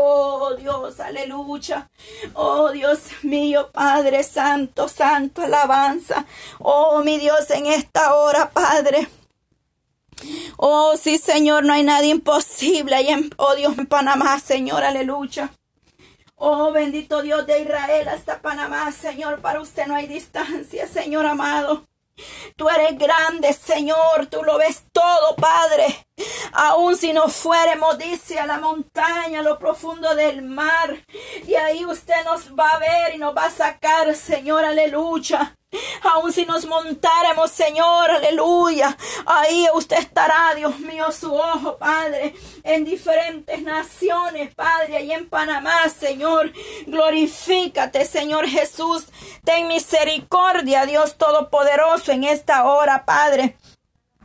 Oh 0.00 0.54
Dios, 0.54 1.00
aleluya. 1.00 1.90
Oh 2.34 2.70
Dios 2.70 3.00
mío, 3.22 3.68
Padre 3.72 4.22
Santo, 4.22 4.86
Santo, 4.86 5.42
alabanza. 5.42 6.24
Oh 6.60 7.02
mi 7.02 7.18
Dios, 7.18 7.50
en 7.50 7.66
esta 7.66 8.14
hora, 8.14 8.48
Padre. 8.48 9.08
Oh 10.56 10.96
sí, 10.96 11.18
Señor, 11.18 11.64
no 11.64 11.72
hay 11.72 11.82
nada 11.82 12.06
imposible. 12.06 13.02
Y 13.02 13.08
en, 13.08 13.30
oh 13.38 13.56
Dios, 13.56 13.76
en 13.76 13.86
Panamá, 13.86 14.38
Señor, 14.38 14.84
aleluya. 14.84 15.52
Oh 16.36 16.70
bendito 16.70 17.20
Dios 17.22 17.44
de 17.48 17.62
Israel 17.62 18.06
hasta 18.06 18.40
Panamá, 18.40 18.92
Señor. 18.92 19.40
Para 19.40 19.60
usted 19.60 19.88
no 19.88 19.96
hay 19.96 20.06
distancia, 20.06 20.86
Señor 20.86 21.26
amado. 21.26 21.88
Tú 22.54 22.68
eres 22.68 22.96
grande, 22.96 23.52
Señor, 23.52 24.26
tú 24.30 24.44
lo 24.44 24.58
ves 24.58 24.84
todo, 24.92 25.34
Padre. 25.34 26.07
Aun 26.52 26.96
si 26.96 27.12
nos 27.12 27.34
fuéramos, 27.36 27.98
dice, 27.98 28.38
a 28.38 28.46
la 28.46 28.58
montaña, 28.58 29.40
a 29.40 29.42
lo 29.42 29.58
profundo 29.58 30.14
del 30.14 30.42
mar, 30.42 30.96
y 31.46 31.54
ahí 31.54 31.84
usted 31.84 32.24
nos 32.24 32.50
va 32.58 32.70
a 32.70 32.78
ver 32.78 33.14
y 33.14 33.18
nos 33.18 33.36
va 33.36 33.46
a 33.46 33.50
sacar, 33.50 34.14
Señor, 34.14 34.64
aleluya. 34.64 35.54
Aun 36.02 36.32
si 36.32 36.46
nos 36.46 36.64
montáramos, 36.64 37.50
Señor, 37.50 38.10
aleluya. 38.10 38.96
Ahí 39.26 39.66
usted 39.74 39.98
estará, 39.98 40.54
Dios 40.56 40.78
mío, 40.80 41.12
su 41.12 41.34
ojo, 41.34 41.76
Padre, 41.76 42.34
en 42.62 42.84
diferentes 42.84 43.60
naciones, 43.62 44.54
Padre, 44.54 44.96
ahí 44.96 45.12
en 45.12 45.28
Panamá, 45.28 45.88
Señor. 45.90 46.52
Glorifícate, 46.86 48.06
Señor 48.06 48.46
Jesús. 48.46 49.04
Ten 49.44 49.68
misericordia, 49.68 50.86
Dios 50.86 51.18
Todopoderoso, 51.18 52.12
en 52.12 52.24
esta 52.24 52.64
hora, 52.64 53.04
Padre. 53.04 53.56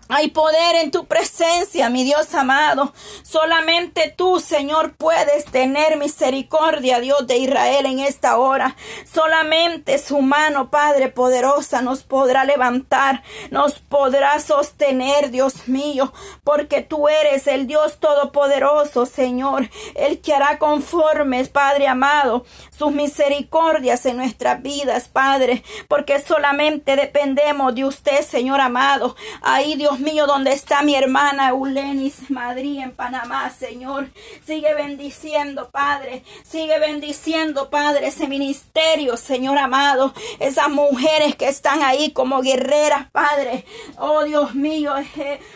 Hay 0.10 0.32
poder 0.32 0.76
en 0.76 0.92
tu 0.92 1.06
presencia, 1.06 1.90
mi 1.90 2.04
Dios 2.04 2.34
amado. 2.36 2.94
Solamente 3.24 4.14
tú, 4.16 4.42
Señor, 4.42 4.96
puedes 4.96 5.46
tener 5.46 5.98
misericordia, 5.98 7.00
Dios 7.00 7.26
de 7.26 7.38
Israel, 7.38 7.86
en 7.86 8.00
esta 8.00 8.38
hora. 8.38 8.76
Solamente 9.12 9.98
su 9.98 10.22
mano, 10.22 10.70
Padre 10.70 11.08
poderosa, 11.08 11.82
nos 11.82 12.04
podrá 12.04 12.44
levantar, 12.44 13.24
nos 13.50 13.80
podrá 13.80 14.40
sostener, 14.42 15.32
Dios 15.32 15.68
mío, 15.68 16.12
porque 16.44 16.82
tú 16.82 17.08
eres 17.08 17.48
el 17.48 17.66
Dios 17.66 18.00
todopoderoso, 18.00 19.06
Señor, 19.06 19.70
el 19.96 20.20
que 20.20 20.34
hará 20.34 20.60
conformes, 20.60 21.48
Padre 21.48 21.88
amado, 21.88 22.46
sus 22.78 22.92
misericordias 22.92 24.06
en 24.06 24.18
nuestras 24.18 24.62
vidas, 24.62 25.08
Padre, 25.08 25.64
porque 25.88 26.20
solamente 26.20 26.98
dependemos 26.98 27.74
de 27.74 27.86
usted, 27.86 28.22
Señor 28.22 28.60
amado. 28.60 29.16
Ahí, 29.42 29.76
Dios 29.76 30.00
mío, 30.04 30.28
donde 30.28 30.52
está 30.52 30.84
mi 30.84 30.96
hermana 30.96 31.54
Ulenis 31.54 32.30
Madrid 32.30 32.80
en 32.80 32.92
Panamá, 32.92 33.50
Señor. 33.50 34.10
Sigue 34.46 34.74
bendiciendo, 34.74 35.70
Padre. 35.72 36.24
Sigue 36.44 36.78
bendiciendo, 36.78 37.70
Padre, 37.70 38.08
ese 38.08 38.28
ministerio, 38.28 39.18
Señor 39.18 39.58
amado. 39.58 40.14
Esas 40.40 40.70
mujeres 40.70 41.36
que 41.36 41.48
están 41.48 41.82
ahí 41.84 42.12
como 42.12 42.42
guerreras, 42.42 43.10
Padre. 43.12 43.66
Oh, 43.98 44.24
Dios 44.24 44.54
mío, 44.54 44.94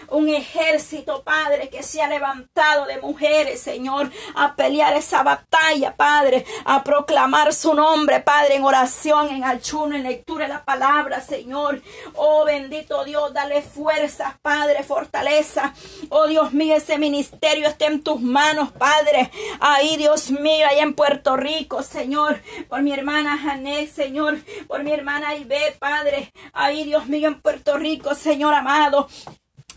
un 0.10 0.30
ejército, 0.30 1.24
Padre, 1.24 1.70
que 1.70 1.84
se 1.84 2.02
ha 2.02 2.08
levantado 2.08 2.86
de 2.86 3.00
mujeres, 3.02 3.62
Señor, 3.62 4.10
a 4.36 4.56
pelear 4.56 4.96
esa 4.96 5.24
batalla, 5.24 5.96
Padre, 5.96 6.46
a 6.66 6.84
proclamar 6.84 7.54
su 7.54 7.74
nombre, 7.74 8.22
Padre, 8.22 8.56
en 8.56 8.64
oración, 8.64 9.30
en 9.30 9.44
ayuno, 9.44 9.96
en 9.96 10.04
lectura 10.04 10.48
de 10.48 10.54
la 10.54 10.64
palabra, 10.64 11.22
Señor. 11.22 11.82
Oh, 12.16 12.46
bendito 12.46 13.04
Dios, 13.04 13.34
dale 13.34 13.62
fuerza 13.62 14.27
Padre, 14.42 14.84
fortaleza. 14.84 15.74
Oh 16.10 16.28
Dios 16.28 16.54
mío, 16.54 16.76
ese 16.76 16.98
ministerio 16.98 17.68
está 17.68 17.86
en 17.86 18.04
tus 18.04 18.22
manos, 18.22 18.72
Padre. 18.72 19.32
Ahí, 19.60 19.98
Dios 19.98 20.32
mío, 20.32 20.66
allá 20.70 20.84
en 20.84 20.94
Puerto 20.94 21.38
Rico, 21.38 21.84
Señor. 21.84 22.42
Por 22.68 22.82
mi 22.82 22.92
hermana 22.92 23.38
Janet, 23.38 23.90
Señor. 23.90 24.38
Por 24.68 24.84
mi 24.84 24.92
hermana 24.92 25.36
Ibe, 25.36 25.76
Padre. 25.80 26.32
Ahí, 26.54 26.84
Dios 26.84 27.08
mío, 27.08 27.28
en 27.28 27.42
Puerto 27.42 27.78
Rico, 27.78 28.16
Señor 28.16 28.54
amado. 28.54 29.08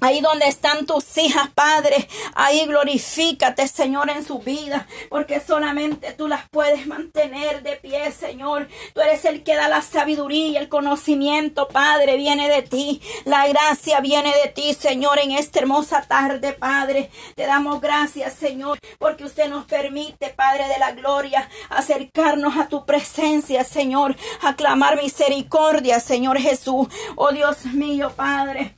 Ahí 0.01 0.21
donde 0.21 0.47
están 0.47 0.87
tus 0.87 1.17
hijas, 1.19 1.51
Padre, 1.55 2.09
ahí 2.35 2.65
glorifícate, 2.67 3.69
Señor, 3.69 4.09
en 4.11 4.25
su 4.25 4.39
vida, 4.39 4.87
porque 5.09 5.41
solamente 5.41 6.13
tú 6.13 6.27
las 6.27 6.49
puedes 6.51 6.87
mantener 6.87 7.63
de 7.63 7.77
pie, 7.77 8.11
Señor. 8.13 8.69
Tú 8.95 9.01
eres 9.01 9.25
el 9.25 9.43
que 9.43 9.57
da 9.57 9.69
la 9.69 9.83
sabiduría, 9.83 10.47
y 10.49 10.57
el 10.57 10.69
conocimiento, 10.69 11.69
Padre, 11.69 12.17
viene 12.17 12.49
de 12.49 12.63
ti. 12.63 13.01
La 13.25 13.47
gracia 13.49 14.01
viene 14.01 14.33
de 14.43 14.49
ti, 14.49 14.75
Señor, 14.75 15.19
en 15.19 15.33
esta 15.33 15.61
hermosa 15.61 16.03
tarde, 16.03 16.53
Padre. 16.53 17.11
Te 17.35 17.47
damos 17.47 17.81
gracias, 17.81 18.35
Señor, 18.35 18.79
porque 18.99 19.25
usted 19.25 19.49
nos 19.49 19.67
permite, 19.67 20.31
Padre 20.31 20.69
de 20.69 20.79
la 20.79 20.93
gloria, 20.93 21.49
acercarnos 21.69 22.57
a 22.57 22.69
tu 22.69 22.87
presencia, 22.87 23.65
Señor, 23.65 24.17
aclamar 24.43 25.01
misericordia, 25.03 26.01
Señor 26.01 26.39
Jesús. 26.39 26.89
Oh 27.17 27.33
Dios 27.33 27.65
mío, 27.67 28.13
Padre. 28.15 28.75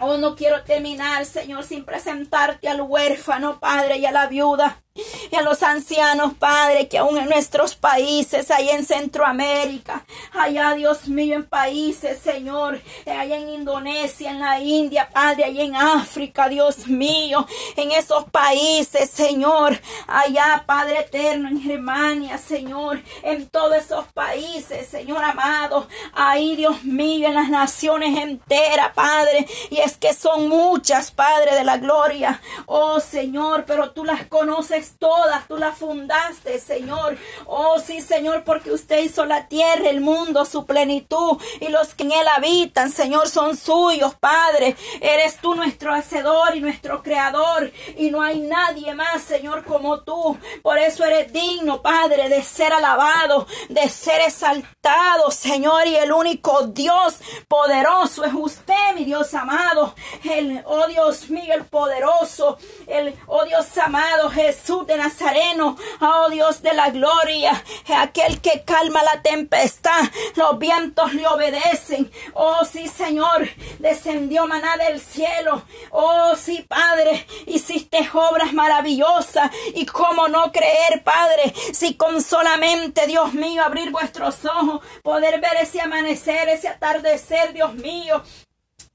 Oh, 0.00 0.16
no 0.16 0.36
quiero 0.36 0.62
terminar, 0.62 1.24
Señor, 1.24 1.64
sin 1.64 1.84
presentarte 1.84 2.68
al 2.68 2.80
huérfano, 2.82 3.58
Padre, 3.58 3.98
y 3.98 4.06
a 4.06 4.12
la 4.12 4.28
viuda 4.28 4.82
y 5.30 5.36
a 5.36 5.42
los 5.42 5.62
ancianos, 5.62 6.34
Padre, 6.34 6.88
que 6.88 6.98
aún 6.98 7.18
en 7.18 7.28
nuestros 7.28 7.74
países, 7.74 8.50
allá 8.50 8.72
en 8.72 8.84
Centroamérica, 8.84 10.04
allá, 10.32 10.74
Dios 10.74 11.08
mío, 11.08 11.36
en 11.36 11.44
países, 11.44 12.18
Señor, 12.18 12.80
allá 13.06 13.36
en 13.36 13.48
Indonesia, 13.50 14.30
en 14.30 14.40
la 14.40 14.60
India, 14.60 15.08
Padre, 15.12 15.44
allá 15.44 15.62
en 15.62 15.76
África, 15.76 16.48
Dios 16.48 16.86
mío, 16.86 17.46
en 17.76 17.92
esos 17.92 18.24
países, 18.24 19.10
Señor, 19.10 19.80
allá, 20.06 20.64
Padre 20.66 21.00
eterno, 21.00 21.48
en 21.48 21.60
Germania, 21.60 22.38
Señor, 22.38 23.02
en 23.22 23.48
todos 23.48 23.76
esos 23.76 24.06
países, 24.12 24.88
Señor 24.88 25.22
amado, 25.24 25.88
ahí, 26.14 26.56
Dios 26.56 26.84
mío, 26.84 27.28
en 27.28 27.34
las 27.34 27.48
naciones 27.48 28.18
enteras, 28.18 28.92
Padre, 28.94 29.46
y 29.70 29.78
es 29.78 29.96
que 29.96 30.14
son 30.14 30.48
muchas, 30.48 31.10
Padre 31.10 31.54
de 31.54 31.64
la 31.64 31.78
gloria, 31.78 32.40
oh 32.66 33.00
Señor, 33.00 33.64
pero 33.66 33.90
tú 33.90 34.04
las 34.04 34.26
conoces 34.26 34.87
todas, 34.98 35.46
tú 35.48 35.56
las 35.56 35.76
fundaste, 35.78 36.58
Señor. 36.58 37.16
Oh, 37.46 37.78
sí, 37.78 38.00
Señor, 38.00 38.44
porque 38.44 38.72
usted 38.72 39.02
hizo 39.02 39.24
la 39.24 39.48
tierra, 39.48 39.90
el 39.90 40.00
mundo, 40.00 40.44
su 40.44 40.66
plenitud 40.66 41.38
y 41.60 41.68
los 41.68 41.94
que 41.94 42.04
en 42.04 42.12
él 42.12 42.28
habitan, 42.28 42.90
Señor, 42.90 43.28
son 43.28 43.56
suyos, 43.56 44.14
Padre. 44.14 44.76
Eres 45.00 45.38
tú 45.40 45.54
nuestro 45.54 45.92
hacedor 45.92 46.56
y 46.56 46.60
nuestro 46.60 47.02
creador 47.02 47.70
y 47.96 48.10
no 48.10 48.22
hay 48.22 48.40
nadie 48.40 48.94
más, 48.94 49.22
Señor, 49.22 49.64
como 49.64 50.00
tú. 50.00 50.38
Por 50.62 50.78
eso 50.78 51.04
eres 51.04 51.32
digno, 51.32 51.82
Padre, 51.82 52.28
de 52.28 52.42
ser 52.42 52.72
alabado, 52.72 53.46
de 53.68 53.88
ser 53.88 54.20
exaltado, 54.22 55.30
Señor, 55.30 55.86
y 55.86 55.96
el 55.96 56.12
único 56.12 56.66
Dios 56.68 57.16
poderoso 57.48 58.24
es 58.24 58.32
usted, 58.34 58.94
mi 58.94 59.04
Dios 59.04 59.34
amado. 59.34 59.94
El, 60.24 60.62
oh 60.66 60.86
Dios 60.86 61.30
mío, 61.30 61.54
el 61.54 61.64
poderoso, 61.64 62.58
el, 62.86 63.14
oh 63.26 63.44
Dios 63.44 63.76
amado, 63.78 64.30
Jesús 64.30 64.77
de 64.86 64.96
Nazareno, 64.96 65.76
oh 66.00 66.28
Dios 66.30 66.62
de 66.62 66.72
la 66.72 66.90
gloria, 66.90 67.62
aquel 67.96 68.40
que 68.40 68.62
calma 68.64 69.02
la 69.02 69.22
tempestad, 69.22 70.02
los 70.36 70.58
vientos 70.58 71.14
le 71.14 71.26
obedecen. 71.26 72.10
Oh 72.34 72.64
sí, 72.64 72.88
Señor, 72.88 73.48
descendió 73.78 74.46
maná 74.46 74.76
del 74.76 75.00
cielo. 75.00 75.62
Oh 75.90 76.34
sí, 76.36 76.64
Padre, 76.68 77.26
hiciste 77.46 78.08
obras 78.12 78.52
maravillosas. 78.52 79.50
Y 79.74 79.86
cómo 79.86 80.28
no 80.28 80.52
creer, 80.52 81.02
Padre, 81.04 81.54
si 81.72 81.94
con 81.94 82.22
solamente, 82.22 83.06
Dios 83.06 83.34
mío, 83.34 83.62
abrir 83.62 83.90
vuestros 83.90 84.44
ojos, 84.44 84.80
poder 85.02 85.40
ver 85.40 85.56
ese 85.60 85.80
amanecer, 85.80 86.48
ese 86.48 86.68
atardecer, 86.68 87.52
Dios 87.52 87.74
mío, 87.74 88.22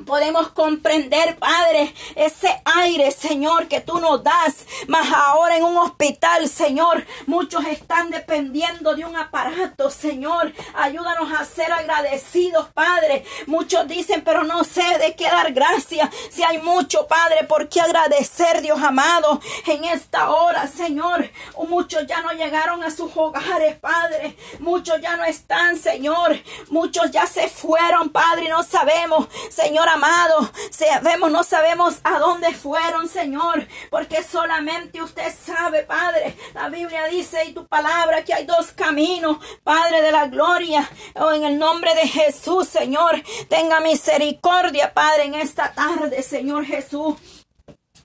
Podemos 0.05 0.49
comprender, 0.49 1.37
Padre, 1.37 1.93
ese 2.15 2.61
aire, 2.65 3.11
Señor, 3.11 3.67
que 3.69 3.79
tú 3.79 3.99
nos 3.99 4.21
das. 4.21 4.65
Mas 4.87 5.09
ahora 5.13 5.55
en 5.55 5.63
un 5.63 5.77
hospital, 5.77 6.49
Señor, 6.49 7.05
muchos 7.25 7.65
están 7.65 8.09
dependiendo 8.09 8.95
de 8.95 9.05
un 9.05 9.15
aparato, 9.15 9.89
Señor. 9.89 10.51
Ayúdanos 10.73 11.31
a 11.31 11.45
ser 11.45 11.71
agradecidos, 11.71 12.67
Padre. 12.73 13.23
Muchos 13.47 13.87
dicen, 13.87 14.23
pero 14.25 14.43
no 14.43 14.65
sé 14.65 14.83
de 14.99 15.15
qué 15.15 15.25
dar 15.25 15.53
gracias. 15.53 16.09
Si 16.29 16.43
hay 16.43 16.57
mucho, 16.57 17.07
Padre, 17.07 17.45
por 17.45 17.69
qué 17.69 17.79
agradecer, 17.79 18.61
Dios 18.61 18.81
amado, 18.81 19.39
en 19.67 19.85
esta 19.85 20.31
hora, 20.31 20.67
Señor. 20.67 21.29
Muchos 21.69 22.05
ya 22.07 22.21
no 22.21 22.31
llegaron 22.31 22.83
a 22.83 22.91
sus 22.91 23.15
hogares, 23.15 23.79
Padre. 23.79 24.35
Muchos 24.59 24.99
ya 24.99 25.15
no 25.15 25.23
están, 25.23 25.77
Señor. 25.77 26.37
Muchos 26.69 27.09
ya 27.11 27.25
se 27.25 27.47
fueron, 27.47 28.09
Padre, 28.09 28.45
y 28.45 28.49
no 28.49 28.63
sabemos, 28.63 29.27
Señor 29.49 29.82
amado, 29.89 30.51
sabemos, 30.71 31.31
no 31.31 31.43
sabemos 31.43 31.95
a 32.03 32.19
dónde 32.19 32.53
fueron, 32.53 33.07
Señor, 33.07 33.67
porque 33.89 34.23
solamente 34.23 35.01
usted 35.01 35.33
sabe, 35.33 35.83
Padre. 35.83 36.35
La 36.53 36.69
Biblia 36.69 37.05
dice 37.05 37.45
y 37.45 37.53
tu 37.53 37.65
palabra 37.67 38.23
que 38.23 38.33
hay 38.33 38.45
dos 38.45 38.71
caminos, 38.71 39.37
Padre 39.63 40.01
de 40.01 40.11
la 40.11 40.27
gloria, 40.27 40.89
oh, 41.15 41.31
en 41.31 41.43
el 41.43 41.57
nombre 41.57 41.93
de 41.95 42.07
Jesús, 42.07 42.67
Señor, 42.67 43.21
tenga 43.49 43.79
misericordia, 43.79 44.93
Padre, 44.93 45.25
en 45.25 45.35
esta 45.35 45.73
tarde, 45.73 46.21
Señor 46.23 46.65
Jesús 46.65 47.15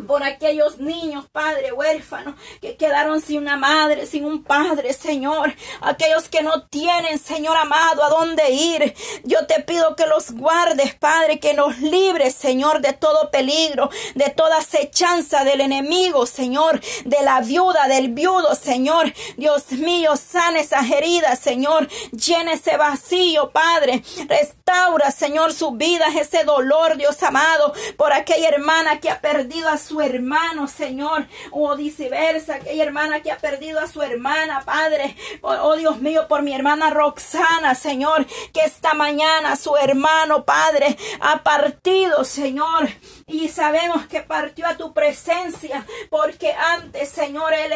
por 0.07 0.23
aquellos 0.23 0.79
niños, 0.79 1.27
Padre, 1.31 1.73
huérfanos, 1.73 2.35
que 2.61 2.77
quedaron 2.77 3.21
sin 3.21 3.39
una 3.39 3.57
madre, 3.57 4.07
sin 4.07 4.25
un 4.25 4.45
padre, 4.45 4.93
Señor. 4.93 5.55
Aquellos 5.81 6.29
que 6.29 6.43
no 6.43 6.67
tienen, 6.67 7.19
Señor 7.19 7.57
amado, 7.57 8.05
a 8.05 8.09
dónde 8.09 8.51
ir. 8.51 8.95
Yo 9.25 9.47
te 9.47 9.61
pido 9.63 9.97
que 9.97 10.07
los 10.07 10.31
guardes, 10.33 10.95
Padre, 10.95 11.41
que 11.41 11.55
nos 11.55 11.79
libres, 11.79 12.35
Señor, 12.35 12.81
de 12.81 12.93
todo 12.93 13.31
peligro, 13.31 13.91
de 14.15 14.31
toda 14.31 14.59
acechanza 14.59 15.45
del 15.45 15.61
enemigo, 15.61 16.27
Señor, 16.27 16.81
de 17.05 17.23
la 17.23 17.41
viuda, 17.41 17.89
del 17.89 18.09
viudo, 18.13 18.55
Señor. 18.55 19.13
Dios 19.37 19.73
mío, 19.73 20.17
sana 20.17 20.61
esas 20.61 20.89
heridas, 20.91 21.39
Señor. 21.39 21.89
Llena 22.13 22.53
ese 22.53 22.77
vacío, 22.77 23.51
Padre. 23.51 24.03
Restaura, 24.29 25.11
Señor, 25.11 25.53
sus 25.53 25.77
vidas, 25.77 26.15
ese 26.15 26.45
dolor, 26.45 26.97
Dios 26.97 27.23
amado, 27.23 27.73
por 27.97 28.13
aquella 28.13 28.49
hermana 28.49 29.01
que 29.01 29.11
ha 29.11 29.21
perdido 29.21 29.69
a 29.69 29.79
su 29.79 29.88
su 29.89 30.01
hermano, 30.01 30.69
Señor, 30.69 31.27
o 31.51 31.75
viceversa, 31.77 32.57
aquella 32.57 32.83
hermana 32.83 33.21
que 33.23 33.33
ha 33.33 33.39
perdido 33.39 33.81
a 33.81 33.87
su 33.87 34.03
hermana, 34.03 34.63
Padre, 34.65 35.17
oh, 35.41 35.55
oh 35.63 35.77
Dios 35.77 36.01
mío, 36.01 36.27
por 36.29 36.43
mi 36.43 36.55
hermana 36.55 36.91
Roxana, 36.91 37.75
Señor, 37.75 38.27
que 38.53 38.61
esta 38.61 38.93
mañana 38.95 39.57
su 39.57 39.77
hermano, 39.77 40.45
Padre, 40.45 40.97
ha 41.21 41.43
partido, 41.43 42.25
Señor, 42.25 42.89
y 43.27 43.49
sabemos 43.49 44.07
que 44.07 44.21
partió 44.21 44.67
a 44.67 44.77
tu 44.77 44.93
presencia, 44.93 45.87
porque 46.11 46.53
antes, 46.53 47.09
Señor, 47.09 47.55
Él 47.55 47.73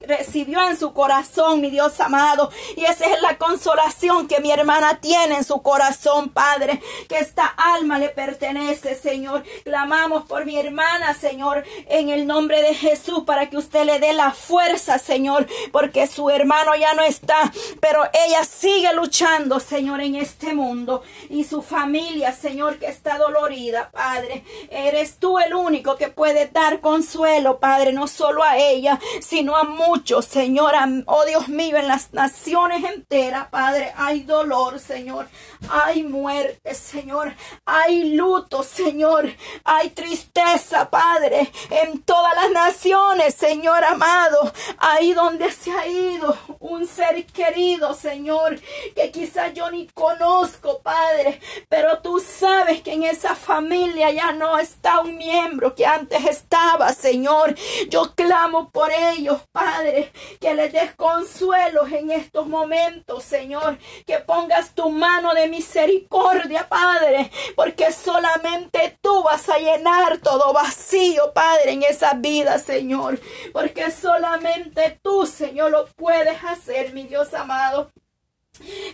recibió 0.00 0.68
en 0.68 0.76
su 0.76 0.92
corazón, 0.92 1.60
mi 1.60 1.70
Dios 1.70 1.98
amado, 2.00 2.50
y 2.76 2.84
esa 2.84 3.06
es 3.06 3.22
la 3.22 3.38
consolación 3.38 4.28
que 4.28 4.40
mi 4.40 4.50
hermana 4.50 5.00
tiene 5.00 5.36
en 5.36 5.44
su 5.44 5.62
corazón, 5.62 6.30
Padre, 6.30 6.82
que 7.08 7.18
esta 7.18 7.46
alma 7.46 7.98
le 7.98 8.10
pertenece, 8.10 8.94
Señor. 8.94 9.44
Clamamos 9.64 10.24
por 10.24 10.44
mi 10.44 10.56
hermana, 10.58 11.14
Señor, 11.14 11.53
en 11.88 12.08
el 12.08 12.26
nombre 12.26 12.62
de 12.62 12.74
Jesús, 12.74 13.24
para 13.24 13.48
que 13.48 13.56
usted 13.56 13.84
le 13.84 14.00
dé 14.00 14.12
la 14.12 14.32
fuerza, 14.32 14.98
Señor, 14.98 15.46
porque 15.70 16.06
su 16.06 16.30
hermano 16.30 16.74
ya 16.74 16.94
no 16.94 17.02
está, 17.02 17.52
pero 17.80 18.02
ella 18.26 18.44
sigue 18.44 18.92
luchando, 18.94 19.60
Señor, 19.60 20.00
en 20.00 20.16
este 20.16 20.54
mundo, 20.54 21.02
y 21.28 21.44
su 21.44 21.62
familia, 21.62 22.32
Señor, 22.32 22.78
que 22.78 22.86
está 22.86 23.18
dolorida, 23.18 23.90
Padre. 23.90 24.44
Eres 24.70 25.18
tú 25.18 25.38
el 25.38 25.54
único 25.54 25.96
que 25.96 26.08
puede 26.08 26.46
dar 26.46 26.80
consuelo, 26.80 27.58
Padre, 27.58 27.92
no 27.92 28.06
solo 28.06 28.42
a 28.42 28.56
ella, 28.58 28.98
sino 29.20 29.56
a 29.56 29.64
muchos, 29.64 30.24
Señor. 30.24 30.74
Oh 31.06 31.24
Dios 31.24 31.48
mío, 31.48 31.76
en 31.76 31.88
las 31.88 32.12
naciones 32.12 32.82
enteras, 32.84 33.48
Padre, 33.48 33.92
hay 33.96 34.20
dolor, 34.20 34.80
Señor. 34.80 35.28
Hay 35.70 36.02
muerte, 36.02 36.74
Señor. 36.74 37.34
Hay 37.64 38.14
luto, 38.14 38.62
Señor. 38.62 39.30
Hay 39.64 39.90
tristeza, 39.90 40.90
Padre, 40.90 41.43
en 41.70 42.02
todas 42.02 42.34
las 42.34 42.50
naciones, 42.50 43.34
Señor 43.34 43.84
amado. 43.84 44.52
Ahí 44.78 45.12
donde 45.12 45.50
se 45.52 45.72
ha 45.72 45.86
ido 45.86 46.36
un 46.60 46.86
ser 46.86 47.24
querido, 47.26 47.94
Señor, 47.94 48.60
que 48.94 49.10
quizás 49.10 49.52
yo 49.54 49.70
ni 49.70 49.86
conozco, 49.88 50.80
Padre. 50.82 51.40
Pero 51.68 52.00
tú 52.00 52.20
sabes 52.20 52.82
que 52.82 52.92
en 52.92 53.04
esa 53.04 53.34
familia 53.34 54.10
ya 54.10 54.32
no 54.32 54.58
está 54.58 55.00
un 55.00 55.16
miembro 55.16 55.74
que 55.74 55.86
antes 55.86 56.24
estaba, 56.24 56.92
Señor. 56.92 57.54
Yo 57.88 58.14
clamo 58.14 58.70
por 58.70 58.90
ellos, 58.90 59.40
Padre, 59.52 60.12
que 60.40 60.54
les 60.54 60.72
des 60.72 60.94
consuelo 60.94 61.86
en 61.86 62.10
estos 62.10 62.46
momentos, 62.46 63.24
Señor. 63.24 63.78
Que 64.06 64.18
pongas 64.18 64.74
tu 64.74 64.90
mano 64.90 65.34
de 65.34 65.48
misericordia, 65.48 66.68
Padre, 66.68 67.30
porque 67.56 67.92
solamente 67.92 68.98
tú 69.00 69.22
vas 69.22 69.48
a 69.48 69.58
llenar 69.58 70.18
todo 70.18 70.52
vacío, 70.52 71.32
Padre, 71.34 71.72
en 71.72 71.82
esa 71.82 72.14
vida, 72.14 72.58
Señor, 72.58 73.20
porque 73.52 73.90
solamente 73.90 74.98
tú, 75.02 75.26
Señor, 75.26 75.70
lo 75.70 75.86
puedes 75.88 76.42
hacer, 76.44 76.94
mi 76.94 77.06
Dios 77.06 77.34
amado 77.34 77.90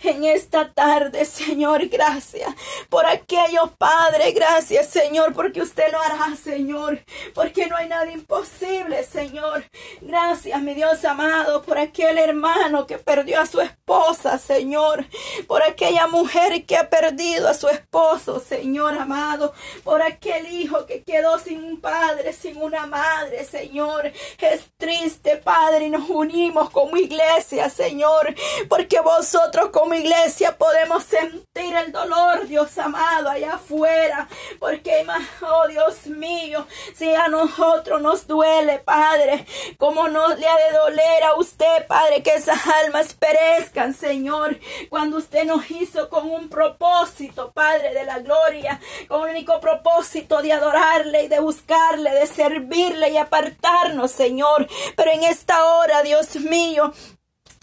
en 0.03 0.23
esta 0.23 0.73
tarde, 0.73 1.23
Señor, 1.25 1.87
gracias 1.87 2.53
por 2.89 3.05
aquello, 3.05 3.71
Padre, 3.77 4.31
gracias, 4.31 4.87
Señor, 4.87 5.33
porque 5.33 5.61
usted 5.61 5.91
lo 5.91 6.01
hará, 6.01 6.35
Señor, 6.35 6.99
porque 7.35 7.67
no 7.67 7.75
hay 7.75 7.87
nada 7.87 8.11
imposible, 8.11 9.03
Señor. 9.03 9.63
Gracias, 10.01 10.59
mi 10.61 10.73
Dios 10.73 11.05
amado, 11.05 11.61
por 11.61 11.77
aquel 11.77 12.17
hermano 12.17 12.87
que 12.87 12.97
perdió 12.97 13.39
a 13.39 13.45
su 13.45 13.61
esposa, 13.61 14.39
Señor, 14.39 15.05
por 15.47 15.61
aquella 15.61 16.07
mujer 16.07 16.65
que 16.65 16.77
ha 16.77 16.89
perdido 16.89 17.47
a 17.47 17.53
su 17.53 17.67
esposo, 17.67 18.39
Señor 18.39 18.97
amado, 18.97 19.53
por 19.83 20.01
aquel 20.01 20.51
hijo 20.51 20.85
que 20.87 21.03
quedó 21.03 21.37
sin 21.37 21.63
un 21.63 21.79
padre, 21.79 22.33
sin 22.33 22.57
una 22.57 22.87
madre, 22.87 23.45
Señor. 23.45 24.11
Es 24.39 24.65
triste, 24.77 25.37
Padre, 25.37 25.85
y 25.85 25.89
nos 25.91 26.09
unimos 26.09 26.71
como 26.71 26.97
iglesia, 26.97 27.69
Señor, 27.69 28.33
porque 28.67 28.99
vosotros 28.99 29.50
como 29.71 29.93
iglesia 29.93 30.57
podemos 30.57 31.03
sentir 31.03 31.75
el 31.75 31.91
dolor, 31.91 32.47
Dios 32.47 32.77
amado, 32.77 33.29
allá 33.29 33.55
afuera. 33.55 34.27
Porque, 34.59 35.05
oh 35.41 35.67
Dios 35.67 36.07
mío, 36.07 36.65
si 36.95 37.13
a 37.13 37.27
nosotros 37.27 38.01
nos 38.01 38.27
duele, 38.27 38.79
Padre, 38.79 39.45
como 39.77 40.07
no 40.07 40.29
le 40.35 40.47
ha 40.47 40.55
de 40.55 40.77
doler 40.77 41.23
a 41.23 41.35
usted, 41.35 41.85
Padre, 41.87 42.23
que 42.23 42.35
esas 42.35 42.59
almas 42.83 43.13
perezcan, 43.13 43.93
Señor, 43.93 44.57
cuando 44.89 45.17
usted 45.17 45.43
nos 45.43 45.69
hizo 45.69 46.09
con 46.09 46.29
un 46.29 46.49
propósito, 46.49 47.51
Padre 47.51 47.93
de 47.93 48.05
la 48.05 48.19
gloria, 48.19 48.79
con 49.07 49.21
un 49.21 49.29
único 49.29 49.59
propósito 49.59 50.41
de 50.41 50.53
adorarle 50.53 51.23
y 51.23 51.27
de 51.27 51.39
buscarle, 51.39 52.11
de 52.11 52.27
servirle 52.27 53.09
y 53.09 53.17
apartarnos, 53.17 54.11
Señor. 54.11 54.67
Pero 54.95 55.11
en 55.11 55.23
esta 55.23 55.65
hora, 55.65 56.03
Dios 56.03 56.35
mío, 56.37 56.93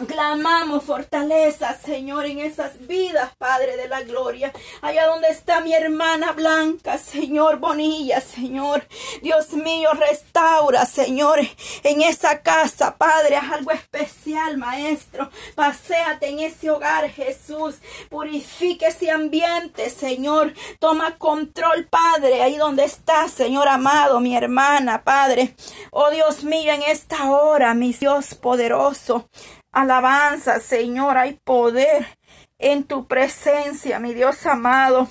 Clamamos 0.07 0.85
fortaleza, 0.85 1.77
Señor, 1.77 2.25
en 2.27 2.39
esas 2.39 2.87
vidas, 2.87 3.33
Padre 3.37 3.77
de 3.77 3.89
la 3.89 4.03
gloria. 4.03 4.53
Allá 4.81 5.09
donde 5.09 5.27
está 5.27 5.61
mi 5.61 5.75
hermana 5.75 6.31
Blanca, 6.31 6.99
Señor, 6.99 7.59
Bonilla, 7.59 8.20
Señor. 8.20 8.87
Dios 9.23 9.55
mío, 9.55 9.91
restaura, 9.95 10.87
Señor, 10.87 11.41
en 11.83 12.03
esa 12.03 12.43
casa, 12.43 12.97
Padre, 12.97 13.39
algo 13.39 13.73
especial, 13.73 14.57
Maestro. 14.57 15.31
Paseate 15.57 16.29
en 16.29 16.39
ese 16.39 16.70
hogar, 16.70 17.11
Jesús. 17.11 17.81
Purifique 18.09 18.87
ese 18.87 19.11
ambiente, 19.11 19.91
Señor. 19.91 20.55
Toma 20.79 21.19
control, 21.19 21.89
Padre, 21.89 22.41
ahí 22.43 22.57
donde 22.57 22.85
está, 22.85 23.27
Señor 23.27 23.66
amado, 23.66 24.20
mi 24.20 24.37
hermana, 24.37 25.03
Padre. 25.03 25.57
Oh 25.91 26.11
Dios 26.11 26.45
mío, 26.45 26.73
en 26.73 26.83
esta 26.83 27.33
hora, 27.33 27.75
mi 27.75 27.93
Dios 27.93 28.37
poderoso. 28.37 29.29
Alabanza, 29.73 30.61
Señor, 30.61 31.19
hay 31.19 31.35
poder 31.35 32.19
en 32.59 32.85
tu 32.85 33.07
presencia, 33.07 33.99
mi 33.99 34.15
Dios 34.15 34.45
amado. 34.47 35.09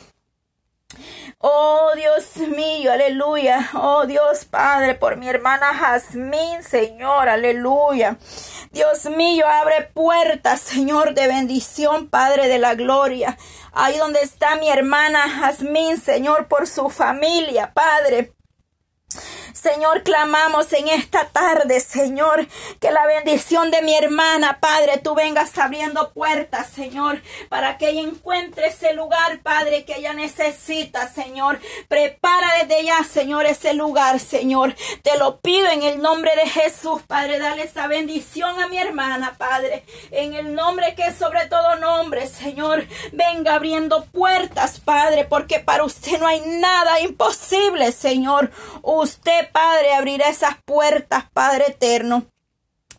Oh 1.39 1.91
Dios 1.95 2.37
mío, 2.37 2.91
aleluya. 2.91 3.69
Oh 3.73 4.05
Dios 4.05 4.45
Padre, 4.45 4.95
por 4.95 5.17
mi 5.17 5.27
hermana 5.27 5.73
Jazmín, 5.73 6.63
Señor, 6.63 7.29
aleluya. 7.29 8.17
Dios 8.71 9.05
mío, 9.05 9.45
abre 9.47 9.83
puertas, 9.93 10.61
Señor, 10.61 11.13
de 11.13 11.27
bendición, 11.27 12.09
Padre 12.09 12.47
de 12.47 12.57
la 12.57 12.75
gloria. 12.75 13.37
Ahí 13.73 13.97
donde 13.97 14.21
está 14.21 14.55
mi 14.55 14.69
hermana 14.69 15.29
Jazmín, 15.29 15.97
Señor, 15.99 16.47
por 16.47 16.67
su 16.67 16.89
familia, 16.89 17.73
Padre. 17.73 18.33
Señor, 19.57 20.03
clamamos 20.03 20.71
en 20.71 20.87
esta 20.87 21.29
tarde, 21.29 21.79
Señor, 21.79 22.47
que 22.79 22.91
la 22.91 23.07
bendición 23.07 23.71
de 23.71 23.81
mi 23.81 23.95
hermana, 23.95 24.59
Padre, 24.59 24.99
tú 24.99 25.15
vengas 25.15 25.57
abriendo 25.57 26.13
puertas, 26.13 26.69
Señor, 26.69 27.23
para 27.49 27.79
que 27.79 27.89
ella 27.89 28.01
encuentre 28.01 28.67
ese 28.67 28.93
lugar, 28.93 29.39
Padre, 29.41 29.83
que 29.83 29.95
ella 29.95 30.13
necesita, 30.13 31.09
Señor. 31.09 31.59
Prepara 31.87 32.47
desde 32.61 32.85
ya, 32.85 33.03
Señor, 33.03 33.47
ese 33.47 33.73
lugar, 33.73 34.19
Señor. 34.19 34.75
Te 35.01 35.17
lo 35.17 35.39
pido 35.39 35.67
en 35.69 35.81
el 35.81 36.03
nombre 36.03 36.35
de 36.35 36.47
Jesús, 36.47 37.01
Padre. 37.07 37.39
Dale 37.39 37.63
esa 37.63 37.87
bendición 37.87 38.61
a 38.61 38.67
mi 38.67 38.77
hermana, 38.77 39.35
Padre. 39.39 39.83
En 40.11 40.35
el 40.35 40.53
nombre 40.53 40.93
que 40.93 41.07
es 41.07 41.15
sobre 41.17 41.47
todo 41.47 41.77
nombre, 41.77 42.27
Señor. 42.27 42.85
Venga 43.11 43.55
abriendo 43.55 44.05
puertas, 44.05 44.79
Padre, 44.79 45.25
porque 45.25 45.59
para 45.59 45.83
usted 45.83 46.19
no 46.19 46.27
hay 46.27 46.41
nada 46.41 46.99
imposible, 46.99 47.91
Señor. 47.91 48.51
Usted, 48.83 49.46
Padre, 49.51 49.93
abrirá 49.93 50.29
esas 50.29 50.61
puertas, 50.65 51.25
Padre 51.33 51.65
eterno. 51.69 52.27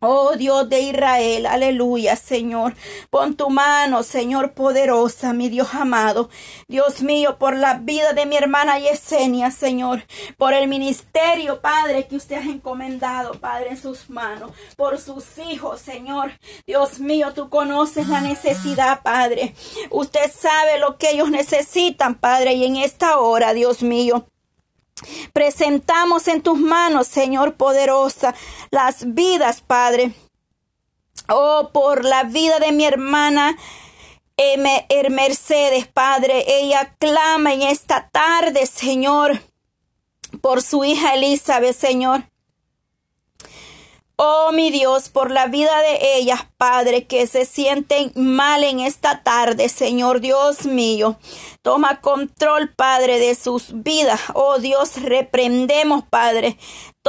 Oh 0.01 0.37
Dios 0.37 0.69
de 0.69 0.79
Israel, 0.81 1.47
aleluya, 1.47 2.15
Señor. 2.15 2.75
Pon 3.11 3.35
tu 3.35 3.51
mano, 3.51 4.05
Señor 4.05 4.53
poderosa, 4.53 5.33
mi 5.33 5.49
Dios 5.49 5.75
amado. 5.75 6.31
Dios 6.69 7.03
mío, 7.03 7.37
por 7.39 7.57
la 7.57 7.75
vida 7.79 8.13
de 8.13 8.25
mi 8.25 8.37
hermana 8.37 8.79
Yesenia, 8.79 9.51
Señor. 9.51 10.05
Por 10.37 10.53
el 10.53 10.69
ministerio, 10.69 11.61
Padre, 11.61 12.07
que 12.07 12.15
usted 12.15 12.37
ha 12.37 12.45
encomendado, 12.45 13.33
Padre, 13.41 13.71
en 13.71 13.83
sus 13.83 14.09
manos. 14.09 14.53
Por 14.77 15.01
sus 15.01 15.25
hijos, 15.39 15.81
Señor. 15.81 16.31
Dios 16.65 17.01
mío, 17.01 17.33
tú 17.35 17.49
conoces 17.49 18.07
la 18.07 18.21
necesidad, 18.21 19.03
Padre. 19.03 19.57
Usted 19.91 20.31
sabe 20.33 20.79
lo 20.79 20.97
que 20.97 21.11
ellos 21.11 21.31
necesitan, 21.31 22.15
Padre. 22.15 22.53
Y 22.53 22.67
en 22.67 22.77
esta 22.77 23.19
hora, 23.19 23.53
Dios 23.53 23.83
mío. 23.83 24.29
Presentamos 25.33 26.29
en 26.29 26.43
tus 26.43 26.59
manos, 26.59 27.07
Señor 27.07 27.55
poderosa, 27.55 28.35
las 28.71 29.15
vidas, 29.15 29.61
Padre. 29.61 30.13
Oh, 31.29 31.71
por 31.73 32.05
la 32.05 32.25
vida 32.25 32.59
de 32.59 32.73
mi 32.73 32.85
hermana 32.85 33.57
M. 34.37 34.87
Mercedes, 35.11 35.87
Padre. 35.89 36.45
Ella 36.47 36.95
clama 36.99 37.53
en 37.53 37.63
esta 37.63 38.09
tarde, 38.09 38.67
Señor, 38.67 39.41
por 40.41 40.63
su 40.63 40.85
hija 40.85 41.15
Elizabeth, 41.15 41.77
Señor. 41.77 42.23
Oh 44.21 44.51
mi 44.51 44.73
Dios, 44.73 45.11
por 45.11 45.31
la 45.31 45.47
vida 45.47 45.81
de 45.81 46.17
ellas, 46.17 46.41
Padre, 46.57 47.07
que 47.07 47.29
se 47.29 47.45
sienten 47.45 48.11
mal 48.17 48.65
en 48.65 48.81
esta 48.81 49.23
tarde, 49.23 49.69
Señor 49.69 50.19
Dios 50.19 50.67
mío. 50.67 51.17
Toma 51.63 52.01
control, 52.01 52.75
Padre, 52.75 53.21
de 53.21 53.37
sus 53.37 53.85
vidas. 53.85 54.21
Oh 54.35 54.59
Dios, 54.59 55.01
reprendemos, 55.01 56.03
Padre, 56.03 56.59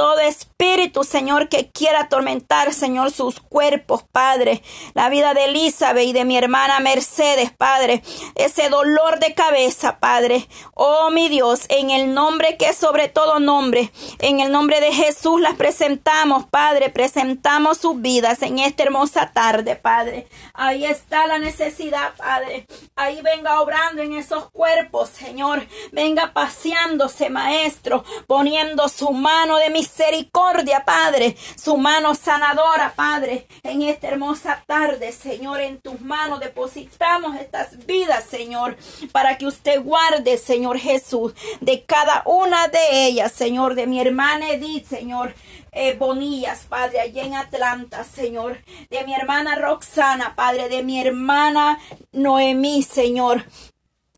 todo 0.00 0.20
espíritu, 0.20 1.04
Señor, 1.04 1.50
que 1.50 1.68
quiera 1.68 2.00
atormentar, 2.00 2.72
Señor, 2.72 3.10
sus 3.10 3.38
cuerpos, 3.38 4.02
Padre. 4.10 4.62
La 4.94 5.10
vida 5.10 5.34
de 5.34 5.44
Elizabeth 5.44 6.06
y 6.06 6.14
de 6.14 6.24
mi 6.24 6.38
hermana 6.38 6.80
Mercedes, 6.80 7.50
Padre. 7.50 8.02
Ese 8.34 8.70
dolor 8.70 9.18
de 9.18 9.34
cabeza, 9.34 9.98
Padre. 9.98 10.48
Oh, 10.72 11.10
mi 11.10 11.28
Dios, 11.28 11.66
en 11.68 11.90
el 11.90 12.14
nombre 12.14 12.56
que 12.56 12.70
es 12.70 12.78
sobre 12.78 13.08
todo 13.08 13.40
nombre, 13.40 13.92
en 14.20 14.40
el 14.40 14.50
nombre 14.50 14.80
de 14.80 14.90
Jesús 14.90 15.38
las 15.38 15.56
presentamos, 15.56 16.46
Padre. 16.46 16.88
Presentamos 16.88 17.76
sus 17.76 18.00
vidas 18.00 18.40
en 18.40 18.58
esta 18.58 18.84
hermosa 18.84 19.32
tarde, 19.34 19.76
Padre. 19.76 20.28
Ahí 20.54 20.86
está 20.86 21.26
la 21.26 21.38
necesidad, 21.38 22.14
Padre. 22.16 22.66
Ahí 22.96 23.20
venga 23.20 23.60
obrando 23.60 24.00
en 24.00 24.14
esos 24.14 24.48
cuerpos, 24.48 25.10
Señor. 25.10 25.66
Venga 25.92 26.32
paseándose, 26.32 27.28
Maestro, 27.28 28.02
poniendo 28.26 28.88
su 28.88 29.10
mano 29.10 29.58
de 29.58 29.68
mis 29.68 29.89
misericordia, 29.90 30.84
Padre, 30.84 31.36
su 31.56 31.76
mano 31.76 32.14
sanadora, 32.14 32.92
Padre, 32.94 33.46
en 33.62 33.82
esta 33.82 34.08
hermosa 34.08 34.62
tarde, 34.66 35.12
Señor, 35.12 35.60
en 35.60 35.80
tus 35.80 36.00
manos 36.00 36.40
depositamos 36.40 37.36
estas 37.36 37.84
vidas, 37.86 38.24
Señor, 38.24 38.76
para 39.12 39.36
que 39.36 39.46
usted 39.46 39.82
guarde, 39.82 40.38
Señor 40.38 40.78
Jesús, 40.78 41.34
de 41.60 41.84
cada 41.84 42.22
una 42.24 42.68
de 42.68 43.06
ellas, 43.06 43.32
Señor, 43.32 43.74
de 43.74 43.86
mi 43.86 44.00
hermana 44.00 44.50
Edith, 44.50 44.86
Señor. 44.86 45.34
Eh, 45.72 45.94
Bonillas, 45.96 46.66
Padre, 46.68 46.98
allá 46.98 47.22
en 47.22 47.36
Atlanta, 47.36 48.02
Señor, 48.02 48.58
de 48.90 49.04
mi 49.04 49.14
hermana 49.14 49.54
Roxana, 49.54 50.34
Padre, 50.34 50.68
de 50.68 50.82
mi 50.82 51.00
hermana 51.00 51.78
Noemí, 52.10 52.82
Señor, 52.82 53.44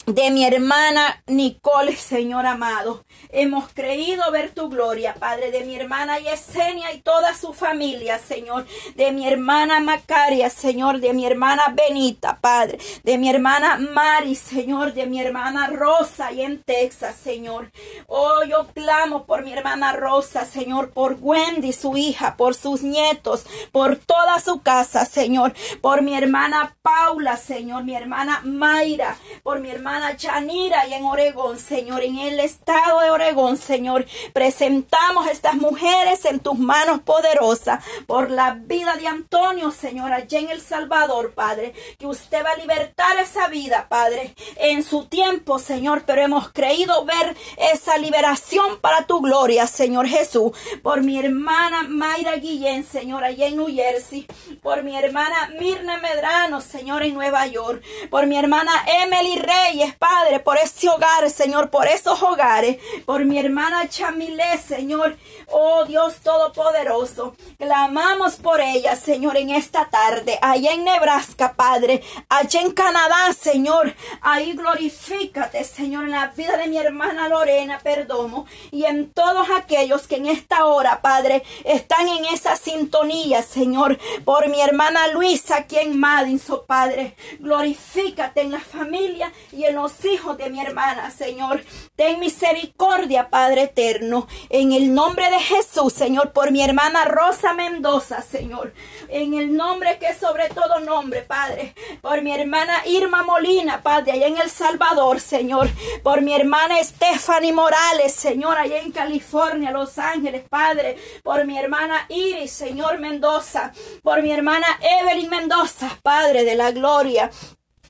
de 0.07 0.31
mi 0.31 0.45
hermana 0.45 1.23
Nicole, 1.27 1.95
Señor 1.95 2.47
amado. 2.47 3.05
Hemos 3.31 3.69
creído 3.73 4.31
ver 4.33 4.51
tu 4.51 4.69
gloria, 4.69 5.15
Padre, 5.15 5.51
de 5.51 5.65
mi 5.65 5.77
hermana 5.77 6.19
Yesenia 6.19 6.93
y 6.93 7.01
toda 7.01 7.35
su 7.35 7.53
familia, 7.53 8.19
Señor, 8.19 8.67
de 8.97 9.13
mi 9.13 9.27
hermana 9.27 9.81
Macaria, 9.81 10.51
Señor, 10.51 11.01
de 11.01 11.13
mi 11.13 11.25
hermana 11.25 11.75
Benita, 11.75 12.39
Padre, 12.41 12.79
de 13.05 13.17
mi 13.17 13.31
hermana 13.31 13.79
Mari, 13.79 14.35
Señor, 14.35 14.93
de 14.93 15.07
mi 15.07 15.21
hermana 15.21 15.69
Rosa 15.69 16.33
y 16.33 16.43
en 16.43 16.63
Texas, 16.63 17.17
Señor. 17.17 17.71
Oh, 18.09 18.43
yo 18.45 18.67
clamo 18.75 19.25
por 19.25 19.45
mi 19.45 19.53
hermana 19.53 19.93
Rosa, 19.93 20.45
Señor, 20.45 20.91
por 20.91 21.17
Wendy, 21.21 21.73
su 21.73 21.97
hija, 21.97 22.37
por 22.37 22.55
sus 22.55 22.83
nietos, 22.83 23.47
por 23.71 23.97
toda 23.97 24.41
su 24.41 24.63
casa, 24.63 25.05
Señor, 25.05 25.55
por 25.81 26.03
mi 26.03 26.15
hermana 26.15 26.77
Paula, 26.83 27.37
Señor, 27.37 27.85
mi 27.85 27.95
hermana 27.95 28.41
Mayra, 28.45 29.17
por 29.43 29.61
mi 29.61 29.71
hermana 29.71 29.92
hermana 29.93 30.17
Chanira 30.17 30.87
y 30.87 30.95
en 30.95 31.05
Oregón, 31.05 31.59
Señor, 31.59 32.03
en 32.03 32.17
el 32.17 32.41
estado 32.41 33.01
de 33.01 33.11
Oregón, 33.11 33.59
Señor. 33.59 34.07
Presentamos 34.33 35.27
estas 35.27 35.55
mujeres 35.57 36.25
en 36.25 36.41
tus 36.41 36.59
manos 36.59 37.01
poderosas 37.01 37.85
por 38.07 38.31
la 38.31 38.55
vida 38.55 38.97
de 38.97 39.07
Antonio, 39.07 39.71
Señor, 39.71 40.11
allá 40.11 40.39
en 40.39 40.49
El 40.49 40.63
Salvador, 40.63 41.35
Padre. 41.35 41.75
Que 41.99 42.07
usted 42.07 42.43
va 42.43 42.53
a 42.53 42.57
libertar 42.57 43.19
esa 43.19 43.49
vida, 43.49 43.87
Padre, 43.91 44.35
en 44.57 44.83
su 44.83 45.05
tiempo, 45.09 45.59
Señor, 45.59 46.05
pero 46.07 46.23
hemos 46.23 46.51
creído 46.53 47.05
ver 47.05 47.37
esa 47.59 47.99
liberación 47.99 48.81
para 48.81 49.05
tu 49.05 49.21
gloria, 49.21 49.67
Señor 49.67 50.07
Jesús. 50.09 50.53
Por 50.83 51.03
mi 51.03 51.19
hermana 51.19 51.83
Mayra 51.83 52.37
Guillén, 52.37 52.87
Señor, 52.87 53.25
allá 53.25 53.47
en 53.47 53.57
New 53.57 53.69
Jersey. 53.69 54.27
Por 54.63 54.85
mi 54.85 54.97
hermana 54.97 55.51
Mirna 55.61 55.99
Medrano, 55.99 56.63
Señor, 56.63 57.03
en 57.03 57.13
Nueva 57.13 57.47
York. 57.47 57.83
Por 58.09 58.27
mi 58.27 58.39
hermana 58.39 58.73
Emily 59.03 59.37
Reyes 59.37 59.82
Padre, 59.95 60.41
por 60.41 60.57
ese 60.59 60.89
hogar, 60.89 61.29
Señor, 61.31 61.71
por 61.71 61.87
esos 61.87 62.23
hogares, 62.23 62.79
por 63.05 63.25
mi 63.25 63.39
hermana 63.39 63.89
Chamilé, 63.89 64.59
Señor, 64.59 65.17
oh 65.53 65.85
Dios 65.85 66.17
Todopoderoso, 66.23 67.35
clamamos 67.59 68.37
por 68.37 68.61
ella, 68.61 68.97
Señor, 68.97 69.37
en 69.37 69.51
esta 69.51 69.89
tarde, 69.89 70.39
allá 70.41 70.73
en 70.73 70.85
Nebraska, 70.85 71.55
Padre, 71.55 72.03
allá 72.29 72.61
en 72.61 72.73
Canadá, 72.73 73.33
Señor, 73.33 73.95
ahí 74.21 74.53
glorifícate, 74.55 75.63
Señor, 75.65 76.05
en 76.05 76.13
la 76.13 76.29
vida 76.29 76.57
de 76.57 76.69
mi 76.69 76.79
hermana 76.79 77.29
Lorena 77.29 77.79
Perdomo 77.79 78.47
y 78.71 78.85
en 78.85 79.13
todos 79.13 79.49
aquellos 79.51 80.07
que 80.07 80.17
en 80.17 80.27
esta 80.27 80.65
hora, 80.67 81.03
Padre, 81.03 81.43
están 81.65 82.09
en 82.09 82.25
esa 82.27 82.57
sintonía, 82.57 83.43
Señor, 83.43 83.99
por 84.25 84.49
mi 84.49 84.61
hermana 84.61 85.09
Luisa 85.09 85.57
aquí 85.57 85.79
en 85.79 85.99
Madison, 85.99 86.63
Padre, 86.67 87.17
glorifícate 87.39 88.41
en 88.41 88.53
la 88.53 88.61
familia 88.61 89.33
y 89.53 89.65
en 89.65 89.75
los 89.75 90.05
hijos 90.05 90.37
de 90.39 90.51
mi 90.51 90.61
hermana, 90.61 91.11
Señor. 91.11 91.63
Ten 91.97 92.21
misericordia, 92.21 93.29
Padre 93.31 93.63
eterno. 93.63 94.27
En 94.49 94.73
el 94.73 94.95
nombre 94.95 95.31
de 95.31 95.41
Jesús, 95.43 95.93
Señor, 95.93 96.33
por 96.33 96.51
mi 96.51 96.63
hermana 96.63 97.05
Rosa 97.05 97.53
Mendoza, 97.53 98.23
Señor. 98.23 98.73
En 99.09 99.35
el 99.35 99.55
nombre 99.55 99.99
que 99.99 100.07
es 100.07 100.19
sobre 100.19 100.49
todo 100.49 100.81
nombre, 100.81 101.23
Padre. 101.23 101.75
Por 102.01 102.23
mi 102.23 102.33
hermana 102.33 102.87
Irma 102.87 103.23
Molina, 103.23 103.83
Padre, 103.83 104.13
allá 104.13 104.27
en 104.29 104.39
El 104.39 104.51
Salvador, 104.51 105.21
Señor. 105.21 105.69
Por 106.03 106.23
mi 106.23 106.35
hermana 106.35 106.83
Stephanie 106.83 107.53
Morales, 107.53 108.15
Señor, 108.15 108.57
allá 108.57 108.79
en 108.79 108.93
California, 108.93 109.71
Los 109.71 109.99
Ángeles, 109.99 110.45
Padre. 110.49 110.97
Por 111.23 111.45
mi 111.45 111.59
hermana 111.59 112.07
Iris, 112.09 112.53
Señor 112.53 112.99
Mendoza. 112.99 113.73
Por 114.03 114.23
mi 114.23 114.33
hermana 114.33 114.67
Evelyn 115.01 115.31
Mendoza, 115.31 115.99
Padre 116.03 116.45
de 116.45 116.55
la 116.55 116.71
gloria. 116.71 117.31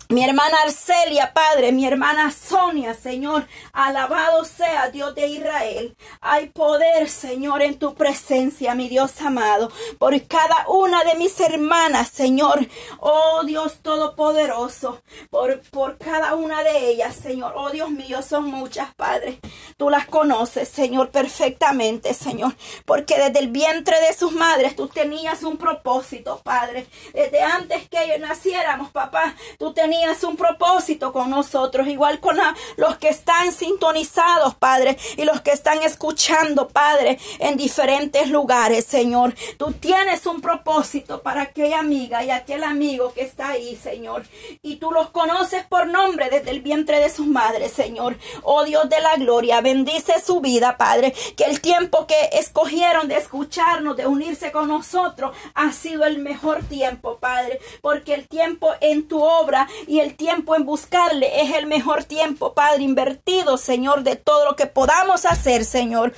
Mi 0.08 0.22
hermana 0.24 0.58
Arcelia, 0.64 1.32
Padre, 1.32 1.72
mi 1.72 1.86
hermana 1.86 2.30
Sonia, 2.32 2.92
Señor, 2.92 3.46
alabado 3.72 4.44
sea 4.44 4.90
Dios 4.90 5.14
de 5.14 5.26
Israel. 5.28 5.96
Hay 6.20 6.48
poder, 6.50 7.08
Señor, 7.08 7.62
en 7.62 7.78
tu 7.78 7.94
presencia, 7.94 8.74
mi 8.74 8.90
Dios 8.90 9.18
amado, 9.22 9.72
por 9.98 10.20
cada 10.26 10.66
una 10.68 11.02
de 11.04 11.14
mis 11.14 11.40
hermanas, 11.40 12.08
Señor. 12.08 12.68
Oh 13.00 13.42
Dios 13.46 13.78
Todopoderoso, 13.80 15.00
por, 15.30 15.62
por 15.70 15.96
cada 15.96 16.34
una 16.34 16.62
de 16.62 16.90
ellas, 16.90 17.16
Señor. 17.16 17.54
Oh 17.56 17.70
Dios 17.70 17.90
mío, 17.90 18.20
son 18.20 18.44
muchas, 18.44 18.94
Padre. 18.94 19.38
Tú 19.78 19.88
las 19.88 20.06
conoces, 20.06 20.68
Señor, 20.68 21.10
perfectamente, 21.10 22.12
Señor, 22.12 22.54
porque 22.84 23.16
desde 23.16 23.38
el 23.38 23.48
vientre 23.48 23.98
de 24.00 24.12
sus 24.12 24.32
madres 24.32 24.76
tú 24.76 24.88
tenías 24.88 25.42
un 25.42 25.56
propósito, 25.56 26.42
Padre. 26.44 26.86
Desde 27.14 27.40
antes 27.40 27.88
que 27.88 28.18
naciéramos, 28.18 28.90
papá, 28.90 29.34
tú 29.58 29.72
tenías 29.72 30.01
un 30.22 30.36
propósito 30.36 31.12
con 31.12 31.30
nosotros, 31.30 31.86
igual 31.86 32.20
con 32.20 32.36
los 32.76 32.96
que 32.96 33.08
están 33.08 33.52
sintonizados, 33.52 34.54
Padre, 34.56 34.98
y 35.16 35.24
los 35.24 35.40
que 35.42 35.52
están 35.52 35.82
escuchando, 35.82 36.68
Padre, 36.68 37.18
en 37.38 37.56
diferentes 37.56 38.28
lugares, 38.28 38.84
Señor. 38.84 39.34
Tú 39.56 39.72
tienes 39.72 40.26
un 40.26 40.40
propósito 40.40 41.22
para 41.22 41.42
aquella 41.42 41.78
amiga 41.78 42.24
y 42.24 42.30
aquel 42.30 42.64
amigo 42.64 43.12
que 43.12 43.22
está 43.22 43.50
ahí, 43.50 43.76
Señor. 43.76 44.24
Y 44.60 44.76
tú 44.76 44.90
los 44.90 45.10
conoces 45.10 45.64
por 45.66 45.86
nombre 45.86 46.30
desde 46.30 46.50
el 46.50 46.62
vientre 46.62 46.98
de 46.98 47.08
sus 47.08 47.26
madres, 47.26 47.72
Señor. 47.72 48.16
Oh 48.42 48.64
Dios 48.64 48.88
de 48.88 49.00
la 49.00 49.16
gloria, 49.16 49.60
bendice 49.60 50.20
su 50.20 50.40
vida, 50.40 50.76
Padre. 50.76 51.14
Que 51.36 51.44
el 51.44 51.60
tiempo 51.60 52.06
que 52.06 52.30
escogieron 52.32 53.08
de 53.08 53.18
escucharnos, 53.18 53.96
de 53.96 54.06
unirse 54.06 54.50
con 54.50 54.68
nosotros, 54.68 55.36
ha 55.54 55.72
sido 55.72 56.04
el 56.04 56.18
mejor 56.18 56.64
tiempo, 56.64 57.18
Padre. 57.18 57.60
Porque 57.80 58.14
el 58.14 58.26
tiempo 58.26 58.72
en 58.80 59.06
tu 59.06 59.22
obra 59.22 59.68
y 59.86 60.00
el 60.00 60.14
tiempo 60.14 60.56
en 60.56 60.64
buscarle 60.64 61.42
es 61.42 61.54
el 61.54 61.66
mejor 61.66 62.04
tiempo, 62.04 62.54
Padre, 62.54 62.82
invertido, 62.82 63.56
Señor, 63.56 64.02
de 64.02 64.16
todo 64.16 64.44
lo 64.44 64.56
que 64.56 64.66
podamos 64.66 65.24
hacer, 65.24 65.64
Señor. 65.64 66.12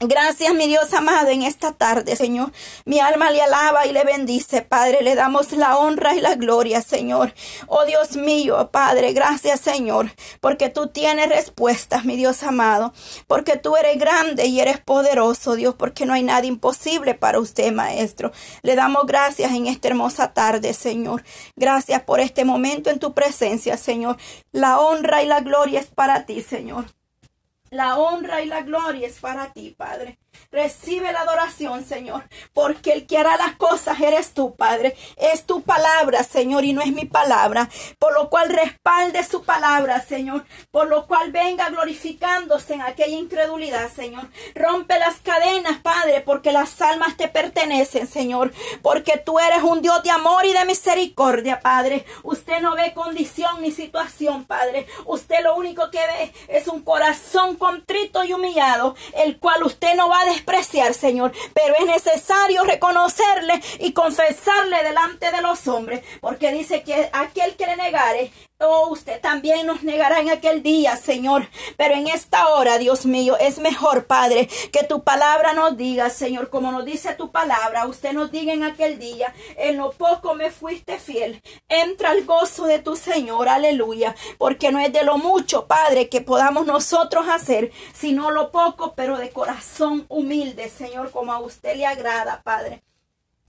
Gracias, 0.00 0.52
mi 0.52 0.66
Dios 0.66 0.92
amado, 0.92 1.30
en 1.30 1.40
esta 1.40 1.72
tarde, 1.72 2.16
Señor. 2.16 2.52
Mi 2.84 3.00
alma 3.00 3.30
le 3.30 3.40
alaba 3.40 3.86
y 3.86 3.92
le 3.92 4.04
bendice, 4.04 4.60
Padre. 4.60 5.00
Le 5.00 5.14
damos 5.14 5.52
la 5.52 5.78
honra 5.78 6.14
y 6.14 6.20
la 6.20 6.34
gloria, 6.34 6.82
Señor. 6.82 7.32
Oh 7.66 7.86
Dios 7.86 8.14
mío, 8.14 8.68
Padre, 8.70 9.14
gracias, 9.14 9.60
Señor, 9.60 10.10
porque 10.42 10.68
tú 10.68 10.88
tienes 10.88 11.30
respuestas, 11.30 12.04
mi 12.04 12.14
Dios 12.16 12.42
amado. 12.42 12.92
Porque 13.26 13.56
tú 13.56 13.74
eres 13.76 13.98
grande 13.98 14.44
y 14.44 14.60
eres 14.60 14.80
poderoso, 14.80 15.54
Dios, 15.54 15.74
porque 15.74 16.04
no 16.04 16.12
hay 16.12 16.22
nada 16.22 16.44
imposible 16.44 17.14
para 17.14 17.40
usted, 17.40 17.72
Maestro. 17.72 18.32
Le 18.60 18.76
damos 18.76 19.06
gracias 19.06 19.50
en 19.52 19.66
esta 19.66 19.88
hermosa 19.88 20.34
tarde, 20.34 20.74
Señor. 20.74 21.24
Gracias 21.56 22.02
por 22.02 22.20
este 22.20 22.44
momento 22.44 22.90
en 22.90 22.98
tu 22.98 23.14
presencia, 23.14 23.78
Señor. 23.78 24.18
La 24.52 24.78
honra 24.78 25.22
y 25.22 25.26
la 25.26 25.40
gloria 25.40 25.80
es 25.80 25.86
para 25.86 26.26
ti, 26.26 26.42
Señor. 26.42 26.95
La 27.70 27.98
honra 27.98 28.42
y 28.42 28.46
la 28.46 28.62
gloria 28.62 29.06
es 29.06 29.20
para 29.20 29.52
ti, 29.52 29.74
Padre. 29.76 30.18
Recibe 30.56 31.12
la 31.12 31.20
adoración, 31.20 31.84
Señor, 31.84 32.24
porque 32.54 32.94
el 32.94 33.06
que 33.06 33.18
hará 33.18 33.36
las 33.36 33.56
cosas 33.56 34.00
eres 34.00 34.32
tú, 34.32 34.56
Padre. 34.56 34.96
Es 35.18 35.44
tu 35.44 35.60
palabra, 35.60 36.22
Señor, 36.22 36.64
y 36.64 36.72
no 36.72 36.80
es 36.80 36.94
mi 36.94 37.04
palabra. 37.04 37.68
Por 37.98 38.14
lo 38.14 38.30
cual 38.30 38.48
respalde 38.48 39.22
su 39.22 39.44
palabra, 39.44 40.00
Señor. 40.00 40.46
Por 40.70 40.88
lo 40.88 41.06
cual 41.06 41.30
venga 41.30 41.68
glorificándose 41.68 42.72
en 42.72 42.80
aquella 42.80 43.18
incredulidad, 43.18 43.90
Señor. 43.92 44.30
Rompe 44.54 44.98
las 44.98 45.16
cadenas, 45.16 45.76
Padre, 45.82 46.22
porque 46.22 46.52
las 46.52 46.80
almas 46.80 47.18
te 47.18 47.28
pertenecen, 47.28 48.06
Señor. 48.06 48.50
Porque 48.80 49.18
tú 49.18 49.38
eres 49.38 49.62
un 49.62 49.82
Dios 49.82 50.02
de 50.04 50.10
amor 50.10 50.46
y 50.46 50.54
de 50.54 50.64
misericordia, 50.64 51.60
Padre. 51.60 52.06
Usted 52.22 52.62
no 52.62 52.76
ve 52.76 52.94
condición 52.94 53.60
ni 53.60 53.72
situación, 53.72 54.46
Padre. 54.46 54.86
Usted 55.04 55.42
lo 55.42 55.54
único 55.54 55.90
que 55.90 55.98
ve 55.98 56.32
es 56.48 56.66
un 56.66 56.80
corazón 56.80 57.56
contrito 57.56 58.24
y 58.24 58.32
humillado, 58.32 58.96
el 59.22 59.38
cual 59.38 59.62
usted 59.62 59.94
no 59.96 60.08
va 60.08 60.22
a 60.22 60.24
despreciar, 60.46 60.94
Señor. 60.94 61.32
Pero 61.52 61.74
es 61.78 61.86
necesario 61.86 62.64
reconocerle 62.64 63.60
y 63.80 63.92
confesarle 63.92 64.82
delante 64.82 65.30
de 65.30 65.42
los 65.42 65.66
hombres, 65.68 66.02
porque 66.20 66.52
dice 66.52 66.82
que 66.82 67.08
aquel 67.12 67.56
que 67.56 67.66
le 67.66 67.76
negare, 67.76 68.30
Oh, 68.58 68.88
usted 68.88 69.20
también 69.20 69.66
nos 69.66 69.82
negará 69.82 70.20
en 70.20 70.30
aquel 70.30 70.62
día, 70.62 70.96
Señor. 70.96 71.46
Pero 71.76 71.94
en 71.94 72.08
esta 72.08 72.48
hora, 72.48 72.78
Dios 72.78 73.04
mío, 73.04 73.36
es 73.38 73.58
mejor, 73.58 74.06
Padre, 74.06 74.48
que 74.72 74.82
tu 74.82 75.04
palabra 75.04 75.52
nos 75.52 75.76
diga, 75.76 76.08
Señor, 76.08 76.48
como 76.48 76.72
nos 76.72 76.86
dice 76.86 77.14
tu 77.14 77.30
palabra. 77.30 77.86
Usted 77.86 78.14
nos 78.14 78.30
diga 78.32 78.54
en 78.54 78.64
aquel 78.64 78.98
día, 78.98 79.34
en 79.58 79.76
lo 79.76 79.92
poco 79.92 80.34
me 80.34 80.50
fuiste 80.50 80.98
fiel. 80.98 81.42
Entra 81.68 82.12
al 82.12 82.24
gozo 82.24 82.64
de 82.64 82.78
tu 82.78 82.96
Señor, 82.96 83.50
aleluya. 83.50 84.16
Porque 84.38 84.72
no 84.72 84.80
es 84.80 84.90
de 84.90 85.04
lo 85.04 85.18
mucho, 85.18 85.66
Padre, 85.66 86.08
que 86.08 86.22
podamos 86.22 86.64
nosotros 86.64 87.26
hacer, 87.28 87.72
sino 87.92 88.30
lo 88.30 88.52
poco, 88.52 88.94
pero 88.94 89.18
de 89.18 89.28
corazón 89.28 90.06
humilde, 90.08 90.70
Señor, 90.70 91.10
como 91.10 91.34
a 91.34 91.40
usted 91.40 91.76
le 91.76 91.84
agrada, 91.84 92.40
Padre. 92.42 92.82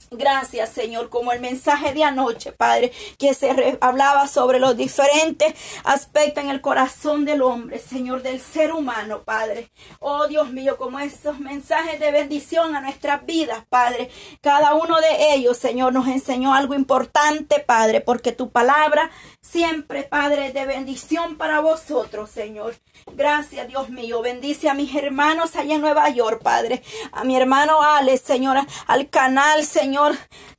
Gracias, 0.09 0.69
Señor, 0.69 1.09
como 1.09 1.33
el 1.33 1.41
mensaje 1.41 1.93
de 1.93 2.05
anoche, 2.05 2.53
Padre, 2.53 2.93
que 3.19 3.33
se 3.33 3.77
hablaba 3.81 4.27
sobre 4.27 4.57
los 4.57 4.77
diferentes 4.77 5.53
aspectos 5.83 6.45
en 6.45 6.49
el 6.49 6.61
corazón 6.61 7.25
del 7.25 7.41
hombre, 7.41 7.77
Señor, 7.77 8.21
del 8.21 8.39
ser 8.39 8.71
humano, 8.71 9.23
Padre. 9.23 9.69
Oh, 9.99 10.27
Dios 10.27 10.49
mío, 10.51 10.77
como 10.77 10.99
esos 10.99 11.39
mensajes 11.39 11.99
de 11.99 12.11
bendición 12.11 12.73
a 12.73 12.79
nuestras 12.79 13.25
vidas, 13.25 13.65
Padre. 13.67 14.09
Cada 14.39 14.75
uno 14.75 14.97
de 15.01 15.33
ellos, 15.33 15.57
Señor, 15.57 15.91
nos 15.91 16.07
enseñó 16.07 16.53
algo 16.53 16.73
importante, 16.73 17.59
Padre, 17.59 17.99
porque 17.99 18.31
tu 18.31 18.49
palabra 18.49 19.11
siempre, 19.41 20.03
Padre, 20.03 20.53
de 20.53 20.65
bendición 20.65 21.35
para 21.35 21.59
vosotros, 21.59 22.29
Señor. 22.29 22.75
Gracias, 23.13 23.67
Dios 23.67 23.89
mío. 23.89 24.21
Bendice 24.21 24.69
a 24.69 24.73
mis 24.73 24.95
hermanos 24.95 25.55
allá 25.57 25.75
en 25.75 25.81
Nueva 25.81 26.09
York, 26.09 26.41
Padre. 26.41 26.81
A 27.11 27.25
mi 27.25 27.35
hermano 27.35 27.81
Alex, 27.81 28.21
Señor, 28.21 28.57
al 28.87 29.09
canal, 29.09 29.65
Señor, 29.65 29.86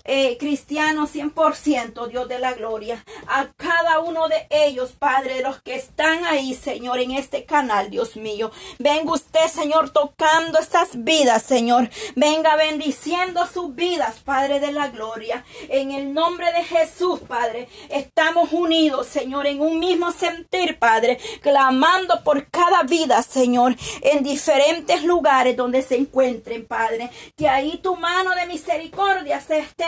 eh, 0.04 0.38
cristiano 0.38 1.06
100%, 1.06 2.08
Dios 2.08 2.28
de 2.28 2.38
la 2.38 2.54
gloria. 2.54 3.04
A 3.26 3.48
cada 3.56 4.00
uno 4.00 4.28
de 4.28 4.46
ellos, 4.50 4.92
Padre, 4.98 5.42
los 5.42 5.60
que 5.60 5.74
están 5.74 6.24
ahí, 6.24 6.54
Señor, 6.54 6.98
en 6.98 7.12
este 7.12 7.44
canal, 7.44 7.90
Dios 7.90 8.16
mío. 8.16 8.50
Venga 8.78 9.12
usted, 9.12 9.46
Señor, 9.48 9.90
tocando 9.90 10.58
estas 10.58 11.04
vidas, 11.04 11.42
Señor. 11.42 11.90
Venga 12.16 12.56
bendiciendo 12.56 13.46
sus 13.46 13.74
vidas, 13.74 14.20
Padre 14.24 14.60
de 14.60 14.72
la 14.72 14.88
gloria. 14.88 15.44
En 15.68 15.92
el 15.92 16.14
nombre 16.14 16.52
de 16.52 16.64
Jesús, 16.64 17.20
Padre, 17.20 17.68
estamos 17.90 18.52
unidos, 18.52 19.06
Señor, 19.06 19.46
en 19.46 19.60
un 19.60 19.78
mismo 19.78 20.10
sentir, 20.12 20.78
Padre, 20.78 21.18
clamando 21.42 22.22
por 22.24 22.48
cada 22.48 22.82
vida, 22.82 23.22
Señor, 23.22 23.76
en 24.00 24.22
diferentes 24.22 25.04
lugares 25.04 25.56
donde 25.56 25.82
se 25.82 25.96
encuentren, 25.96 26.66
Padre. 26.66 27.10
Que 27.36 27.48
ahí 27.48 27.78
tu 27.82 27.94
mano 27.96 28.34
de 28.34 28.46
misericordia 28.46 29.17
se 29.40 29.58
esté 29.58 29.84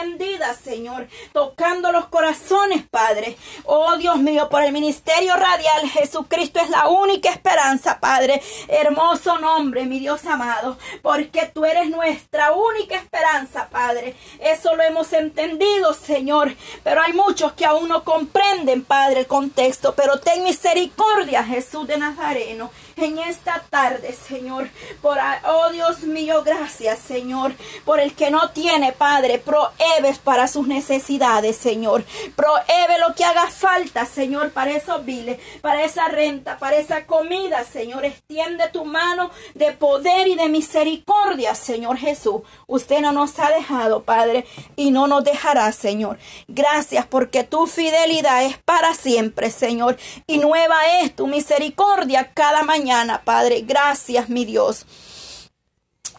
Señor, 0.63 1.09
tocando 1.33 1.93
los 1.93 2.07
corazones, 2.07 2.87
Padre. 2.89 3.37
Oh 3.65 3.97
Dios 3.97 4.19
mío, 4.19 4.49
por 4.49 4.63
el 4.63 4.73
ministerio 4.73 5.37
radial, 5.37 5.89
Jesucristo 5.89 6.61
es 6.61 6.71
la 6.71 6.89
única 6.89 7.31
esperanza, 7.31 7.99
Padre. 8.01 8.43
Hermoso 8.69 9.39
nombre, 9.39 9.85
mi 9.87 9.99
Dios 9.99 10.25
amado, 10.27 10.79
porque 11.03 11.51
tú 11.53 11.65
eres 11.65 11.89
nuestra 11.91 12.53
única 12.53 12.97
esperanza, 12.97 13.69
Padre. 13.71 14.15
Eso 14.41 14.75
lo 14.77 14.83
hemos 14.83 15.13
entendido, 15.13 15.95
Señor, 15.95 16.55
pero 16.83 17.03
hay 17.03 17.13
muchos 17.13 17.53
que 17.53 17.65
aún 17.65 17.89
no 17.89 18.05
comprenden, 18.05 18.85
Padre, 18.85 19.21
el 19.21 19.27
contexto, 19.27 19.95
pero 19.95 20.21
ten 20.21 20.43
misericordia, 20.43 21.45
Jesús 21.45 21.87
de 21.87 21.99
Nazareno 21.99 22.71
en 23.01 23.19
esta 23.19 23.63
tarde, 23.71 24.13
Señor. 24.13 24.69
Por, 25.01 25.17
oh 25.47 25.71
Dios 25.71 26.03
mío, 26.03 26.43
gracias, 26.45 26.99
Señor, 26.99 27.53
por 27.85 28.01
el 28.01 28.15
que 28.15 28.31
no 28.31 28.51
tiene, 28.51 28.93
Padre, 28.93 29.39
prohíbes 29.39 30.19
para 30.19 30.49
sus 30.49 30.67
necesidades, 30.67 31.57
Señor. 31.57 32.05
Prohíbe 32.37 32.99
lo 33.07 33.15
que 33.15 33.25
haga 33.25 33.49
falta, 33.49 34.05
Señor, 34.05 34.51
para 34.51 34.73
esos 34.73 35.05
viles, 35.05 35.39
para 35.61 35.85
esa 35.85 36.09
renta, 36.09 36.59
para 36.59 36.77
esa 36.77 37.07
comida, 37.07 37.65
Señor. 37.65 38.05
Extiende 38.05 38.69
tu 38.69 38.85
mano 38.85 39.31
de 39.55 39.73
poder 39.73 40.29
y 40.29 40.35
de 40.35 40.49
misericordia, 40.49 41.55
Señor 41.55 41.97
Jesús. 41.97 42.43
Usted 42.67 43.01
no 43.01 43.13
nos 43.13 43.39
ha 43.39 43.51
dejado, 43.51 44.03
Padre, 44.03 44.47
y 44.77 44.91
no 44.91 45.07
nos 45.07 45.25
dejará, 45.25 45.73
Señor. 45.73 46.19
Gracias 46.49 47.07
porque 47.07 47.45
tu 47.45 47.67
fidelidad 47.67 48.45
es 48.45 48.59
para 48.59 48.95
siempre, 48.95 49.51
Señor, 49.51 49.97
y 50.27 50.39
nueva 50.39 51.01
es 51.01 51.15
tu 51.15 51.27
misericordia 51.27 52.33
cada 52.35 52.63
mañana 52.63 52.90
Padre. 53.25 53.63
Gracias, 53.63 54.29
mi 54.29 54.45
Dios. 54.45 54.87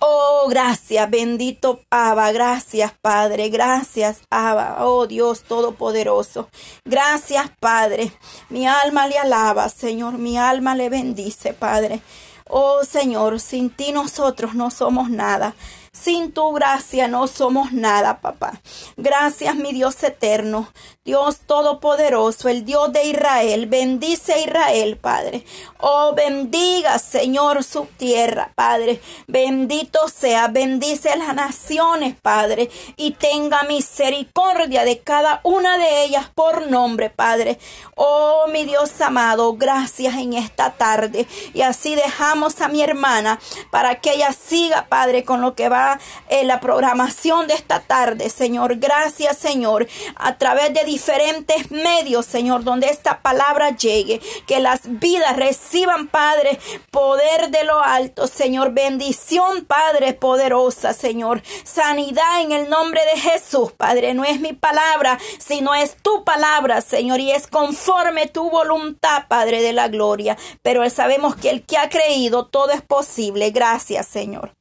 Oh, 0.04 0.48
gracias, 0.50 1.08
bendito 1.12 1.82
Abba, 1.92 2.32
gracias 2.32 2.92
Padre, 3.02 3.50
gracias 3.50 4.22
Abba, 4.32 4.78
oh 4.80 5.06
Dios 5.06 5.44
Todopoderoso, 5.44 6.50
gracias 6.84 7.52
Padre, 7.60 8.12
mi 8.50 8.66
alma 8.66 9.06
le 9.06 9.20
alaba, 9.20 9.70
Señor, 9.70 10.18
mi 10.18 10.40
alma 10.40 10.74
le 10.74 10.90
bendice, 10.90 11.54
Padre. 11.54 12.02
Oh 12.50 12.84
Señor, 12.84 13.40
sin 13.40 13.70
ti 13.70 13.92
nosotros 13.92 14.56
no 14.56 14.72
somos 14.72 15.12
nada. 15.12 15.54
Sin 16.02 16.32
tu 16.32 16.52
gracia 16.54 17.08
no 17.08 17.28
somos 17.28 17.74
nada, 17.74 18.22
papá. 18.22 18.54
Gracias, 18.98 19.56
mi 19.56 19.72
Dios 19.72 20.02
eterno, 20.02 20.68
Dios 21.06 21.42
todopoderoso, 21.42 22.50
el 22.50 22.66
Dios 22.66 22.92
de 22.92 23.04
Israel. 23.04 23.68
Bendice 23.68 24.34
a 24.34 24.40
Israel, 24.40 24.98
Padre. 24.98 25.46
Oh, 25.78 26.16
bendiga, 26.16 26.98
Señor, 26.98 27.64
su 27.64 27.86
tierra, 27.98 28.52
Padre. 28.56 29.00
Bendito 29.28 30.08
sea, 30.08 30.48
bendice 30.48 31.16
las 31.18 31.36
naciones, 31.36 32.16
Padre, 32.20 32.72
y 32.98 33.12
tenga 33.12 33.62
misericordia 33.64 34.84
de 34.86 35.02
cada 35.02 35.40
una 35.44 35.78
de 35.78 36.04
ellas 36.04 36.32
por 36.34 36.66
nombre, 36.66 37.12
Padre. 37.12 37.60
Oh, 37.96 38.46
mi 38.52 38.66
Dios 38.66 39.00
amado, 39.02 39.54
gracias 39.54 40.16
en 40.16 40.34
esta 40.34 40.72
tarde. 40.72 41.28
Y 41.54 41.62
así 41.62 41.94
dejamos 41.94 42.60
a 42.60 42.70
mi 42.70 42.82
hermana 42.82 43.40
para 43.70 44.02
que 44.02 44.14
ella 44.14 44.34
siga, 44.34 44.88
Padre, 44.90 45.24
con 45.24 45.42
lo 45.42 45.54
que 45.54 45.70
va 45.70 45.91
en 46.30 46.48
la 46.48 46.60
programación 46.60 47.48
de 47.48 47.54
esta 47.54 47.82
tarde, 47.82 48.30
Señor. 48.30 48.76
Gracias, 48.78 49.38
Señor, 49.38 49.88
a 50.16 50.38
través 50.38 50.74
de 50.74 50.84
diferentes 50.84 51.72
medios, 51.72 52.26
Señor, 52.26 52.64
donde 52.64 52.88
esta 52.88 53.22
palabra 53.22 53.76
llegue, 53.76 54.22
que 54.48 54.60
las 54.60 54.82
vidas 54.84 55.36
reciban, 55.36 56.08
Padre, 56.08 56.60
poder 56.92 57.50
de 57.50 57.64
lo 57.64 57.82
alto, 57.82 58.28
Señor. 58.28 58.74
Bendición, 58.74 59.66
Padre, 59.66 60.14
poderosa, 60.14 60.94
Señor. 60.94 61.42
Sanidad 61.64 62.42
en 62.42 62.52
el 62.52 62.70
nombre 62.70 63.02
de 63.14 63.20
Jesús, 63.20 63.72
Padre. 63.72 64.14
No 64.14 64.24
es 64.24 64.40
mi 64.40 64.54
palabra, 64.54 65.20
sino 65.40 65.74
es 65.74 65.96
tu 66.02 66.24
palabra, 66.24 66.82
Señor, 66.82 67.20
y 67.20 67.32
es 67.32 67.48
conforme 67.48 68.28
tu 68.28 68.50
voluntad, 68.50 69.28
Padre 69.28 69.62
de 69.62 69.74
la 69.74 69.88
gloria. 69.88 70.38
Pero 70.62 70.88
sabemos 70.90 71.36
que 71.36 71.50
el 71.50 71.64
que 71.64 71.78
ha 71.78 71.90
creído, 71.90 72.46
todo 72.48 72.72
es 72.72 72.82
posible. 72.82 73.52
Gracias, 73.52 74.08
Señor. 74.08 74.54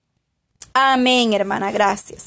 Amén, 0.72 1.32
hermana. 1.32 1.70
Gracias. 1.72 2.26